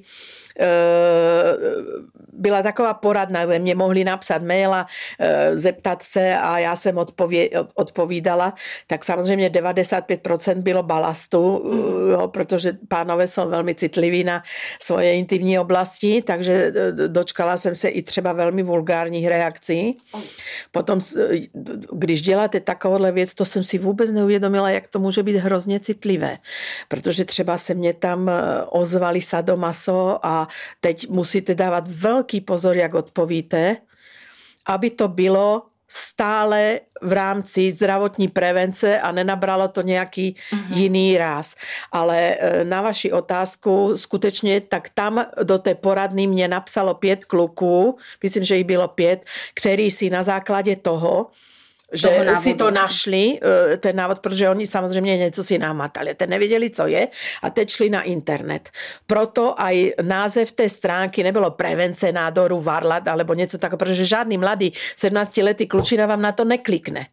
byla 2.38 2.64
taková 2.64 2.94
poradna, 2.94 3.46
kde 3.46 3.60
mě 3.60 3.76
mohli 3.76 4.04
napsat 4.04 4.42
mail 4.42 4.74
a 4.74 4.86
e, 5.20 5.58
zeptat 5.58 6.04
se 6.04 6.38
a 6.38 6.60
já 6.60 6.76
jsem 6.76 6.98
odpově, 6.98 7.50
odpovídala, 7.76 8.54
tak 8.88 9.06
samozřejmě 9.06 9.50
95% 9.50 10.62
bylo 10.62 10.84
balastu, 10.84 11.64
mm. 11.66 12.12
jo, 12.12 12.28
protože 12.28 12.78
pánové 12.88 13.28
jsou 13.28 13.50
velmi 13.50 13.76
citliví 13.76 14.24
na 14.24 14.44
svoje 14.82 15.14
intimní 15.14 15.60
oblasti, 15.60 16.22
takže 16.22 16.54
e, 16.54 17.08
dočkala 17.08 17.58
jsem 17.58 17.76
se 17.76 17.88
i 17.88 18.02
třeba 18.02 18.34
velmi 18.34 18.64
vulgárních 18.64 19.28
reakcí. 19.28 19.98
Potom, 20.72 21.00
když 21.94 22.22
děláte 22.22 22.60
takovouhle 22.60 23.12
věc, 23.12 23.34
to 23.34 23.46
jsem 23.46 23.64
si 23.64 23.78
vůbec 23.78 24.12
neuvědomila, 24.12 24.70
jak 24.70 24.88
to 24.88 25.00
může 25.00 25.24
být 25.24 25.36
hrozně 25.36 25.80
citlivé, 25.80 26.38
protože 26.88 27.26
třeba 27.26 27.58
se 27.58 27.74
mě 27.74 27.94
tam 27.94 28.32
ozvali 28.70 29.22
sadomaso 29.22 30.20
a 30.24 30.48
teď 30.82 31.10
musíte 31.10 31.56
dávat 31.56 31.88
velký 31.88 32.27
velký 32.28 32.42
pozor, 32.42 32.76
jak 32.76 32.94
odpovíte, 32.94 33.78
aby 34.68 34.90
to 34.90 35.08
bylo 35.08 35.64
stále 35.88 36.80
v 37.02 37.12
rámci 37.12 37.72
zdravotní 37.72 38.28
prevence 38.28 39.00
a 39.00 39.12
nenabralo 39.12 39.68
to 39.68 39.82
nějaký 39.82 40.36
uh-huh. 40.36 40.76
jiný 40.76 41.18
ráz. 41.18 41.56
Ale 41.92 42.36
e, 42.36 42.64
na 42.68 42.82
vaši 42.82 43.12
otázku 43.12 43.96
skutečně, 43.96 44.62
tak 44.62 44.90
tam 44.92 45.26
do 45.44 45.58
té 45.58 45.76
poradny 45.76 46.28
mě 46.28 46.48
napsalo 46.48 46.94
pět 46.94 47.26
kluků, 47.26 47.96
myslím, 48.24 48.44
že 48.44 48.56
jich 48.56 48.68
bylo 48.68 48.88
pět, 48.88 49.24
který 49.56 49.92
si 49.92 50.10
na 50.10 50.24
základě 50.24 50.76
toho 50.76 51.32
že 51.94 52.36
si 52.36 52.56
to 52.56 52.72
našli, 52.72 53.40
e, 53.40 53.78
ten 53.78 53.96
návod, 53.96 54.20
protože 54.20 54.50
oni 54.50 54.68
samozřejmě 54.68 55.18
něco 55.18 55.44
si 55.44 55.58
namatali, 55.58 56.16
ten 56.16 56.30
nevěděli, 56.30 56.70
co 56.70 56.88
je 56.88 57.08
a 57.42 57.50
teď 57.50 57.70
šli 57.70 57.90
na 57.90 58.02
internet. 58.02 58.70
Proto 59.08 59.56
aj 59.62 59.94
název 60.02 60.52
té 60.52 60.70
stránky 60.70 61.24
nebylo 61.24 61.52
prevence 61.52 62.12
nádoru 62.12 62.60
varlat 62.60 63.08
alebo 63.08 63.34
něco 63.34 63.58
takové, 63.58 63.78
protože 63.78 64.06
žádný 64.06 64.38
mladý 64.38 64.72
17-letý 64.98 65.68
klučina 65.68 66.06
vám 66.06 66.22
na 66.22 66.32
to 66.32 66.44
neklikne. 66.44 67.08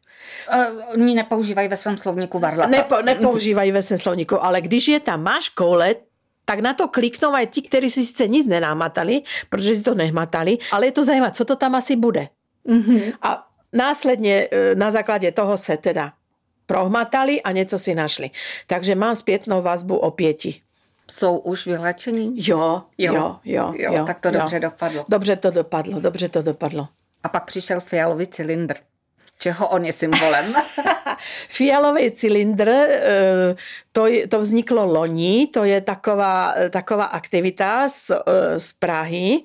Uh, 0.48 0.92
oni 0.92 1.14
nepoužívají 1.14 1.68
ve 1.68 1.76
svém 1.76 1.98
slovníku 1.98 2.38
varlat. 2.38 2.70
Nepo, 2.70 3.02
nepoužívají 3.04 3.72
ve 3.72 3.82
svém 3.82 3.98
slovníku, 3.98 4.44
ale 4.44 4.60
když 4.60 4.88
je 4.88 5.00
tam 5.00 5.22
máš 5.22 5.48
koule, 5.48 5.94
tak 6.44 6.60
na 6.60 6.74
to 6.74 6.88
kliknou 6.88 7.32
aj 7.32 7.46
ti, 7.46 7.62
kteří 7.62 7.90
si 7.90 8.04
sice 8.04 8.28
nic 8.28 8.46
nenámatali, 8.46 9.22
protože 9.48 9.76
si 9.76 9.82
to 9.82 9.94
nehmatali, 9.94 10.58
ale 10.72 10.86
je 10.86 10.92
to 10.92 11.04
zajímavé, 11.04 11.32
co 11.32 11.44
to 11.44 11.56
tam 11.56 11.74
asi 11.74 11.96
bude. 11.96 12.28
Mm-hmm. 12.68 13.12
A 13.22 13.46
Následně 13.74 14.48
e, 14.50 14.74
na 14.74 14.90
základě 14.90 15.32
toho 15.32 15.56
se 15.56 15.76
teda 15.76 16.12
prohmatali 16.66 17.42
a 17.42 17.52
něco 17.52 17.78
si 17.78 17.94
našli. 17.94 18.30
Takže 18.66 18.94
mám 18.94 19.16
zpětnou 19.16 19.62
vazbu 19.62 19.96
o 19.96 20.10
pěti. 20.10 20.60
Jsou 21.10 21.38
už 21.38 21.66
vylečení? 21.66 22.34
Jo, 22.36 22.82
jo, 22.98 23.14
jo, 23.14 23.38
jo. 23.44 23.74
jo, 23.76 23.92
jo 23.92 24.04
tak 24.06 24.20
to 24.20 24.28
jo. 24.28 24.32
dobře 24.32 24.60
dopadlo. 24.60 25.04
Dobře 25.08 25.36
to 25.36 25.50
dopadlo, 25.50 26.00
dobře 26.00 26.28
to 26.28 26.42
dopadlo. 26.42 26.88
A 27.22 27.28
pak 27.28 27.44
přišel 27.44 27.80
fialový 27.80 28.26
cylindr. 28.26 28.74
Čeho 29.38 29.68
on 29.68 29.84
je 29.84 29.92
symbolem? 29.92 30.54
Fialový 31.48 32.10
cylindr, 32.10 32.68
e, 32.68 33.56
to, 33.92 34.06
to 34.28 34.40
vzniklo 34.40 34.84
loni, 34.84 35.46
to 35.46 35.64
je 35.64 35.80
taková, 35.80 36.54
taková 36.70 37.04
aktivita 37.04 37.88
z, 37.88 38.10
e, 38.10 38.60
z 38.60 38.72
Prahy 38.72 39.42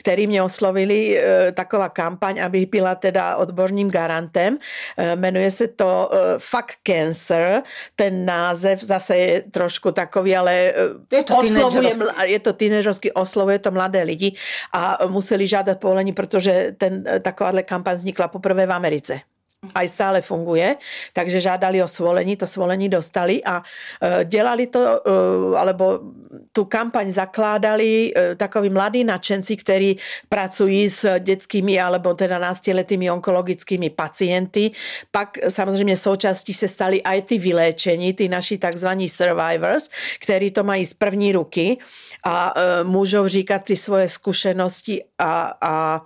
který 0.00 0.26
mě 0.26 0.42
oslovili, 0.42 1.18
e, 1.18 1.52
taková 1.52 1.88
kampaň, 1.88 2.40
aby 2.40 2.66
byla 2.66 2.94
teda 2.94 3.36
odborným 3.36 3.90
garantem. 3.90 4.58
E, 4.96 5.16
jmenuje 5.16 5.50
se 5.50 5.68
to 5.68 6.08
e, 6.12 6.16
Fuck 6.38 6.80
Cancer. 6.86 7.62
Ten 7.96 8.24
název 8.24 8.82
zase 8.82 9.16
je 9.16 9.42
trošku 9.42 9.92
takový, 9.92 10.36
ale 10.36 10.72
je 11.12 11.24
to 11.24 11.36
oslovuje, 11.36 11.92
je 12.24 12.38
to 12.38 12.52
teenagerovský, 12.52 13.12
oslovuje 13.12 13.58
to 13.58 13.70
mladé 13.70 14.02
lidi 14.02 14.32
a 14.72 14.98
museli 15.08 15.46
žádat 15.46 15.80
povolení, 15.80 16.12
protože 16.12 16.72
ten, 16.78 17.04
takováhle 17.22 17.62
kampaň 17.62 17.94
vznikla 17.94 18.28
poprvé 18.28 18.66
v 18.66 18.72
Americe 18.72 19.20
aj 19.60 19.86
stále 19.92 20.18
funguje, 20.24 20.80
takže 21.12 21.40
žádali 21.40 21.84
o 21.84 21.88
svolení, 21.88 22.36
to 22.36 22.48
svolení 22.48 22.88
dostali 22.88 23.44
a 23.44 23.60
e, 23.60 24.24
dělali 24.24 24.66
to, 24.66 24.80
e, 24.80 24.98
alebo 25.56 26.00
tu 26.52 26.64
kampaň 26.64 27.12
zakládali 27.12 28.08
e, 28.08 28.34
takoví 28.40 28.70
mladí 28.70 29.04
nadšenci, 29.04 29.56
kteří 29.56 29.90
pracují 30.28 30.88
s 30.88 31.18
dětskými 31.18 31.76
alebo 31.80 32.14
teda 32.14 32.38
náctiletými 32.38 33.10
onkologickými 33.10 33.90
pacienty. 33.90 34.70
Pak 35.12 35.38
samozřejmě 35.48 35.96
součástí 35.96 36.54
se 36.54 36.68
stali 36.68 37.02
aj 37.02 37.22
ty 37.22 37.38
vyléčení, 37.38 38.12
ty 38.16 38.28
naši 38.28 38.58
takzvaní 38.58 39.08
survivors, 39.08 39.92
kteří 40.24 40.50
to 40.50 40.64
mají 40.64 40.86
z 40.86 40.94
první 40.94 41.32
ruky 41.32 41.78
a 42.24 42.54
můžou 42.82 43.28
říkat 43.28 43.64
ty 43.64 43.76
svoje 43.76 44.08
zkušenosti 44.08 45.04
a, 45.18 45.52
a 45.60 46.04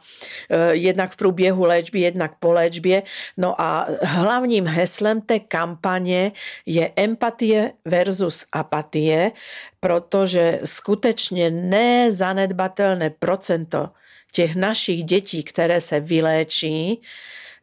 jednak 0.73 1.13
v 1.13 1.17
průběhu 1.17 1.65
léčby, 1.65 2.01
jednak 2.01 2.35
po 2.39 2.53
léčbě. 2.53 3.03
No 3.45 3.61
a 3.61 3.87
hlavním 4.03 4.67
heslem 4.67 5.21
té 5.21 5.41
kampaně 5.41 6.33
je 6.67 6.93
empatie 6.97 7.73
versus 7.85 8.47
apatie, 8.53 9.33
protože 9.81 10.61
skutečně 10.65 11.51
nezanedbatelné 11.51 13.11
procento 13.11 13.89
těch 14.33 14.57
našich 14.57 15.05
dětí, 15.05 15.43
které 15.43 15.81
se 15.81 16.01
vyléčí, 16.01 17.01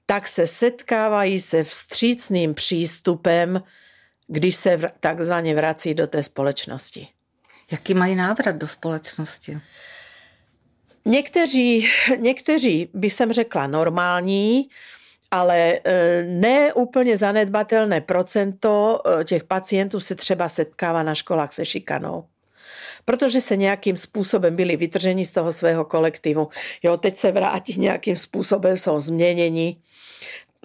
tak 0.05 0.27
se 0.27 0.47
setkávají 0.47 1.39
se 1.39 1.63
vstřícným 1.63 2.53
přístupem, 2.53 3.63
když 4.27 4.55
se 4.55 4.79
takzvaně 4.99 5.55
vrací 5.55 5.93
do 5.93 6.07
té 6.07 6.23
společnosti. 6.23 7.07
Jaký 7.71 7.93
mají 7.93 8.15
návrat 8.15 8.55
do 8.55 8.67
společnosti? 8.67 9.59
Někteří, 11.05 11.89
někteří 12.17 12.89
by 12.93 13.09
jsem 13.09 13.33
řekla 13.33 13.67
normální, 13.67 14.69
ale 15.31 15.79
e, 15.83 16.23
ne 16.23 16.73
úplně 16.73 17.17
zanedbatelné 17.17 18.01
procento 18.01 18.99
e, 19.05 19.23
těch 19.23 19.43
pacientů 19.43 19.99
se 19.99 20.15
třeba 20.15 20.49
setkává 20.49 21.03
na 21.03 21.15
školách 21.15 21.53
se 21.53 21.65
šikanou 21.65 22.23
protože 23.05 23.41
se 23.41 23.57
nějakým 23.57 23.97
způsobem 23.97 24.55
byli 24.55 24.75
vytrženi 24.75 25.25
z 25.25 25.31
toho 25.31 25.53
svého 25.53 25.85
kolektivu. 25.85 26.49
Jo, 26.83 26.97
teď 26.97 27.17
se 27.17 27.31
vrátí 27.31 27.79
nějakým 27.79 28.15
způsobem, 28.15 28.77
jsou 28.77 28.99
změněni 28.99 29.77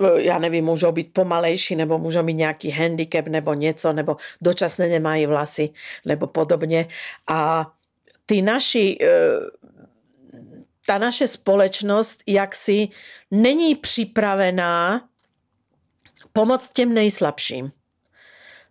e, 0.00 0.22
já 0.22 0.38
nevím, 0.38 0.64
můžou 0.64 0.92
být 0.92 1.12
pomalejší, 1.12 1.76
nebo 1.76 1.98
můžou 1.98 2.22
mít 2.22 2.34
nějaký 2.34 2.70
handicap, 2.70 3.28
nebo 3.28 3.54
něco, 3.54 3.92
nebo 3.92 4.16
dočasně 4.40 4.86
nemají 4.86 5.26
vlasy, 5.26 5.70
nebo 6.04 6.26
podobně. 6.26 6.86
A 7.28 7.70
ty 8.26 8.42
naši 8.42 8.98
ta 10.86 10.98
naše 10.98 11.28
společnost 11.28 12.22
jaksi 12.26 12.88
není 13.30 13.74
připravená 13.74 15.08
pomoct 16.32 16.72
těm 16.72 16.94
nejslabším 16.94 17.72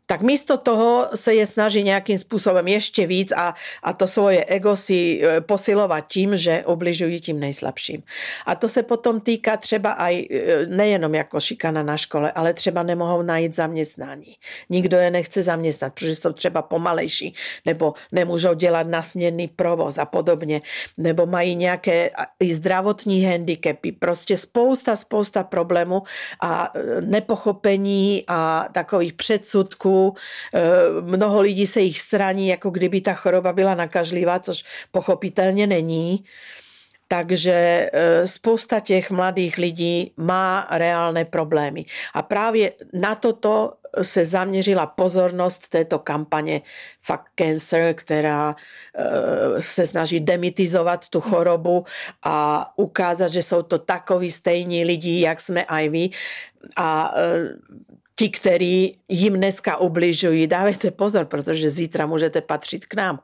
tak 0.05 0.21
místo 0.21 0.57
toho 0.57 1.07
se 1.15 1.33
je 1.33 1.45
snaží 1.45 1.83
nějakým 1.83 2.17
způsobem 2.17 2.67
ještě 2.67 3.07
víc 3.07 3.31
a, 3.31 3.53
a 3.83 3.93
to 3.93 4.07
svoje 4.07 4.45
ego 4.45 4.77
si 4.77 5.21
e, 5.23 5.41
posilovat 5.41 6.07
tím, 6.07 6.37
že 6.37 6.63
obližují 6.65 7.19
tím 7.19 7.39
nejslabším. 7.39 8.03
A 8.45 8.55
to 8.55 8.69
se 8.69 8.83
potom 8.83 9.19
týká 9.19 9.57
třeba 9.57 9.91
aj 9.91 10.15
e, 10.19 10.25
nejenom 10.65 11.15
jako 11.15 11.39
šikana 11.39 11.83
na 11.83 11.97
škole, 11.97 12.31
ale 12.31 12.53
třeba 12.53 12.83
nemohou 12.83 13.21
najít 13.21 13.55
zaměstnání. 13.55 14.33
Nikdo 14.69 14.97
je 14.97 15.11
nechce 15.11 15.41
zaměstnat, 15.41 15.93
protože 15.93 16.15
jsou 16.15 16.33
třeba 16.33 16.61
pomalejší, 16.61 17.33
nebo 17.65 17.93
nemůžou 18.11 18.53
dělat 18.53 18.87
nasměrný 18.87 19.47
provoz 19.47 19.97
a 19.97 20.05
podobně, 20.05 20.61
nebo 20.97 21.25
mají 21.25 21.55
nějaké 21.55 22.09
i 22.39 22.53
zdravotní 22.53 23.25
handicapy, 23.25 23.91
prostě 23.91 24.37
spousta, 24.37 24.95
spousta 24.95 25.43
problémů 25.43 26.03
a 26.41 26.71
e, 26.75 27.01
nepochopení 27.01 28.23
a 28.27 28.69
takových 28.71 29.13
předsudků 29.13 29.94
Eh, 30.03 30.61
mnoho 31.01 31.41
lidí 31.41 31.65
se 31.65 31.81
jich 31.81 31.99
straní, 31.99 32.47
jako 32.47 32.69
kdyby 32.69 33.01
ta 33.01 33.13
choroba 33.13 33.53
byla 33.53 33.75
nakažlivá, 33.75 34.39
což 34.39 34.63
pochopitelně 34.91 35.67
není. 35.67 36.23
Takže 37.07 37.89
eh, 37.93 38.27
spousta 38.27 38.79
těch 38.79 39.11
mladých 39.11 39.57
lidí 39.57 40.11
má 40.17 40.67
reálné 40.71 41.25
problémy. 41.25 41.85
A 42.13 42.21
právě 42.21 42.71
na 42.93 43.15
toto 43.15 43.73
se 44.01 44.25
zaměřila 44.25 44.85
pozornost 44.85 45.69
této 45.69 45.99
kampaně 45.99 46.61
Fuck 47.01 47.21
Cancer, 47.39 47.93
která 47.93 48.55
eh, 48.55 49.61
se 49.61 49.87
snaží 49.87 50.19
demitizovat 50.19 51.07
tu 51.07 51.21
chorobu 51.21 51.85
a 52.23 52.67
ukázat, 52.75 53.27
že 53.27 53.43
jsou 53.43 53.61
to 53.61 53.79
takoví 53.79 54.31
stejní 54.31 54.85
lidi, 54.85 55.21
jak 55.21 55.41
jsme 55.41 55.65
aj 55.65 55.89
vy. 55.89 56.09
A 56.75 57.13
ti, 58.15 58.29
kteří 58.29 58.99
jim 59.09 59.33
dneska 59.33 59.77
ubližují, 59.77 60.47
dávejte 60.47 60.91
pozor, 60.91 61.25
protože 61.25 61.69
zítra 61.69 62.05
můžete 62.05 62.41
patřit 62.41 62.85
k 62.85 62.93
nám. 62.93 63.19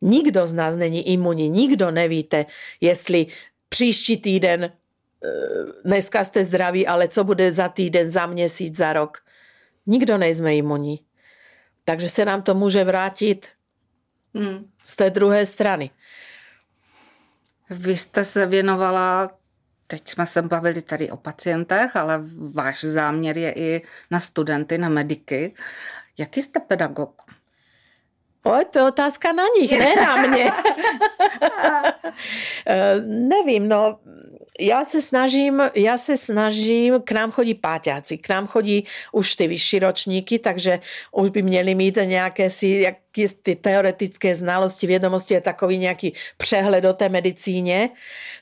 Nikdo 0.00 0.46
z 0.46 0.52
nás 0.52 0.76
není 0.76 1.08
imunní, 1.12 1.48
nikdo 1.48 1.90
nevíte, 1.90 2.46
jestli 2.80 3.26
příští 3.68 4.16
týden 4.16 4.64
eh, 4.64 4.70
dneska 5.84 6.24
jste 6.24 6.44
zdraví, 6.44 6.86
ale 6.86 7.08
co 7.08 7.24
bude 7.24 7.52
za 7.52 7.68
týden, 7.68 8.10
za 8.10 8.26
měsíc, 8.26 8.76
za 8.76 8.92
rok. 8.92 9.18
Nikdo 9.86 10.18
nejsme 10.18 10.56
imunní. 10.56 11.00
Takže 11.84 12.08
se 12.08 12.24
nám 12.24 12.42
to 12.42 12.54
může 12.54 12.84
vrátit 12.84 13.48
hmm. 14.34 14.70
z 14.84 14.96
té 14.96 15.10
druhé 15.10 15.46
strany. 15.46 15.90
Vy 17.70 17.96
jste 17.96 18.24
se 18.24 18.46
věnovala 18.46 19.30
Teď 19.86 20.08
jsme 20.08 20.26
se 20.26 20.42
bavili 20.42 20.82
tady 20.82 21.10
o 21.10 21.16
pacientech, 21.16 21.96
ale 21.96 22.20
váš 22.54 22.84
záměr 22.84 23.38
je 23.38 23.52
i 23.52 23.82
na 24.10 24.20
studenty, 24.20 24.78
na 24.78 24.88
mediky. 24.88 25.54
Jaký 26.18 26.42
jste 26.42 26.60
pedagog? 26.60 27.22
O, 28.46 28.64
to 28.70 28.78
je 28.78 28.84
otázka 28.84 29.32
na 29.32 29.42
nich, 29.60 29.78
ne 29.78 29.94
na 29.96 30.26
mě. 30.26 30.52
Eh, 32.66 32.94
nevím, 33.06 33.68
no, 33.68 33.98
já 34.60 34.84
se 34.84 35.02
snažím, 35.02 35.62
já 35.76 35.98
se 35.98 36.16
snažím, 36.16 37.00
k 37.04 37.12
nám 37.12 37.30
chodí 37.30 37.54
páťáci, 37.54 38.18
k 38.18 38.28
nám 38.28 38.46
chodí 38.46 38.86
už 39.12 39.36
ty 39.36 39.46
vyšší 39.48 39.78
ročníky, 39.78 40.38
takže 40.38 40.80
už 41.12 41.30
by 41.30 41.42
měli 41.42 41.74
mít 41.74 41.98
nějaké 42.04 42.50
si, 42.50 42.66
jak 42.68 42.94
ty 43.42 43.54
teoretické 43.54 44.34
znalosti, 44.34 44.86
vědomosti 44.86 45.36
a 45.36 45.40
takový 45.40 45.78
nějaký 45.78 46.12
přehled 46.36 46.84
o 46.84 46.92
té 46.92 47.08
medicíně, 47.08 47.90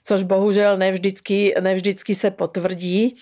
což 0.05 0.23
bohužel 0.23 0.77
nevždycky, 0.77 1.55
nevždycky 1.61 2.15
se 2.15 2.31
potvrdí. 2.31 3.17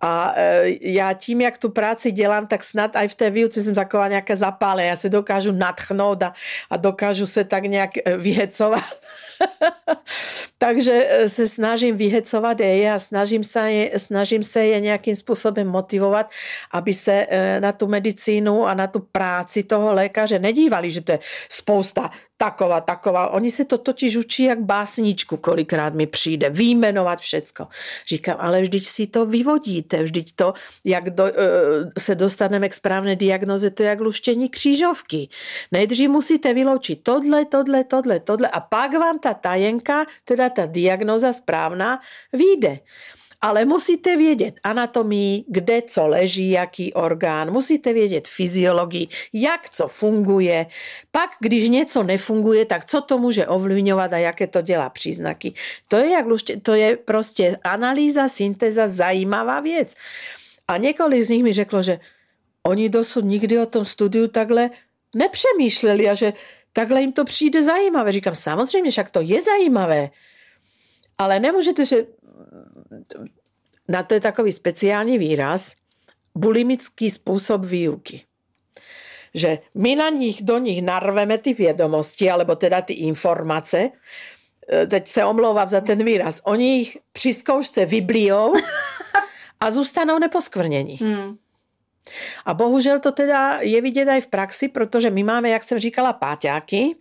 A 0.00 0.32
e, 0.36 0.64
já 0.80 1.12
tím, 1.12 1.40
jak 1.40 1.58
tu 1.58 1.70
práci 1.70 2.12
dělám, 2.12 2.46
tak 2.46 2.64
snad 2.64 2.96
aj 2.96 3.08
v 3.08 3.14
té 3.14 3.30
výuce 3.30 3.62
jsem 3.62 3.74
taková 3.74 4.08
nějaká 4.08 4.36
zapálená. 4.36 4.88
Já 4.88 4.96
se 4.96 5.08
dokážu 5.08 5.52
natchnout 5.52 6.22
a, 6.22 6.32
a 6.70 6.76
dokážu 6.76 7.26
se 7.26 7.44
tak 7.44 7.64
nějak 7.64 7.90
e, 7.96 8.16
vyhecovat. 8.16 8.84
Takže 10.58 11.06
e, 11.08 11.28
se 11.28 11.48
snažím 11.48 11.96
vyhecovat 11.96 12.60
je 12.60 12.92
a 12.92 12.98
snažím 12.98 13.44
se 13.44 13.72
je, 13.72 13.98
snažím 13.98 14.42
se 14.42 14.66
je 14.66 14.80
nějakým 14.80 15.16
způsobem 15.16 15.68
motivovat, 15.68 16.30
aby 16.72 16.94
se 16.94 17.26
na 17.60 17.72
tu 17.72 17.86
medicínu 17.86 18.66
a 18.66 18.74
na 18.74 18.86
tu 18.86 18.98
práci 19.12 19.62
toho 19.62 19.92
lékaře 19.92 20.38
nedívali, 20.38 20.90
že 20.90 21.00
to 21.00 21.12
je 21.12 21.18
spousta 21.48 22.10
taková, 22.40 22.80
taková. 22.80 23.28
Oni 23.28 23.50
se 23.50 23.64
to 23.64 23.78
totiž 23.78 24.16
učí 24.16 24.42
jak 24.42 24.60
básničku, 24.60 25.36
kolikrát 25.36 25.94
mi 25.94 26.06
přijde, 26.06 26.50
výjmenovat 26.50 27.20
všecko. 27.20 27.68
Říkám, 28.08 28.36
ale 28.40 28.62
vždyť 28.62 28.86
si 28.86 29.06
to 29.06 29.26
vyvodíte, 29.90 30.02
vždyť 30.02 30.32
to, 30.36 30.52
jak 30.84 31.10
do, 31.10 31.24
uh, 31.24 31.30
se 31.98 32.14
dostaneme 32.14 32.68
k 32.68 32.74
správné 32.74 33.16
diagnoze, 33.16 33.70
to 33.70 33.82
je 33.82 33.88
jak 33.88 34.00
luštění 34.00 34.48
křížovky. 34.48 35.28
Nejdřív 35.72 36.10
musíte 36.10 36.54
vyloučit 36.54 37.02
tohle, 37.02 37.44
tohle, 37.44 37.84
tohle, 37.84 38.20
tohle 38.20 38.48
a 38.48 38.60
pak 38.60 38.92
vám 38.92 39.18
ta 39.18 39.34
tajenka, 39.34 40.06
teda 40.24 40.48
ta 40.50 40.66
diagnoza 40.66 41.32
správná, 41.32 42.00
vyjde 42.32 42.78
ale 43.40 43.64
musíte 43.64 44.16
vědět 44.16 44.60
anatomii, 44.64 45.44
kde 45.48 45.82
co 45.82 46.06
leží, 46.06 46.50
jaký 46.50 46.92
orgán, 46.92 47.50
musíte 47.50 47.92
vědět 47.92 48.28
fyziologii, 48.28 49.08
jak 49.32 49.70
co 49.70 49.88
funguje. 49.88 50.66
Pak, 51.10 51.30
když 51.40 51.68
něco 51.68 52.02
nefunguje, 52.02 52.64
tak 52.64 52.84
co 52.84 53.00
to 53.00 53.18
může 53.18 53.46
ovlivňovat 53.46 54.12
a 54.12 54.18
jaké 54.18 54.46
to 54.46 54.62
dělá 54.62 54.90
příznaky. 54.90 55.52
To 55.88 55.96
je, 55.96 56.10
jak, 56.10 56.26
to 56.62 56.74
je 56.74 56.96
prostě 56.96 57.56
analýza, 57.64 58.28
syntéza, 58.28 58.88
zajímavá 58.88 59.60
věc. 59.60 59.94
A 60.68 60.76
několik 60.76 61.22
z 61.22 61.28
nich 61.28 61.42
mi 61.42 61.52
řeklo, 61.52 61.82
že 61.82 61.98
oni 62.62 62.88
dosud 62.88 63.24
nikdy 63.24 63.58
o 63.58 63.66
tom 63.66 63.84
studiu 63.84 64.28
takhle 64.28 64.70
nepřemýšleli 65.14 66.08
a 66.08 66.14
že 66.14 66.32
takhle 66.72 67.00
jim 67.00 67.12
to 67.12 67.24
přijde 67.24 67.62
zajímavé. 67.62 68.12
Říkám, 68.12 68.34
samozřejmě, 68.34 68.90
však 68.90 69.10
to 69.10 69.20
je 69.20 69.42
zajímavé. 69.42 70.10
Ale 71.18 71.40
nemůžete 71.40 71.86
že 71.86 72.06
na 73.88 74.02
to 74.02 74.14
je 74.14 74.20
takový 74.20 74.52
speciální 74.52 75.18
výraz, 75.18 75.74
bulimický 76.34 77.10
způsob 77.10 77.64
výuky. 77.64 78.24
Že 79.34 79.58
my 79.74 79.96
na 79.96 80.08
nich, 80.08 80.42
do 80.42 80.58
nich 80.58 80.82
narveme 80.82 81.38
ty 81.38 81.54
vědomosti, 81.54 82.30
alebo 82.30 82.56
teda 82.56 82.82
ty 82.82 82.92
informace, 82.92 83.90
e, 84.72 84.86
teď 84.86 85.08
se 85.08 85.24
omlouvám 85.24 85.70
za 85.70 85.80
ten 85.80 86.04
výraz, 86.04 86.40
oni 86.44 86.78
jich 86.78 86.98
při 87.12 87.34
zkoušce 87.34 87.86
vyblijou 87.86 88.52
a 89.60 89.70
zůstanou 89.70 90.18
neposkvrnění. 90.18 90.96
Hmm. 90.96 91.36
A 92.46 92.54
bohužel 92.54 93.00
to 93.00 93.12
teda 93.12 93.58
je 93.60 93.82
vidět 93.82 94.08
i 94.08 94.20
v 94.20 94.28
praxi, 94.28 94.68
protože 94.68 95.10
my 95.10 95.22
máme, 95.22 95.50
jak 95.50 95.64
jsem 95.64 95.78
říkala, 95.78 96.12
páťáky 96.12 96.96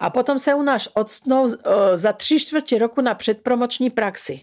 a 0.00 0.10
potom 0.10 0.38
se 0.38 0.54
u 0.54 0.62
nás 0.62 0.88
odstnou 0.94 1.48
e, 1.48 1.98
za 1.98 2.12
tři 2.12 2.40
čtvrtě 2.40 2.78
roku 2.78 3.00
na 3.00 3.14
předpromoční 3.14 3.90
praxi. 3.90 4.40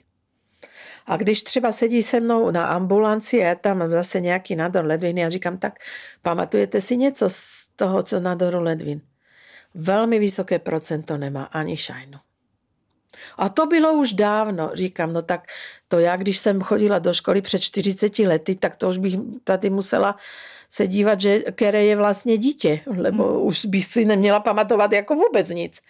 A 1.10 1.18
když 1.18 1.44
třeba 1.44 1.72
sedí 1.72 2.04
se 2.04 2.20
mnou 2.20 2.52
na 2.52 2.66
ambulanci 2.66 3.42
a 3.42 3.48
já 3.48 3.56
tam 3.56 3.78
mám 3.78 3.92
zase 3.92 4.22
nějaký 4.22 4.56
nádor 4.56 4.86
ledviny 4.86 5.26
a 5.26 5.30
říkám, 5.30 5.58
tak 5.58 5.80
pamatujete 6.22 6.82
si 6.82 6.98
něco 6.98 7.30
z 7.30 7.70
toho, 7.76 8.04
co 8.04 8.20
nádoru 8.20 8.60
ledvin? 8.64 9.02
Velmi 9.74 10.20
vysoké 10.20 10.60
procento 10.60 11.18
nemá 11.18 11.44
ani 11.44 11.78
šajnu. 11.78 12.20
A 13.38 13.50
to 13.50 13.66
bylo 13.66 13.94
už 13.94 14.14
dávno. 14.14 14.72
Říkám, 14.74 15.14
no 15.14 15.22
tak 15.22 15.48
to 15.88 16.00
já, 16.00 16.16
když 16.16 16.38
jsem 16.38 16.62
chodila 16.62 17.00
do 17.00 17.14
školy 17.14 17.42
před 17.42 17.62
40 17.62 18.20
lety, 18.20 18.56
tak 18.56 18.76
to 18.76 18.90
už 18.90 18.98
bych 18.98 19.16
tady 19.44 19.70
musela 19.70 20.16
se 20.70 20.88
dívat, 20.88 21.22
že 21.22 21.40
které 21.40 21.86
je 21.86 21.96
vlastně 21.96 22.38
dítě, 22.38 22.80
lebo 22.98 23.24
hmm. 23.24 23.42
už 23.42 23.66
bych 23.66 23.86
si 23.86 24.06
neměla 24.06 24.40
pamatovat 24.40 24.92
jako 24.92 25.16
vůbec 25.16 25.50
nic. 25.50 25.82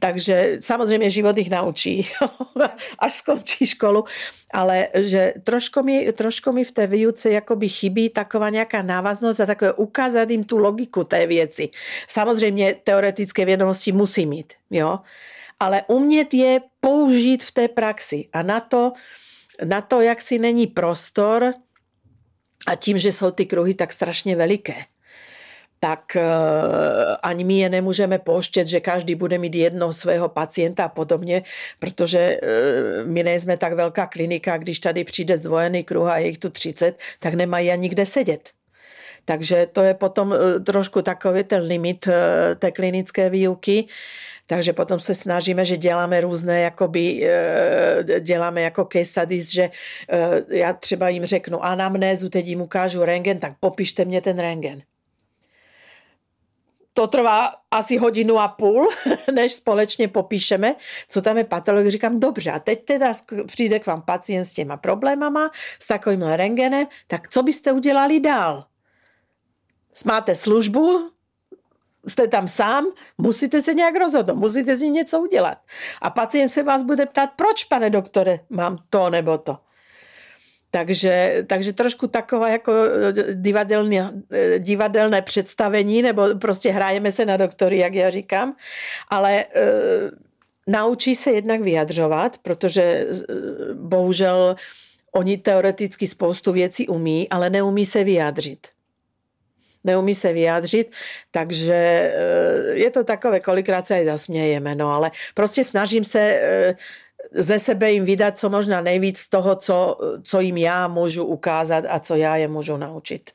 Takže 0.00 0.56
samozřejmě 0.60 1.10
život 1.10 1.38
ich 1.38 1.50
naučí, 1.50 2.08
až 2.98 3.14
skončí 3.14 3.66
školu, 3.66 4.04
ale 4.52 4.88
že 4.94 5.34
trošku 5.44 5.82
mi, 5.82 6.12
trošku 6.12 6.52
mi 6.52 6.64
v 6.64 6.72
té 6.72 6.86
výuce 6.86 7.30
jakoby 7.30 7.68
chybí 7.68 8.08
taková 8.08 8.50
nějaká 8.50 8.82
návaznost 8.82 9.40
a 9.40 9.46
takové 9.46 9.72
ukázat 9.72 10.30
jim 10.30 10.44
tu 10.44 10.58
logiku 10.58 11.04
té 11.04 11.26
věci. 11.26 11.68
Samozřejmě 12.08 12.74
teoretické 12.84 13.44
vědomosti 13.44 13.92
musí 13.92 14.26
mít, 14.26 14.52
jo, 14.70 14.98
ale 15.60 15.82
umět 15.86 16.34
je 16.34 16.60
použít 16.80 17.44
v 17.44 17.52
té 17.52 17.68
praxi. 17.68 18.28
A 18.32 18.42
na 18.42 18.60
to, 18.60 18.92
na 19.64 19.80
to, 19.80 20.00
jak 20.00 20.20
si 20.20 20.38
není 20.38 20.66
prostor 20.66 21.54
a 22.66 22.74
tím, 22.74 22.98
že 22.98 23.12
jsou 23.12 23.30
ty 23.30 23.46
kruhy 23.46 23.74
tak 23.74 23.92
strašně 23.92 24.36
veliké 24.36 24.74
tak 25.80 26.16
eh, 26.16 26.22
ani 27.22 27.44
my 27.44 27.58
je 27.58 27.68
nemůžeme 27.68 28.18
pouštět, 28.18 28.66
že 28.68 28.80
každý 28.80 29.14
bude 29.14 29.38
mít 29.38 29.54
jednoho 29.54 29.92
svého 29.92 30.28
pacienta 30.28 30.84
a 30.84 30.88
podobně, 30.88 31.42
protože 31.78 32.18
eh, 32.18 33.04
my 33.04 33.22
nejsme 33.22 33.56
tak 33.56 33.72
velká 33.72 34.06
klinika, 34.06 34.56
když 34.56 34.78
tady 34.78 35.04
přijde 35.04 35.38
zdvojený 35.38 35.84
kruh 35.84 36.08
a 36.08 36.18
je 36.18 36.26
jich 36.26 36.38
tu 36.38 36.50
30, 36.50 36.98
tak 37.20 37.34
nemají 37.34 37.70
ani 37.70 37.88
kde 37.88 38.06
sedět. 38.06 38.50
Takže 39.24 39.66
to 39.72 39.82
je 39.82 39.94
potom 39.94 40.34
eh, 40.34 40.60
trošku 40.60 41.02
takový 41.02 41.44
ten 41.44 41.62
limit 41.62 42.08
té 42.58 42.70
klinické 42.70 43.30
výuky. 43.30 43.84
Takže 44.46 44.72
potom 44.72 45.00
se 45.00 45.14
snažíme, 45.14 45.64
že 45.64 45.76
děláme 45.76 46.20
různé, 46.20 46.60
jakoby, 46.60 47.30
děláme 48.20 48.62
jako 48.62 48.88
case 48.92 49.04
studies, 49.04 49.50
že 49.50 49.70
já 50.48 50.72
třeba 50.72 51.08
jim 51.08 51.24
řeknu 51.24 51.64
anamnézu, 51.64 52.28
teď 52.28 52.46
jim 52.46 52.60
ukážu 52.60 53.04
rengen, 53.04 53.38
tak 53.38 53.52
popište 53.60 54.04
mě 54.04 54.20
ten 54.20 54.38
rengen 54.38 54.82
to 56.98 57.06
trvá 57.06 57.54
asi 57.70 57.96
hodinu 57.96 58.38
a 58.38 58.48
půl, 58.48 58.88
než 59.32 59.54
společně 59.54 60.08
popíšeme, 60.08 60.74
co 61.08 61.22
tam 61.22 61.38
je 61.38 61.44
patologie. 61.44 61.90
Říkám, 61.90 62.20
dobře, 62.20 62.50
a 62.50 62.58
teď 62.58 62.84
teda 62.84 63.12
přijde 63.46 63.78
k 63.78 63.86
vám 63.86 64.02
pacient 64.02 64.44
s 64.44 64.54
těma 64.54 64.76
problémama, 64.76 65.50
s 65.78 65.86
takovým 65.86 66.22
rengenem, 66.22 66.86
tak 67.06 67.28
co 67.28 67.42
byste 67.42 67.72
udělali 67.72 68.20
dál? 68.20 68.64
Máte 70.04 70.34
službu, 70.34 71.10
jste 72.06 72.28
tam 72.28 72.48
sám, 72.48 72.86
musíte 73.18 73.60
se 73.60 73.74
nějak 73.74 73.96
rozhodnout, 73.96 74.36
musíte 74.36 74.76
s 74.76 74.80
ním 74.80 74.92
něco 74.92 75.20
udělat. 75.20 75.58
A 76.02 76.10
pacient 76.10 76.48
se 76.48 76.62
vás 76.62 76.82
bude 76.82 77.06
ptát, 77.06 77.30
proč, 77.36 77.64
pane 77.64 77.90
doktore, 77.90 78.40
mám 78.50 78.78
to 78.90 79.10
nebo 79.10 79.38
to. 79.38 79.58
Takže, 80.70 81.44
takže 81.46 81.72
trošku 81.72 82.06
taková 82.06 82.48
jako 82.48 82.72
eh, 82.72 83.34
divadelné, 83.34 84.10
eh, 84.32 84.58
divadelné 84.58 85.22
představení, 85.22 86.02
nebo 86.02 86.22
prostě 86.40 86.70
hrajeme 86.70 87.12
se 87.12 87.24
na 87.26 87.36
doktory, 87.36 87.78
jak 87.78 87.94
já 87.94 88.10
říkám, 88.10 88.56
ale 89.08 89.40
e, 89.40 89.46
naučí 90.66 91.14
se 91.14 91.30
jednak 91.30 91.60
vyjadřovat, 91.60 92.38
protože 92.38 93.06
bohužel 93.74 94.56
oni 95.12 95.38
teoreticky 95.38 96.06
spoustu 96.06 96.52
věcí 96.52 96.88
umí, 96.88 97.28
ale 97.28 97.50
neumí 97.50 97.84
se 97.84 98.04
vyjádřit. 98.04 98.68
Neumí 99.84 100.14
se 100.14 100.32
vyjádřit, 100.32 100.92
takže 101.30 102.12
je 102.72 102.90
to 102.90 103.04
takové, 103.04 103.40
kolikrát 103.40 103.86
se 103.86 103.94
aj 103.94 104.04
zasmějeme, 104.04 104.74
no 104.74 104.92
ale 104.92 105.10
prostě 105.34 105.64
snažím 105.64 106.04
se 106.04 106.40
ze 107.34 107.58
sebe 107.58 107.90
jim 107.92 108.04
vydat 108.04 108.38
co 108.38 108.50
možná 108.50 108.80
nejvíc 108.80 109.18
z 109.18 109.28
toho, 109.28 109.56
co, 109.56 109.98
co 110.22 110.40
jim 110.40 110.56
já 110.56 110.88
můžu 110.88 111.24
ukázat 111.24 111.84
a 111.88 111.98
co 111.98 112.14
já 112.14 112.36
je 112.36 112.48
můžu 112.48 112.76
naučit. 112.76 113.30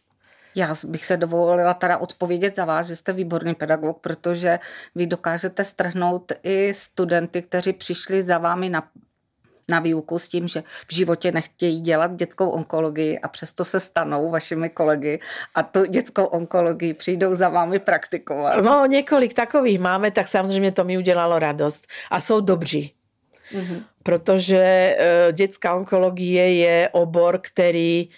Já 0.55 0.73
bych 0.87 1.05
se 1.05 1.17
dovolila 1.17 1.73
teda 1.73 1.97
odpovědět 1.97 2.55
za 2.55 2.65
vás, 2.65 2.87
že 2.87 2.95
jste 2.95 3.13
výborný 3.13 3.55
pedagog, 3.55 3.99
protože 3.99 4.59
vy 4.95 5.07
dokážete 5.07 5.63
strhnout 5.63 6.31
i 6.43 6.73
studenty, 6.73 7.41
kteří 7.41 7.73
přišli 7.73 8.21
za 8.21 8.37
vámi 8.37 8.69
na 8.69 8.83
na 9.69 9.79
výuku 9.79 10.19
s 10.19 10.27
tím, 10.27 10.47
že 10.47 10.63
v 10.87 10.93
životě 10.93 11.31
nechtějí 11.31 11.81
dělat 11.81 12.15
dětskou 12.15 12.49
onkologii 12.49 13.19
a 13.19 13.27
přesto 13.27 13.65
se 13.65 13.79
stanou 13.79 14.29
vašimi 14.29 14.69
kolegy 14.69 15.19
a 15.55 15.63
tu 15.63 15.85
dětskou 15.85 16.23
onkologii 16.25 16.93
přijdou 16.93 17.35
za 17.35 17.49
vámi 17.49 17.79
praktikovat. 17.79 18.63
No, 18.63 18.85
několik 18.85 19.33
takových 19.33 19.79
máme, 19.79 20.11
tak 20.11 20.27
samozřejmě 20.27 20.71
to 20.71 20.83
mi 20.83 20.97
udělalo 20.97 21.39
radost 21.39 21.87
a 22.11 22.19
jsou 22.19 22.41
dobří. 22.41 22.93
Mm-hmm. 23.53 23.83
Protože 24.03 24.95
e, 24.97 25.33
dětská 25.33 25.75
onkologie 25.75 26.55
je 26.55 26.89
obor, 26.91 27.39
který 27.41 28.09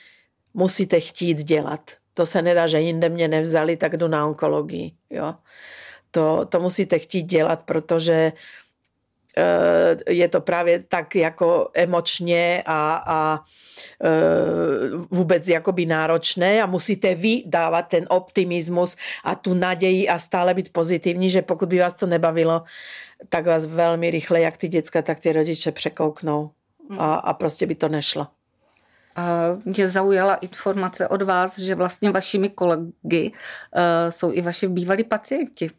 musíte 0.53 0.99
chtít 0.99 1.43
dělat. 1.43 1.91
To 2.13 2.25
se 2.25 2.41
nedá, 2.41 2.67
že 2.67 2.79
jinde 2.79 3.09
mě 3.09 3.27
nevzali, 3.27 3.77
tak 3.77 3.97
jdu 3.97 4.07
na 4.07 4.25
onkologii. 4.25 4.91
Jo? 5.09 5.35
To, 6.11 6.45
to 6.49 6.59
musíte 6.59 6.99
chtít 6.99 7.23
dělat, 7.23 7.63
protože 7.63 8.31
je 10.09 10.27
to 10.27 10.41
právě 10.41 10.83
tak 10.83 11.15
jako 11.15 11.69
emočně 11.73 12.63
a, 12.65 13.03
a 13.07 13.39
vůbec 15.11 15.47
jakoby 15.47 15.85
náročné 15.85 16.61
a 16.61 16.65
musíte 16.65 17.15
vy 17.15 17.43
dávat 17.45 17.81
ten 17.81 18.05
optimismus 18.09 18.97
a 19.23 19.35
tu 19.35 19.53
naději 19.53 20.09
a 20.09 20.19
stále 20.19 20.53
být 20.53 20.73
pozitivní, 20.73 21.29
že 21.29 21.41
pokud 21.41 21.69
by 21.69 21.79
vás 21.79 21.93
to 21.93 22.07
nebavilo, 22.07 22.63
tak 23.29 23.45
vás 23.45 23.65
velmi 23.65 24.11
rychle, 24.11 24.41
jak 24.41 24.57
ty 24.57 24.67
děcka, 24.67 25.01
tak 25.01 25.19
ty 25.19 25.33
rodiče 25.33 25.71
překouknou 25.71 26.51
a, 26.97 27.15
a 27.15 27.33
prostě 27.33 27.65
by 27.65 27.75
to 27.75 27.89
nešlo. 27.89 28.27
A 29.15 29.57
mě 29.65 29.87
zaujala 29.87 30.35
informace 30.35 31.07
od 31.07 31.21
vás, 31.21 31.59
že 31.59 31.75
vlastně 31.75 32.11
vašimi 32.11 32.49
kolegy 32.49 33.31
jsou 34.09 34.31
i 34.31 34.41
vaši 34.41 34.67
bývalí 34.67 35.03
pacienti. 35.03 35.69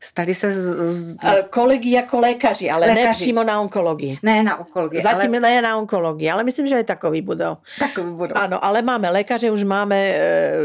Stali 0.00 0.34
se 0.34 0.52
z, 0.52 0.76
z... 0.92 1.16
Kolegy 1.50 1.90
jako 1.90 2.20
lékaři, 2.20 2.70
ale 2.70 2.86
lékaři. 2.86 3.06
ne 3.06 3.12
přímo 3.12 3.44
na 3.44 3.60
onkologii. 3.60 4.18
Ne 4.22 4.42
na 4.42 4.56
onkologii. 4.58 5.02
Zatím 5.02 5.30
ale... 5.30 5.40
ne 5.40 5.62
na 5.62 5.76
onkologii, 5.76 6.30
ale 6.30 6.44
myslím, 6.44 6.66
že 6.66 6.74
je 6.74 6.84
takový 6.84 7.20
budou. 7.20 7.56
Takový 7.78 8.12
budou. 8.12 8.34
Ano, 8.34 8.64
ale 8.64 8.82
máme 8.82 9.10
lékaře, 9.10 9.50
už 9.50 9.62
máme, 9.62 9.96
eh, 9.96 10.56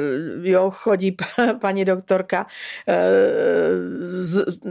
jo, 0.41 0.71
chodí 0.71 1.17
paní 1.59 1.85
doktorka 1.85 2.45
eh, 2.87 2.99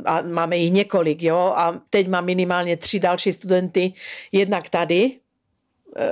a 0.05 0.23
máme 0.23 0.57
jich 0.57 0.73
několik, 0.73 1.23
jo, 1.23 1.53
a 1.57 1.81
teď 1.91 2.09
mám 2.09 2.25
minimálně 2.25 2.77
tři 2.77 3.01
další 3.01 3.33
studenty, 3.33 3.93
jednak 4.33 4.69
tady, 4.69 5.17
eh, 5.97 6.09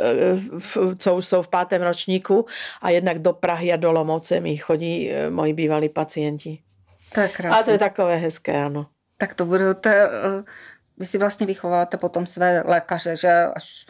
co 0.96 1.16
už 1.16 1.26
jsou 1.26 1.42
v 1.42 1.49
pátém 1.49 1.82
ročníku 1.82 2.46
a 2.82 2.90
jednak 2.90 3.18
do 3.18 3.32
Prahy 3.32 3.72
a 3.72 3.76
do 3.76 3.92
Lomovce 3.92 4.40
mi 4.40 4.57
chodí 4.57 5.11
moji 5.30 5.53
bývalí 5.53 5.88
pacienti. 5.88 6.59
To 7.14 7.20
je 7.20 7.28
krásné. 7.28 7.61
A 7.61 7.62
to 7.62 7.70
je 7.70 7.78
takové 7.78 8.16
hezké, 8.16 8.64
ano. 8.64 8.86
Tak 9.16 9.34
to 9.34 9.44
budete, 9.44 10.09
eh, 10.09 10.44
vy 10.98 11.06
si 11.06 11.18
vlastně 11.18 11.46
vychováte 11.46 11.96
potom 11.96 12.26
své 12.26 12.62
lékaře, 12.66 13.16
že 13.16 13.28
až 13.56 13.86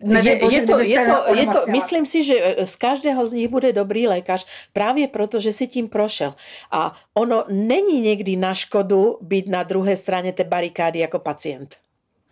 je, 0.00 0.52
je, 0.54 0.66
to, 0.66 0.80
je, 0.80 1.06
to, 1.06 1.34
je 1.34 1.46
to, 1.46 1.66
myslím 1.70 2.06
si, 2.06 2.24
že 2.24 2.34
eh, 2.38 2.66
z 2.66 2.76
každého 2.76 3.26
z 3.26 3.32
nich 3.32 3.48
bude 3.48 3.72
dobrý 3.72 4.06
lékař 4.06 4.46
právě 4.72 5.08
proto, 5.08 5.40
že 5.40 5.52
si 5.52 5.66
tím 5.66 5.88
prošel. 5.88 6.34
A 6.70 6.94
ono 7.14 7.44
není 7.48 8.00
někdy 8.00 8.36
na 8.36 8.54
škodu 8.54 9.18
být 9.20 9.48
na 9.48 9.62
druhé 9.62 9.96
straně 9.96 10.32
té 10.32 10.44
barikády 10.44 10.98
jako 10.98 11.18
pacient. 11.18 11.76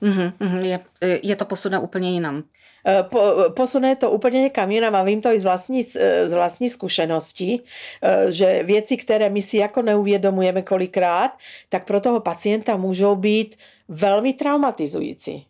Mm-hmm, 0.03 0.61
je, 0.62 0.80
je 1.22 1.36
to 1.36 1.44
posuné 1.44 1.78
úplně 1.78 2.11
jinam. 2.12 2.42
Eh, 2.89 3.03
po, 3.03 3.20
posune 3.57 3.97
to 3.97 4.11
úplně 4.11 4.41
někam 4.41 4.70
jinam 4.70 4.95
a 4.95 5.03
vím 5.03 5.20
to 5.20 5.28
i 5.28 5.41
z 5.41 5.45
vlastní, 5.45 5.82
z 5.82 6.32
vlastní 6.32 6.68
zkušenosti, 6.68 7.61
eh, 8.03 8.32
že 8.32 8.62
věci, 8.62 8.97
které 8.97 9.30
my 9.30 9.43
si 9.43 9.57
jako 9.57 9.82
neuvědomujeme 9.82 10.62
kolikrát, 10.62 11.30
tak 11.68 11.84
pro 11.84 12.01
toho 12.01 12.20
pacienta 12.20 12.76
můžou 12.76 13.16
být 13.16 13.57
velmi 13.89 14.32
traumatizující. 14.32 15.47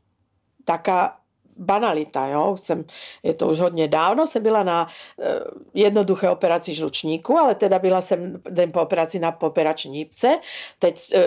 Taká 0.64 1.16
banalita, 1.56 2.26
jo. 2.26 2.56
Jsem, 2.56 2.84
je 3.22 3.34
to 3.34 3.48
už 3.48 3.60
hodně 3.60 3.88
dávno, 3.88 4.26
jsem 4.26 4.42
byla 4.42 4.62
na 4.62 4.86
uh, 4.86 5.26
jednoduché 5.74 6.30
operaci 6.30 6.74
žlučníku, 6.74 7.38
ale 7.38 7.54
teda 7.54 7.78
byla 7.78 8.02
jsem 8.02 8.42
den 8.50 8.72
po 8.72 8.80
operaci 8.80 9.18
na 9.18 9.32
poperační 9.32 9.98
jípce. 9.98 10.38
Teď 10.78 11.00
uh, 11.14 11.20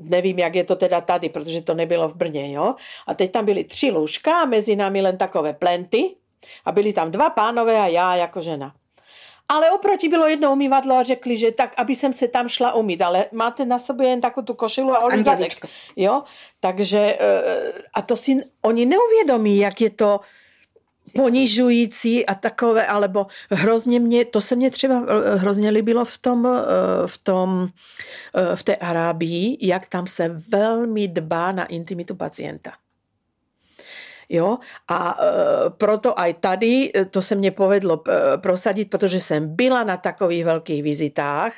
nevím, 0.00 0.38
jak 0.38 0.54
je 0.54 0.64
to 0.64 0.76
teda 0.76 1.00
tady, 1.00 1.28
protože 1.28 1.60
to 1.60 1.74
nebylo 1.74 2.08
v 2.08 2.14
Brně, 2.14 2.52
jo. 2.52 2.74
A 3.06 3.14
teď 3.14 3.32
tam 3.32 3.44
byly 3.44 3.64
tři 3.64 3.90
lůžka 3.90 4.40
a 4.40 4.44
mezi 4.44 4.76
námi 4.76 5.00
len 5.02 5.18
takové 5.18 5.52
plenty 5.52 6.16
a 6.64 6.72
byli 6.72 6.92
tam 6.92 7.10
dva 7.10 7.30
pánové 7.30 7.80
a 7.80 7.86
já 7.86 8.16
jako 8.16 8.40
žena. 8.40 8.74
Ale 9.48 9.70
oproti 9.70 10.08
bylo 10.08 10.26
jedno 10.26 10.52
umývadlo 10.52 10.94
a 10.96 11.02
řekli, 11.02 11.38
že 11.38 11.52
tak, 11.52 11.74
aby 11.76 11.94
jsem 11.94 12.12
se 12.12 12.28
tam 12.28 12.48
šla 12.48 12.74
umít, 12.74 13.02
ale 13.02 13.24
máte 13.32 13.64
na 13.64 13.78
sobě 13.78 14.08
jen 14.08 14.20
takovou 14.20 14.44
tu 14.44 14.54
košilu 14.54 14.92
a 14.92 14.98
oli 14.98 15.22
zadek. 15.22 15.52
Jo? 15.96 16.22
Takže, 16.60 17.16
eh, 17.20 17.72
a 17.94 18.02
to 18.02 18.16
si 18.16 18.40
oni 18.62 18.86
neuvědomí, 18.86 19.58
jak 19.58 19.80
je 19.80 19.90
to, 19.90 20.20
ponižující 21.14 22.26
a 22.26 22.34
takové, 22.34 22.86
alebo 22.86 23.26
hrozně 23.50 24.00
mě, 24.00 24.24
to 24.24 24.40
se 24.40 24.56
mě 24.56 24.70
třeba 24.70 25.06
eh, 25.08 25.36
hrozně 25.36 25.70
líbilo 25.70 26.04
v 26.04 26.18
tom, 26.18 26.46
eh, 26.46 27.06
v 27.06 27.18
tom, 27.18 27.68
eh, 28.34 28.56
v 28.56 28.62
té 28.62 28.76
Arábii, 28.76 29.58
jak 29.60 29.86
tam 29.86 30.06
se 30.06 30.28
velmi 30.48 31.08
dbá 31.08 31.52
na 31.52 31.64
intimitu 31.64 32.14
pacienta. 32.14 32.72
Jo? 34.28 34.58
A 34.88 35.18
proto 35.78 36.18
aj 36.18 36.34
tady 36.34 36.92
to 37.10 37.22
se 37.22 37.34
mě 37.34 37.50
povedlo 37.50 38.02
prosadit, 38.36 38.90
protože 38.90 39.20
jsem 39.20 39.56
byla 39.56 39.84
na 39.84 39.96
takových 39.96 40.44
velkých 40.44 40.82
vizitách. 40.82 41.52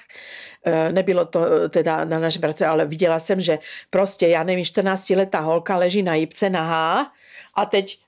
Nebylo 0.92 1.24
to 1.24 1.68
teda 1.68 2.04
na 2.04 2.18
naší 2.18 2.38
práci, 2.38 2.64
ale 2.64 2.84
viděla 2.84 3.18
jsem, 3.18 3.40
že 3.40 3.58
prostě, 3.90 4.28
já 4.28 4.44
nevím, 4.44 4.64
14 4.64 5.10
letá 5.10 5.40
holka 5.40 5.76
leží 5.76 6.02
na 6.02 6.14
jípce 6.14 6.50
nahá 6.50 7.12
a 7.54 7.66
teď 7.66 7.98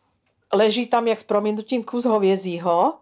leží 0.53 0.87
tam 0.87 1.09
jak 1.09 1.19
s 1.19 1.25
proměnutím 1.25 1.85
kus 1.85 2.05
hovězího 2.05 2.95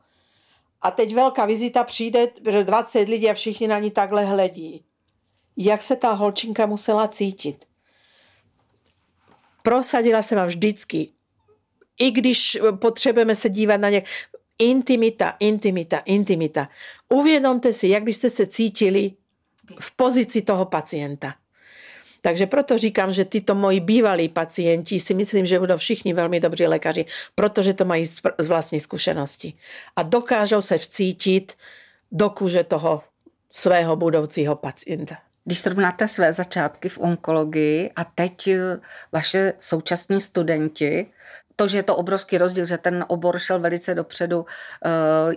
a 0.80 0.90
teď 0.90 1.14
velká 1.14 1.46
vizita 1.46 1.84
přijde, 1.84 2.28
20 2.62 3.08
lidí 3.08 3.30
a 3.30 3.34
všichni 3.34 3.68
na 3.68 3.78
ní 3.78 3.90
takhle 3.90 4.24
hledí. 4.24 4.84
Jak 5.56 5.82
se 5.82 5.96
ta 5.96 6.12
holčinka 6.12 6.66
musela 6.66 7.08
cítit? 7.08 7.64
Prosadila 9.62 10.22
se 10.22 10.36
vám 10.36 10.46
vždycky. 10.46 11.12
I 11.98 12.10
když 12.10 12.58
potřebujeme 12.80 13.34
se 13.34 13.48
dívat 13.48 13.76
na 13.76 13.90
ně. 13.90 14.02
Intimita, 14.58 15.36
intimita, 15.40 15.98
intimita. 15.98 16.68
Uvědomte 17.08 17.72
si, 17.72 17.88
jak 17.88 18.02
byste 18.02 18.30
se 18.30 18.46
cítili 18.46 19.12
v 19.80 19.96
pozici 19.96 20.42
toho 20.42 20.64
pacienta. 20.64 21.34
Takže 22.20 22.46
proto 22.46 22.78
říkám, 22.78 23.12
že 23.12 23.24
tyto 23.24 23.54
moji 23.54 23.80
bývalí 23.80 24.28
pacienti 24.28 25.00
si 25.00 25.14
myslím, 25.14 25.46
že 25.46 25.58
budou 25.58 25.76
všichni 25.76 26.14
velmi 26.14 26.40
dobří 26.40 26.66
lékaři, 26.66 27.04
protože 27.34 27.74
to 27.74 27.84
mají 27.84 28.06
z 28.38 28.48
vlastní 28.48 28.80
zkušenosti. 28.80 29.52
A 29.96 30.02
dokážou 30.02 30.62
se 30.62 30.78
vcítit 30.78 31.52
do 32.12 32.30
kůže 32.30 32.64
toho 32.64 33.02
svého 33.52 33.96
budoucího 33.96 34.56
pacienta. 34.56 35.16
Když 35.44 35.58
srovnáte 35.58 36.08
své 36.08 36.32
začátky 36.32 36.88
v 36.88 36.98
onkologii 36.98 37.90
a 37.96 38.04
teď 38.04 38.48
eh, 38.48 38.80
vaše 39.12 39.52
současní 39.60 40.20
studenti, 40.20 41.06
to, 41.56 41.68
že 41.68 41.78
je 41.78 41.82
to 41.82 41.96
obrovský 41.96 42.38
rozdíl, 42.38 42.66
že 42.66 42.78
ten 42.78 43.04
obor 43.08 43.38
šel 43.38 43.60
velice 43.60 43.94
dopředu, 43.94 44.46
eh, 44.46 44.88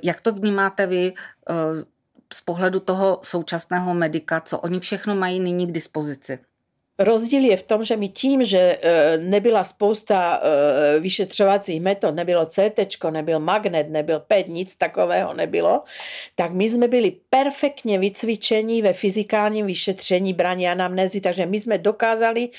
jak 0.04 0.22
to 0.22 0.34
vnímáte 0.34 0.88
vy 0.88 1.14
eh, 1.14 1.54
z 2.34 2.42
pohledu 2.42 2.80
toho 2.80 3.20
současného 3.24 3.94
medika, 3.94 4.42
co 4.42 4.60
oni 4.60 4.80
všechno 4.80 5.16
mají 5.16 5.40
nyní 5.40 5.68
k 5.68 5.72
dispozici? 5.72 6.40
Rozdíl 7.04 7.44
je 7.44 7.58
v 7.58 7.64
tom, 7.64 7.84
že 7.84 7.98
my 7.98 8.10
tím, 8.10 8.44
že 8.44 8.60
e, 8.82 9.18
nebyla 9.18 9.64
spousta 9.64 10.42
e, 10.44 11.00
vyšetřovacích 11.00 11.82
metod, 11.82 12.16
nebylo 12.16 12.46
CT, 12.46 13.04
nebyl 13.10 13.40
magnet, 13.40 13.90
nebyl 13.90 14.20
PET, 14.20 14.48
nic 14.48 14.76
takového 14.76 15.34
nebylo, 15.34 15.84
tak 16.36 16.52
my 16.52 16.70
jsme 16.70 16.88
byli 16.88 17.12
perfektně 17.30 18.00
vycvičení 18.00 18.82
ve 18.82 18.94
fyzikálním 18.94 19.66
vyšetření 19.66 20.34
braní 20.34 20.68
anamnézy, 20.68 21.22
takže 21.22 21.46
my 21.46 21.60
jsme 21.60 21.78
dokázali 21.78 22.50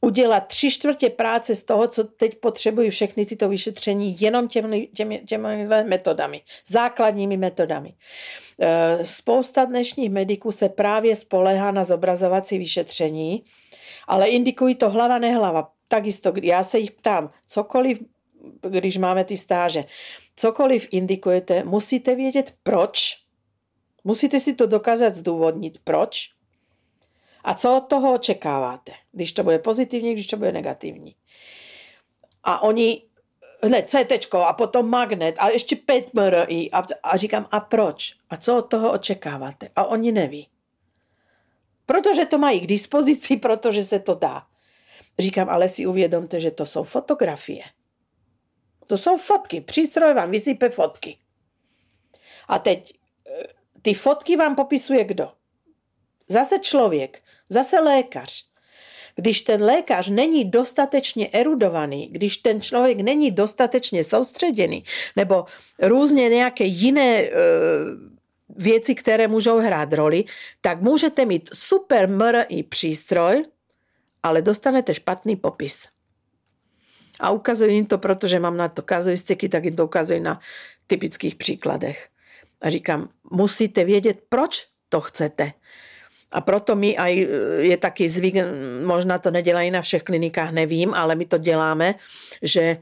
udělat 0.00 0.40
tři 0.40 0.70
čtvrtě 0.70 1.10
práce 1.10 1.54
z 1.54 1.62
toho, 1.62 1.88
co 1.88 2.04
teď 2.04 2.38
potřebují 2.38 2.90
všechny 2.90 3.26
tyto 3.26 3.48
vyšetření, 3.48 4.16
jenom 4.20 4.48
těmi, 4.48 4.88
těmi, 4.94 5.18
těmi 5.18 5.66
metodami, 5.84 6.40
základními 6.66 7.36
metodami. 7.36 7.94
E, 8.60 9.04
spousta 9.04 9.64
dnešních 9.64 10.10
mediků 10.10 10.52
se 10.52 10.68
právě 10.68 11.16
spolehá 11.16 11.70
na 11.70 11.84
zobrazovací 11.84 12.58
vyšetření, 12.58 13.44
ale 14.10 14.28
indikují 14.28 14.74
to 14.74 14.90
hlava, 14.90 15.18
nehlava. 15.18 15.72
Takisto, 15.88 16.32
já 16.42 16.62
se 16.62 16.78
jich 16.78 16.90
ptám, 16.90 17.30
cokoliv, 17.46 18.00
když 18.60 18.96
máme 18.96 19.24
ty 19.24 19.36
stáže, 19.36 19.84
cokoliv 20.36 20.88
indikujete, 20.90 21.64
musíte 21.64 22.14
vědět 22.14 22.54
proč. 22.62 23.18
Musíte 24.04 24.40
si 24.40 24.54
to 24.54 24.66
dokázat 24.66 25.14
zdůvodnit, 25.14 25.78
proč. 25.84 26.30
A 27.44 27.54
co 27.54 27.76
od 27.76 27.80
toho 27.80 28.14
očekáváte, 28.14 28.92
když 29.12 29.32
to 29.32 29.42
bude 29.44 29.58
pozitivní, 29.58 30.12
když 30.12 30.26
to 30.26 30.36
bude 30.36 30.52
negativní. 30.52 31.14
A 32.44 32.62
oni 32.62 33.02
hned 33.62 33.90
CT 33.90 34.34
a 34.34 34.52
potom 34.52 34.90
magnet 34.90 35.34
a 35.38 35.48
ještě 35.48 35.76
5 35.76 36.14
MRI 36.14 36.70
a, 36.70 36.82
a 37.02 37.16
říkám, 37.16 37.46
a 37.50 37.60
proč? 37.60 38.14
A 38.30 38.36
co 38.36 38.58
od 38.58 38.62
toho 38.62 38.92
očekáváte? 38.92 39.68
A 39.76 39.84
oni 39.84 40.12
neví. 40.12 40.48
Protože 42.02 42.26
to 42.26 42.38
mají 42.38 42.60
k 42.60 42.66
dispozici, 42.66 43.36
protože 43.36 43.84
se 43.84 43.98
to 43.98 44.14
dá. 44.14 44.42
Říkám, 45.18 45.48
ale 45.48 45.68
si 45.68 45.86
uvědomte, 45.86 46.40
že 46.40 46.50
to 46.50 46.66
jsou 46.66 46.82
fotografie. 46.82 47.62
To 48.86 48.98
jsou 48.98 49.16
fotky. 49.16 49.60
Přístroj 49.60 50.14
vám 50.14 50.30
vysype 50.30 50.70
fotky. 50.70 51.18
A 52.48 52.58
teď 52.58 52.92
eh, 53.26 53.46
ty 53.82 53.94
fotky 53.94 54.36
vám 54.36 54.56
popisuje 54.56 55.04
kdo? 55.04 55.32
Zase 56.28 56.58
člověk, 56.58 57.22
zase 57.48 57.80
lékař. 57.80 58.50
Když 59.14 59.42
ten 59.42 59.62
lékař 59.62 60.08
není 60.08 60.44
dostatečně 60.44 61.28
erudovaný, 61.32 62.08
když 62.08 62.36
ten 62.36 62.60
člověk 62.60 63.00
není 63.00 63.30
dostatečně 63.30 64.04
soustředěný, 64.04 64.84
nebo 65.16 65.44
různě 65.78 66.28
nějaké 66.28 66.64
jiné 66.64 67.22
e, 67.22 67.30
věci, 68.56 68.94
které 68.94 69.28
můžou 69.28 69.58
hrát 69.58 69.92
roli, 69.92 70.24
tak 70.60 70.82
můžete 70.82 71.24
mít 71.24 71.50
super 71.52 72.08
MRI 72.08 72.62
přístroj, 72.62 73.44
ale 74.22 74.42
dostanete 74.42 74.94
špatný 74.94 75.36
popis. 75.36 75.88
A 77.20 77.30
ukazuju 77.30 77.70
jim 77.70 77.86
to, 77.86 77.98
protože 77.98 78.38
mám 78.38 78.56
na 78.56 78.68
to 78.68 78.82
kazuistiky, 78.82 79.48
tak 79.48 79.64
jim 79.64 79.76
to 79.76 79.84
ukazuji 79.84 80.20
na 80.20 80.40
typických 80.86 81.34
příkladech. 81.34 82.08
A 82.62 82.70
říkám, 82.70 83.08
musíte 83.30 83.84
vědět, 83.84 84.18
proč 84.28 84.66
to 84.88 85.00
chcete. 85.00 85.52
A 86.32 86.40
proto 86.40 86.76
my 86.76 86.96
aj 86.96 87.26
je 87.58 87.76
taký 87.76 88.08
zvyk, 88.08 88.34
možná 88.86 89.18
to 89.18 89.30
nedělají 89.30 89.70
na 89.70 89.82
všech 89.82 90.02
klinikách, 90.02 90.52
nevím, 90.52 90.94
ale 90.94 91.16
my 91.16 91.26
to 91.26 91.38
děláme, 91.38 91.94
že 92.42 92.78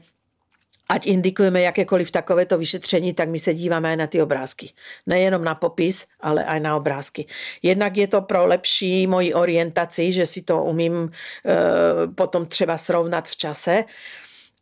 ať 0.89 1.05
indikujeme 1.05 1.61
jakékoliv 1.61 2.11
takovéto 2.11 2.57
vyšetření, 2.57 3.13
tak 3.13 3.29
my 3.29 3.39
se 3.39 3.53
díváme 3.53 3.95
na 3.95 4.07
ty 4.07 4.21
obrázky. 4.21 4.73
Nejenom 5.05 5.43
na 5.43 5.55
popis, 5.55 6.07
ale 6.19 6.43
aj 6.43 6.59
na 6.59 6.75
obrázky. 6.75 7.25
Jednak 7.61 7.97
je 7.97 8.07
to 8.07 8.21
pro 8.21 8.45
lepší 8.45 9.07
moji 9.07 9.33
orientaci, 9.33 10.11
že 10.11 10.25
si 10.25 10.41
to 10.41 10.63
umím 10.63 11.05
e, 11.05 12.07
potom 12.07 12.45
třeba 12.45 12.77
srovnat 12.77 13.27
v 13.27 13.35
čase. 13.35 13.83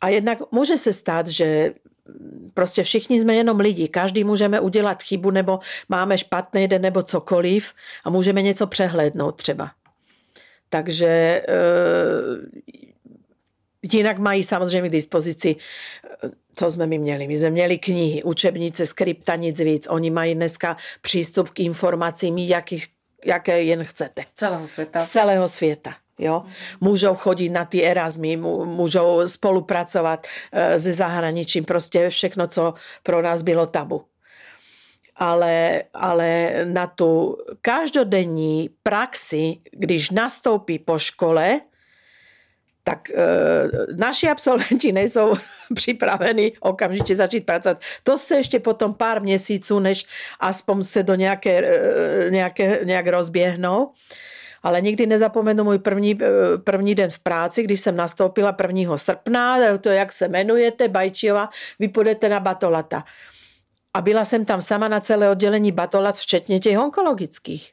A 0.01 0.09
jednak 0.09 0.51
může 0.51 0.78
se 0.78 0.93
stát, 0.93 1.28
že 1.28 1.73
prostě 2.53 2.84
všichni 2.84 3.19
jsme 3.19 3.36
jenom 3.36 3.59
lidi, 3.59 3.88
každý 3.88 4.23
můžeme 4.23 4.59
udělat 4.59 5.03
chybu 5.03 5.32
nebo 5.32 5.59
máme 5.89 6.17
špatný 6.17 6.67
den 6.67 6.82
nebo 6.82 7.03
cokoliv 7.03 7.73
a 8.03 8.09
můžeme 8.09 8.41
něco 8.41 8.67
přehlédnout 8.67 9.36
třeba. 9.36 9.71
Takže 10.69 11.07
e, 11.07 11.43
jinak 13.91 14.17
mají 14.17 14.43
samozřejmě 14.43 14.89
k 14.89 14.91
dispozici 14.91 15.55
co 16.57 16.71
jsme 16.71 16.88
my 16.88 16.97
měli? 16.97 17.28
My 17.28 17.38
jsme 17.38 17.49
měli 17.49 17.78
knihy, 17.78 18.23
učebnice, 18.23 18.86
skripta, 18.86 19.36
nic 19.36 19.59
víc. 19.59 19.88
Oni 19.89 20.09
mají 20.09 20.36
dneska 20.36 20.78
přístup 21.01 21.49
k 21.49 21.59
informacím, 21.59 22.38
jaký, 22.38 22.84
jaké 23.25 23.61
jen 23.61 23.84
chcete. 23.84 24.23
Z 24.28 24.34
celého 24.34 24.67
světa. 24.67 24.99
Z 24.99 25.09
celého 25.09 25.47
světa. 25.47 25.95
Jo? 26.19 26.43
Můžou 26.82 27.15
chodit 27.15 27.49
na 27.49 27.65
ty 27.65 27.84
Erasmy, 27.84 28.38
můžou 28.65 29.28
spolupracovat 29.28 30.28
eh, 30.51 30.80
se 30.80 30.93
zahraničím, 30.93 31.65
prostě 31.65 32.09
všechno, 32.09 32.47
co 32.47 32.73
pro 33.03 33.21
nás 33.21 33.41
bylo 33.41 33.65
tabu. 33.65 34.03
Ale, 35.15 35.84
ale 35.93 36.51
na 36.65 36.88
tu 36.88 37.38
každodenní 37.61 38.69
praxi, 38.84 39.57
když 39.71 40.09
nastoupí 40.09 40.80
po 40.80 40.99
škole, 40.99 41.61
tak 42.88 43.09
e, 43.09 43.15
naši 43.95 44.29
absolventi 44.29 44.91
nejsou 44.91 45.35
připraveni 45.73 46.51
okamžitě 46.59 47.15
začít 47.15 47.45
pracovat. 47.45 47.83
To 48.03 48.17
se 48.17 48.35
ještě 48.35 48.59
potom 48.59 48.93
pár 48.93 49.21
měsíců, 49.21 49.79
než 49.79 50.05
aspoň 50.39 50.83
se 50.83 51.03
do 51.03 51.15
nějaké, 51.15 51.51
e, 51.67 52.31
nějaké, 52.31 52.79
nějak 52.83 53.07
rozběhnou. 53.07 53.91
Ale 54.63 54.81
nikdy 54.81 55.05
nezapomenu 55.05 55.63
můj 55.63 55.79
první, 55.79 56.11
e, 56.21 56.57
první 56.57 56.95
den 56.95 57.09
v 57.09 57.19
práci, 57.19 57.63
když 57.63 57.79
jsem 57.79 57.95
nastoupila 57.95 58.51
1. 58.51 58.97
srpna, 58.97 59.77
to 59.77 59.89
jak 59.89 60.11
se 60.11 60.25
jmenujete, 60.25 60.88
Bajčiova, 60.88 61.49
vy 61.79 61.88
půjdete 61.88 62.29
na 62.29 62.39
Batolata. 62.39 63.03
A 63.93 64.01
byla 64.01 64.25
jsem 64.25 64.45
tam 64.45 64.61
sama 64.61 64.88
na 64.88 64.99
celé 64.99 65.29
oddělení 65.29 65.71
Batolat, 65.71 66.17
včetně 66.17 66.59
těch 66.59 66.79
onkologických 66.79 67.71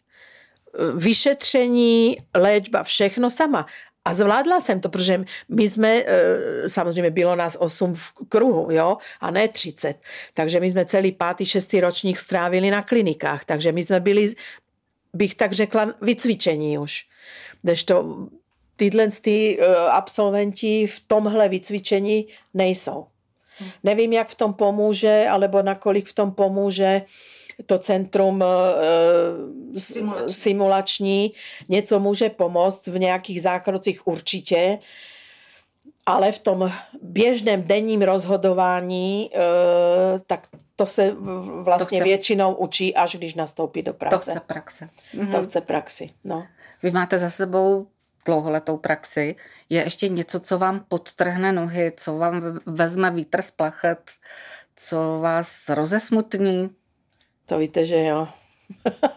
vyšetření, 0.97 2.17
léčba, 2.35 2.83
všechno 2.83 3.31
sama. 3.31 3.67
A 4.05 4.15
zvládla 4.15 4.61
jsem 4.61 4.81
to, 4.81 4.89
protože 4.89 5.25
my 5.49 5.69
jsme, 5.69 6.03
e, 6.07 6.69
samozřejmě 6.69 7.11
bylo 7.11 7.37
nás 7.37 7.57
8 7.61 7.95
v 7.95 8.13
kruhu, 8.29 8.71
jo, 8.71 8.97
a 9.21 9.31
ne 9.31 9.49
30. 9.49 9.97
Takže 10.35 10.61
my 10.61 10.71
jsme 10.71 10.85
celý 10.85 11.13
pátý, 11.13 11.47
šestý 11.47 11.81
ročník 11.81 12.19
strávili 12.19 12.71
na 12.71 12.83
klinikách. 12.83 13.45
Takže 13.45 13.73
my 13.73 13.83
jsme 13.83 14.01
byli, 14.01 14.33
bych 15.13 15.35
tak 15.35 15.53
řekla, 15.53 15.95
vycvičení 16.01 16.79
už. 16.79 17.07
to 17.85 18.29
tyhle 18.77 19.09
ty 19.09 19.59
e, 19.61 19.77
absolventi 19.77 20.87
v 20.87 21.01
tomhle 21.07 21.49
vycvičení 21.49 22.27
nejsou. 22.55 23.07
Nevím, 23.83 24.13
jak 24.13 24.29
v 24.29 24.35
tom 24.35 24.55
pomůže, 24.55 25.27
alebo 25.31 25.63
nakolik 25.63 26.07
v 26.07 26.13
tom 26.13 26.33
pomůže 26.33 27.03
to 27.67 27.79
centrum 27.79 28.45
eh, 28.45 29.81
simulační. 29.81 30.33
simulační 30.33 31.33
něco 31.69 32.01
může 32.01 32.31
pomoct 32.31 32.87
v 32.87 32.99
nějakých 32.99 33.43
zákrocích 33.43 34.07
určitě, 34.07 34.79
ale 36.07 36.33
v 36.33 36.39
tom 36.39 36.73
běžném 37.03 37.63
denním 37.63 38.03
rozhodování 38.03 39.31
eh, 39.35 39.39
tak 40.27 40.49
to 40.77 40.87
se 40.87 41.17
vlastně 41.63 41.99
to 41.99 42.05
chce... 42.05 42.05
většinou 42.05 42.55
učí, 42.55 42.95
až 42.95 43.17
když 43.17 43.35
nastoupí 43.35 43.83
do 43.83 43.95
praxe. 43.95 44.31
To 44.31 44.31
chce 44.31 44.41
praxe. 44.47 44.89
Mhm. 45.15 45.33
To 45.33 45.43
chce 45.43 45.61
praxi, 45.61 46.11
no. 46.25 46.47
Vy 46.83 46.91
máte 46.91 47.19
za 47.19 47.31
sebou 47.31 47.87
dlouholetou 48.25 48.77
praxi. 48.77 49.37
Je 49.69 49.83
ještě 49.83 50.09
něco, 50.09 50.41
co 50.41 50.59
vám 50.59 50.85
podtrhne 50.89 51.53
nohy, 51.53 51.93
co 51.97 52.19
vám 52.19 52.61
vezme 52.67 53.11
vítr 53.11 53.43
z 53.43 53.51
plachet, 53.51 54.13
co 54.77 55.19
vás 55.23 55.69
rozesmutní? 55.69 56.71
To 57.47 57.59
víte, 57.59 57.87
že 57.87 58.05
jo. 58.05 58.29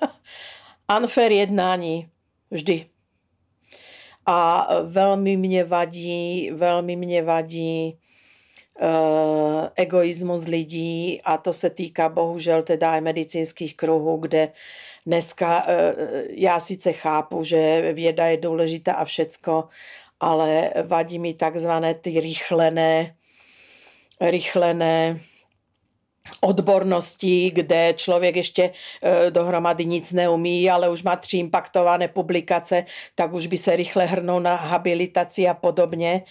Unfair 0.97 1.31
jednání. 1.31 2.09
Vždy. 2.51 2.85
A 4.25 4.67
velmi 4.83 5.37
mě 5.37 5.63
vadí, 5.63 6.51
velmi 6.51 6.95
mě 6.95 7.23
vadí 7.23 7.97
uh, 8.81 9.67
egoismus 9.75 10.45
lidí 10.45 11.21
a 11.21 11.37
to 11.37 11.53
se 11.53 11.69
týká 11.69 12.09
bohužel 12.09 12.63
teda 12.63 12.97
i 12.97 13.01
medicínských 13.01 13.77
kruhů, 13.77 14.17
kde 14.17 14.51
dneska 15.05 15.65
uh, 15.67 15.73
já 16.29 16.59
sice 16.59 16.93
chápu, 16.93 17.43
že 17.43 17.93
věda 17.93 18.25
je 18.25 18.37
důležitá 18.37 18.93
a 18.93 19.05
všecko, 19.05 19.67
ale 20.19 20.73
vadí 20.85 21.19
mi 21.19 21.33
takzvané 21.33 21.93
ty 21.93 22.19
rychlené, 22.19 23.15
rychlené 24.21 25.19
odbornosti, 26.41 27.51
kde 27.53 27.93
člověk 27.93 28.35
ještě 28.35 28.71
e, 29.03 29.31
dohromady 29.31 29.85
nic 29.85 30.13
neumí, 30.13 30.69
ale 30.69 30.89
už 30.89 31.03
má 31.03 31.15
tři 31.15 31.37
impaktované 31.37 32.07
publikace, 32.07 32.85
tak 33.15 33.33
už 33.33 33.47
by 33.47 33.57
se 33.57 33.75
rychle 33.75 34.05
hrnou 34.05 34.39
na 34.39 34.55
habilitaci 34.55 35.47
a 35.47 35.53
podobně. 35.53 36.23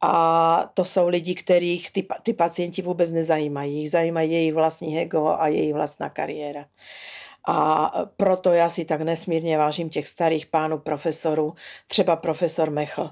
A 0.00 0.70
to 0.74 0.84
jsou 0.84 1.08
lidi, 1.08 1.34
kterých 1.34 1.90
ty, 1.90 2.06
ty 2.22 2.32
pacienti 2.32 2.82
vůbec 2.82 3.10
nezajímají. 3.10 3.78
Jich 3.78 3.90
zajímají 3.90 4.32
jejich 4.32 4.54
vlastní 4.54 4.98
ego 4.98 5.26
a 5.26 5.48
jejich 5.48 5.74
vlastná 5.74 6.08
kariéra. 6.08 6.64
A 7.48 7.92
proto 8.16 8.52
já 8.52 8.68
si 8.68 8.84
tak 8.84 9.00
nesmírně 9.00 9.58
vážím 9.58 9.90
těch 9.90 10.08
starých 10.08 10.46
pánů 10.46 10.78
profesorů, 10.78 11.54
třeba 11.86 12.16
profesor 12.16 12.70
Mechl 12.70 13.10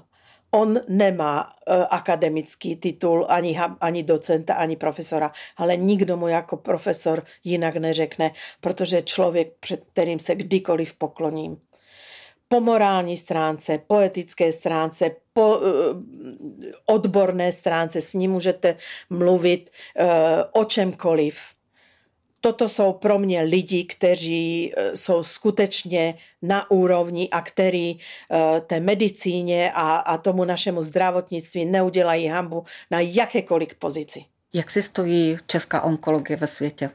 on 0.57 0.79
nemá 0.87 1.43
uh, 1.43 1.85
akademický 1.89 2.75
titul 2.75 3.25
ani, 3.29 3.59
ani 3.81 4.03
docenta, 4.03 4.53
ani 4.53 4.75
profesora, 4.75 5.31
ale 5.57 5.77
nikdo 5.77 6.17
mu 6.17 6.27
jako 6.27 6.57
profesor 6.57 7.23
jinak 7.43 7.75
neřekne, 7.75 8.31
protože 8.61 9.01
člověk, 9.01 9.53
před 9.59 9.85
kterým 9.85 10.19
se 10.19 10.35
kdykoliv 10.35 10.93
pokloním. 10.93 11.57
Po 12.47 12.61
morální 12.61 13.17
stránce, 13.17 13.79
po 13.87 13.99
etické 13.99 14.51
stránce, 14.51 15.11
po 15.33 15.57
uh, 15.57 15.63
odborné 16.85 17.51
stránce 17.51 18.01
s 18.01 18.13
ním 18.13 18.31
můžete 18.31 18.75
mluvit 19.09 19.69
uh, 19.99 20.07
o 20.61 20.65
čemkoliv 20.65 21.56
toto 22.41 22.69
jsou 22.69 22.93
pro 22.93 23.19
mě 23.19 23.41
lidi, 23.41 23.85
kteří 23.85 24.73
e, 24.77 24.97
jsou 24.97 25.23
skutečně 25.23 26.17
na 26.41 26.71
úrovni 26.71 27.29
a 27.29 27.41
který 27.41 27.89
e, 27.89 27.97
té 28.61 28.79
medicíně 28.79 29.71
a, 29.73 29.95
a 29.95 30.17
tomu 30.17 30.45
našemu 30.45 30.83
zdravotnictví 30.83 31.65
neudělají 31.65 32.27
hambu 32.27 32.65
na 32.91 32.99
jakékoliv 32.99 33.75
pozici. 33.75 34.25
Jak 34.53 34.71
si 34.71 34.81
stojí 34.81 35.37
česká 35.47 35.81
onkologie 35.81 36.37
ve 36.37 36.47
světě? 36.47 36.89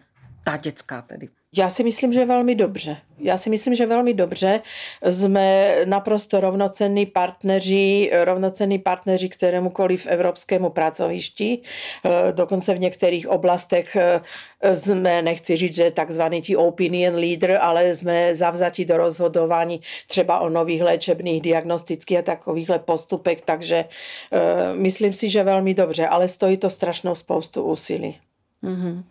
Ta 0.45 0.57
dětská 0.57 1.03
tedy. 1.03 1.28
Já 1.57 1.70
si 1.70 1.84
myslím, 1.84 2.12
že 2.12 2.24
velmi 2.24 2.55
dobře. 2.55 2.96
Já 3.18 3.36
si 3.36 3.50
myslím, 3.50 3.74
že 3.74 3.86
velmi 3.86 4.14
dobře. 4.14 4.61
Jsme 5.09 5.76
naprosto 5.84 6.40
rovnocenní 6.40 7.07
partneři, 7.07 8.11
rovnocenní 8.24 8.78
partneři 8.78 9.28
kterémukoliv 9.28 10.07
evropskému 10.07 10.70
pracovišti. 10.70 11.59
Eh, 12.05 12.32
dokonce 12.32 12.74
v 12.74 12.80
některých 12.80 13.28
oblastech 13.28 13.96
eh, 13.96 14.20
jsme, 14.74 15.22
nechci 15.22 15.57
říct, 15.57 15.74
že 15.74 15.90
takzvaný 15.90 16.42
ti 16.42 16.57
opinion 16.57 17.14
leader, 17.14 17.59
ale 17.61 17.94
jsme 17.94 18.34
zavzati 18.34 18.84
do 18.84 18.96
rozhodování 18.96 19.80
třeba 20.07 20.40
o 20.40 20.48
nových 20.48 20.82
léčebných, 20.82 21.42
diagnostických 21.42 22.18
a 22.18 22.22
takovýchhle 22.22 22.78
postupech, 22.78 23.42
takže 23.44 23.84
eh, 24.32 24.74
myslím 24.74 25.12
si, 25.12 25.30
že 25.30 25.42
velmi 25.42 25.74
dobře, 25.74 26.07
ale 26.07 26.28
stojí 26.28 26.57
to 26.57 26.70
strašnou 26.70 27.14
spoustu 27.14 27.62
úsilí. 27.62 28.18
Mm-hmm. 28.64 29.03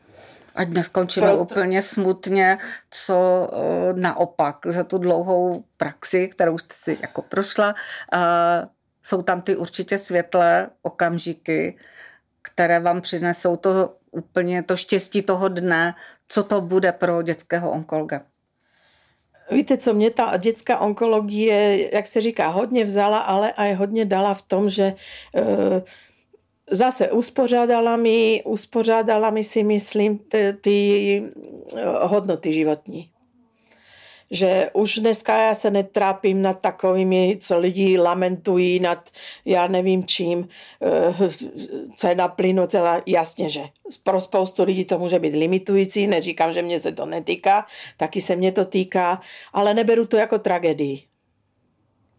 Ať 0.55 0.67
neskončíme 0.69 1.27
Proto... 1.27 1.41
úplně 1.41 1.81
smutně, 1.81 2.57
co 2.91 3.49
naopak 3.95 4.57
za 4.65 4.83
tu 4.83 4.97
dlouhou 4.97 5.63
praxi, 5.77 6.27
kterou 6.27 6.57
jste 6.57 6.75
si 6.77 6.97
jako 7.01 7.21
prošla, 7.21 7.75
jsou 9.03 9.21
tam 9.21 9.41
ty 9.41 9.55
určitě 9.55 9.97
světlé 9.97 10.69
okamžiky, 10.81 11.77
které 12.41 12.79
vám 12.79 13.01
přinesou 13.01 13.55
to 13.55 13.95
úplně 14.11 14.63
to 14.63 14.75
štěstí 14.75 15.21
toho 15.21 15.47
dne, 15.47 15.95
co 16.27 16.43
to 16.43 16.61
bude 16.61 16.91
pro 16.91 17.21
dětského 17.21 17.71
onkologa. 17.71 18.21
Víte 19.51 19.77
co, 19.77 19.93
mě 19.93 20.09
ta 20.09 20.37
dětská 20.37 20.79
onkologie, 20.79 21.89
jak 21.95 22.07
se 22.07 22.21
říká, 22.21 22.47
hodně 22.47 22.85
vzala, 22.85 23.19
ale 23.19 23.51
aj 23.51 23.73
hodně 23.73 24.05
dala 24.05 24.33
v 24.33 24.41
tom, 24.41 24.69
že 24.69 24.83
e, 24.83 24.95
zase 26.71 27.11
uspořádala 27.11 27.97
mi, 27.97 28.41
uspořádala 28.45 29.29
mi 29.29 29.43
si 29.43 29.63
myslím 29.63 30.19
ty 30.61 31.17
e, 31.75 31.85
hodnoty 32.07 32.53
životní 32.53 33.11
že 34.31 34.69
už 34.73 34.95
dneska 34.99 35.41
já 35.41 35.55
se 35.55 35.71
netrápím 35.71 36.41
nad 36.41 36.59
takovými, 36.59 37.37
co 37.41 37.57
lidi 37.57 37.97
lamentují 37.97 38.79
nad, 38.79 39.09
já 39.45 39.67
nevím 39.67 40.05
čím, 40.05 40.47
eh, 40.81 41.29
cena 41.97 42.27
plynu, 42.27 42.67
celá, 42.67 43.01
jasně, 43.05 43.49
že 43.49 43.61
pro 44.03 44.21
spoustu 44.21 44.63
lidí 44.63 44.85
to 44.85 44.99
může 44.99 45.19
být 45.19 45.35
limitující, 45.35 46.07
neříkám, 46.07 46.53
že 46.53 46.61
mě 46.61 46.79
se 46.79 46.91
to 46.91 47.05
netýká, 47.05 47.65
taky 47.97 48.21
se 48.21 48.35
mě 48.35 48.51
to 48.51 48.65
týká, 48.65 49.21
ale 49.53 49.73
neberu 49.73 50.05
to 50.05 50.17
jako 50.17 50.39
tragédii. 50.39 51.10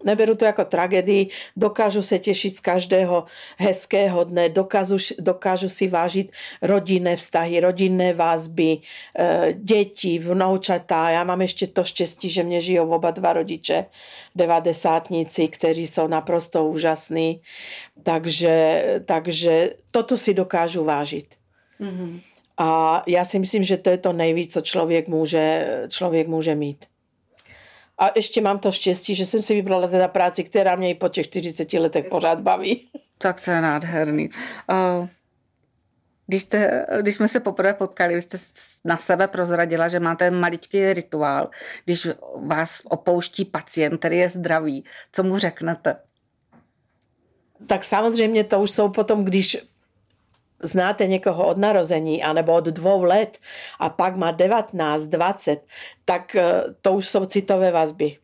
Neberu 0.05 0.35
to 0.35 0.45
jako 0.45 0.65
tragédii, 0.65 1.29
dokážu 1.57 2.03
se 2.03 2.19
těšit 2.19 2.57
z 2.57 2.61
každého 2.61 3.25
hezkého 3.57 4.25
dne, 4.25 4.49
dokážu, 4.49 4.97
dokážu 5.19 5.69
si 5.69 5.89
vážit 5.89 6.33
rodinné 6.63 7.17
vztahy, 7.17 7.61
rodinné 7.61 8.15
vázby, 8.15 8.79
e, 9.19 9.53
děti, 9.53 10.19
vnoučatá. 10.19 11.11
Já 11.11 11.25
mám 11.25 11.43
ještě 11.43 11.67
to 11.67 11.85
štěstí, 11.85 12.31
že 12.31 12.43
mě 12.43 12.61
žijou 12.61 12.91
oba 12.91 13.11
dva 13.11 13.33
rodiče, 13.33 13.85
devadesátníci, 14.35 15.49
kteří 15.49 15.87
jsou 15.87 16.07
naprosto 16.07 16.65
úžasní. 16.65 17.41
Takže, 18.03 18.85
takže 19.05 19.75
toto 19.91 20.17
si 20.17 20.35
dokážu 20.35 20.85
vážit. 20.85 21.27
Mm-hmm. 21.81 22.21
A 22.59 23.03
já 23.07 23.25
si 23.25 23.39
myslím, 23.39 23.65
že 23.65 23.77
to 23.77 23.91
je 23.91 23.99
to 23.99 24.13
nejvíc, 24.13 24.53
co 24.53 24.61
člověk 24.61 25.09
může, 25.09 25.67
člověk 25.89 26.29
může 26.29 26.55
mít. 26.55 26.92
A 27.99 28.11
ještě 28.17 28.41
mám 28.41 28.59
to 28.59 28.73
štěstí, 28.73 29.15
že 29.15 29.27
jsem 29.27 29.43
si 29.43 29.55
vybrala 29.55 29.89
teda 29.89 30.09
práci, 30.09 30.45
která 30.45 30.77
mě 30.77 30.91
i 30.91 30.95
po 30.95 31.09
těch 31.09 31.27
40 31.27 31.73
letech 31.73 32.05
pořád 32.05 32.41
baví. 32.41 32.89
Tak 33.19 33.41
to 33.41 33.51
je 33.51 33.61
nádherný. 33.61 34.31
Když, 36.27 36.43
jste, 36.43 36.87
když 37.01 37.15
jsme 37.15 37.29
se 37.29 37.41
poprvé 37.41 37.75
potkali, 37.75 38.15
vy 38.15 38.23
jste 38.23 38.39
na 38.85 38.97
sebe 38.97 39.29
prozradila, 39.29 39.89
že 39.89 40.01
máte 40.01 40.31
maličký 40.31 40.93
rituál, 40.93 41.51
když 41.85 42.09
vás 42.47 42.83
opouští 42.85 43.45
pacient, 43.45 43.99
který 43.99 44.19
je 44.19 44.29
zdravý. 44.29 44.85
Co 45.13 45.23
mu 45.23 45.39
řeknete? 45.39 45.97
Tak 47.67 47.85
samozřejmě 47.85 48.45
to 48.45 48.61
už 48.61 48.71
jsou 48.71 48.89
potom, 48.89 49.25
když 49.25 49.59
znáte 50.63 51.07
někoho 51.07 51.47
od 51.47 51.57
narození 51.57 52.23
anebo 52.23 52.53
od 52.53 52.65
dvou 52.65 53.03
let 53.03 53.39
a 53.79 53.89
pak 53.89 54.17
má 54.17 54.31
19, 54.31 55.03
20, 55.03 55.61
tak 56.05 56.37
eh, 56.37 56.63
to 56.83 56.93
už 56.93 57.09
jsou 57.09 57.25
citové 57.25 57.71
vazby. 57.71 58.17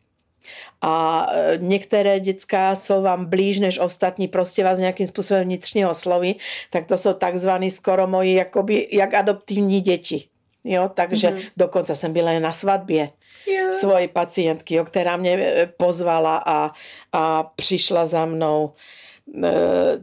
A 0.81 1.25
eh, 1.33 1.57
některé 1.57 2.19
dětská 2.19 2.75
jsou 2.75 3.01
vám 3.01 3.25
blíž 3.25 3.59
než 3.59 3.79
ostatní, 3.79 4.27
prostě 4.27 4.63
vás 4.63 4.79
nějakým 4.79 5.07
způsobem 5.07 5.43
vnitřně 5.43 5.87
osloví, 5.87 6.37
tak 6.69 6.85
to 6.85 6.97
jsou 6.97 7.13
takzvaný 7.13 7.71
skoro 7.71 8.07
moji 8.07 8.33
jakoby, 8.33 8.87
jak 8.91 9.13
adoptivní 9.13 9.81
děti. 9.81 10.23
Jo, 10.63 10.89
takže 10.93 11.29
mm-hmm. 11.29 11.51
dokonce 11.57 11.95
jsem 11.95 12.13
byla 12.13 12.39
na 12.39 12.53
svatbě 12.53 13.09
yeah. 13.47 13.73
svojí 13.73 14.07
pacientky, 14.07 14.75
jo, 14.75 14.85
která 14.85 15.17
mě 15.17 15.37
eh, 15.39 15.69
pozvala 15.77 16.43
a, 16.45 16.71
a 17.13 17.43
přišla 17.43 18.05
za 18.05 18.25
mnou. 18.25 18.73
E, 18.73 19.08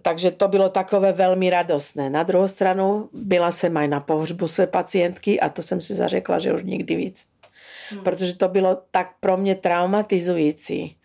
takže 0.03 0.31
to 0.31 0.49
bylo 0.49 0.69
takové 0.69 1.13
velmi 1.13 1.51
radostné. 1.51 2.11
Na 2.11 2.23
druhou 2.23 2.49
stranu 2.49 3.09
byla 3.13 3.53
jsem 3.53 3.77
aj 3.77 3.89
na 3.89 4.01
pohřbu 4.01 4.49
své 4.49 4.67
pacientky 4.67 5.41
a 5.41 5.49
to 5.49 5.63
jsem 5.63 5.81
si 5.81 5.95
zařekla, 5.95 6.39
že 6.39 6.53
už 6.53 6.63
nikdy 6.63 6.97
víc. 6.97 7.27
Hmm. 7.91 8.05
Protože 8.05 8.37
to 8.37 8.49
bylo 8.49 8.79
tak 8.91 9.11
pro 9.21 9.37
mě 9.37 9.55
traumatizující. 9.55 10.97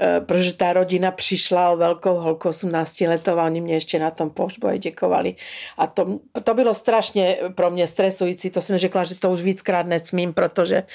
E, 0.00 0.20
protože 0.20 0.52
ta 0.52 0.72
rodina 0.72 1.10
přišla 1.10 1.70
o 1.70 1.76
velkou 1.76 2.14
holku 2.14 2.48
18 2.48 3.00
letou 3.00 3.38
a 3.38 3.44
oni 3.44 3.60
mě 3.60 3.74
ještě 3.74 3.98
na 3.98 4.10
tom 4.10 4.30
pohřbu 4.30 4.66
aj 4.66 4.78
děkovali. 4.78 5.34
A 5.78 5.86
to, 5.86 6.18
to 6.44 6.54
bylo 6.54 6.74
strašně 6.74 7.36
pro 7.54 7.70
mě 7.70 7.86
stresující. 7.86 8.50
To 8.50 8.60
jsem 8.60 8.78
řekla, 8.78 9.04
že 9.04 9.14
to 9.14 9.30
už 9.30 9.42
víckrát 9.42 9.86
nesmím, 9.86 10.32
protože 10.34 10.76
e, 10.76 10.86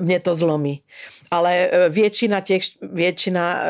mě 0.00 0.20
to 0.20 0.34
zlomí 0.34 0.82
ale 1.30 1.68
e, 1.70 1.88
většina 1.88 2.40
těch, 2.40 2.62
většina 2.82 3.62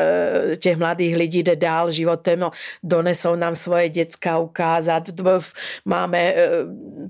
těch 0.59 0.77
mladých 0.77 1.15
lidí 1.15 1.43
jde 1.43 1.55
dál 1.55 1.91
životem, 1.91 2.39
no, 2.39 2.51
donesou 2.83 3.35
nám 3.35 3.55
svoje 3.55 3.89
děcka 3.89 4.37
ukázat. 4.37 5.03
Máme, 5.85 6.33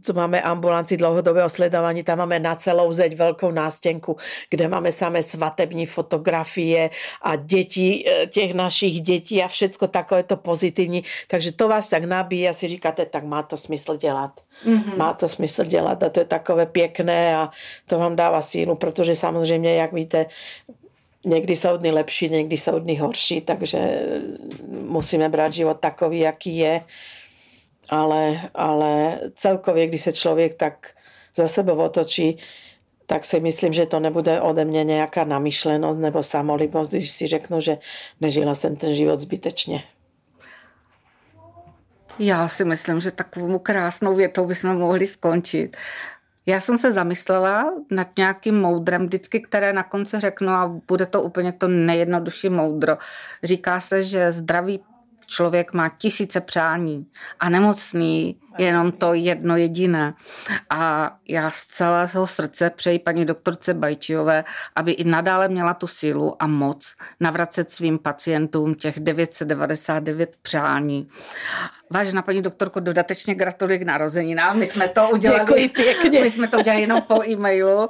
co 0.01 0.13
máme 0.13 0.41
ambulanci 0.41 0.97
dlouhodobého 0.97 1.49
sledování, 1.49 2.03
tam 2.03 2.17
máme 2.17 2.39
na 2.39 2.55
celou 2.55 2.93
zeď 2.93 3.15
velkou 3.15 3.51
nástěnku, 3.51 4.17
kde 4.49 4.67
máme 4.67 4.91
samé 4.91 5.23
svatební 5.23 5.85
fotografie 5.85 6.89
a 7.21 7.35
děti, 7.35 8.05
těch 8.29 8.53
našich 8.53 9.01
dětí 9.01 9.43
a 9.43 9.47
všecko 9.47 9.87
takové 9.87 10.23
to 10.23 10.37
pozitivní. 10.37 11.03
Takže 11.27 11.51
to 11.51 11.67
vás 11.67 11.89
tak 11.89 12.03
nabíjí 12.03 12.49
a 12.49 12.53
si 12.53 12.67
říkáte, 12.67 13.05
tak 13.05 13.23
má 13.23 13.43
to 13.43 13.57
smysl 13.57 13.97
dělat. 13.97 14.31
Mm-hmm. 14.65 14.97
Má 14.97 15.13
to 15.13 15.29
smysl 15.29 15.63
dělat 15.63 16.03
a 16.03 16.09
to 16.09 16.19
je 16.19 16.25
takové 16.25 16.65
pěkné 16.65 17.35
a 17.35 17.49
to 17.87 17.99
vám 17.99 18.15
dává 18.15 18.41
sílu, 18.41 18.75
protože 18.75 19.15
samozřejmě, 19.15 19.75
jak 19.75 19.93
víte, 19.93 20.25
někdy 21.25 21.55
jsou 21.55 21.77
dny 21.77 21.91
lepší, 21.91 22.29
někdy 22.29 22.57
jsou 22.57 22.79
dny 22.79 22.95
horší, 22.95 23.41
takže 23.41 24.07
musíme 24.69 25.29
brát 25.29 25.53
život 25.53 25.79
takový, 25.79 26.19
jaký 26.19 26.57
je. 26.57 26.81
Ale, 27.89 28.49
ale 28.55 29.19
celkově, 29.35 29.87
když 29.87 30.01
se 30.01 30.13
člověk 30.13 30.53
tak 30.53 30.87
za 31.35 31.47
sebou 31.47 31.75
otočí, 31.75 32.37
tak 33.09 33.25
si 33.25 33.39
myslím, 33.39 33.73
že 33.73 33.85
to 33.85 33.99
nebude 33.99 34.41
ode 34.41 34.65
mě 34.65 34.83
nějaká 34.83 35.23
namyšlenost 35.23 35.99
nebo 35.99 36.23
samolibost, 36.23 36.91
když 36.91 37.11
si 37.11 37.27
řeknu, 37.27 37.59
že 37.59 37.77
nežila 38.21 38.55
jsem 38.55 38.75
ten 38.75 38.95
život 38.95 39.19
zbytečně. 39.19 39.83
Já 42.19 42.47
si 42.47 42.65
myslím, 42.65 42.99
že 42.99 43.11
takovou 43.11 43.59
krásnou 43.59 44.15
větou 44.15 44.45
bychom 44.45 44.77
mohli 44.77 45.07
skončit. 45.07 45.77
Já 46.45 46.61
jsem 46.61 46.77
se 46.77 46.91
zamyslela 46.91 47.73
nad 47.91 48.07
nějakým 48.17 48.61
moudrem, 48.61 49.05
vždycky, 49.05 49.39
které 49.39 49.73
na 49.73 49.83
konci 49.83 50.19
řeknu 50.19 50.49
a 50.49 50.81
bude 50.87 51.05
to 51.05 51.21
úplně 51.21 51.51
to 51.51 51.67
nejjednodušší 51.67 52.49
moudro. 52.49 52.97
Říká 53.43 53.79
se, 53.79 54.01
že 54.01 54.31
zdravý 54.31 54.79
člověk 55.25 55.73
má 55.73 55.89
tisíce 55.89 56.41
přání 56.41 57.05
a 57.39 57.49
nemocný 57.49 58.39
jenom 58.57 58.91
to 58.91 59.13
jedno 59.13 59.57
jediné. 59.57 60.13
A 60.69 61.11
já 61.27 61.51
z 61.51 61.63
celého 61.63 62.27
srdce 62.27 62.69
přeji 62.69 62.99
paní 62.99 63.25
doktorce 63.25 63.73
Bajčiové, 63.73 64.43
aby 64.75 64.91
i 64.91 65.03
nadále 65.03 65.47
měla 65.47 65.73
tu 65.73 65.87
sílu 65.87 66.43
a 66.43 66.47
moc 66.47 66.95
navracet 67.19 67.71
svým 67.71 67.99
pacientům 67.99 68.75
těch 68.75 68.99
999 68.99 70.35
přání. 70.41 71.07
Vážená 71.91 72.21
paní 72.21 72.41
doktorko, 72.41 72.79
dodatečně 72.79 73.35
gratuluji 73.35 73.79
k 73.79 73.83
narozeninám. 73.83 74.59
My 74.59 74.65
jsme 74.65 74.87
to 74.87 75.09
udělali. 75.09 75.45
Děkuji 75.45 75.69
pěkně. 75.69 76.21
My 76.21 76.29
jsme 76.29 76.47
to 76.47 76.59
udělali 76.59 76.81
jenom 76.81 77.01
po 77.01 77.23
e-mailu. 77.23 77.89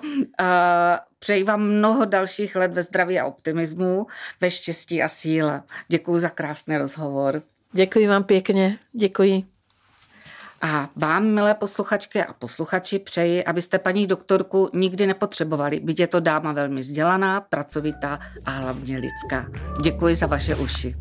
Přeji 1.19 1.43
vám 1.43 1.61
mnoho 1.61 2.05
dalších 2.05 2.55
let 2.55 2.73
ve 2.73 2.83
zdraví 2.83 3.19
a 3.19 3.25
optimismu, 3.25 4.07
ve 4.41 4.51
štěstí 4.51 5.03
a 5.03 5.07
síle. 5.07 5.63
Děkuji 5.87 6.19
za 6.19 6.29
krásný 6.29 6.77
rozhovor. 6.77 7.41
Děkuji 7.71 8.07
vám 8.07 8.23
pěkně. 8.23 8.77
Děkuji. 8.93 9.58
A 10.61 10.89
vám, 10.95 11.25
milé 11.25 11.53
posluchačky 11.53 12.23
a 12.23 12.33
posluchači, 12.33 12.99
přeji, 12.99 13.43
abyste 13.43 13.79
paní 13.79 14.07
doktorku 14.07 14.69
nikdy 14.73 15.07
nepotřebovali, 15.07 15.79
byť 15.79 15.99
je 15.99 16.07
to 16.07 16.19
dáma 16.19 16.51
velmi 16.51 16.79
vzdělaná, 16.79 17.41
pracovitá 17.41 18.19
a 18.45 18.51
hlavně 18.51 18.97
lidská. 18.97 19.45
Děkuji 19.83 20.15
za 20.15 20.27
vaše 20.27 20.55
uši. 20.55 20.95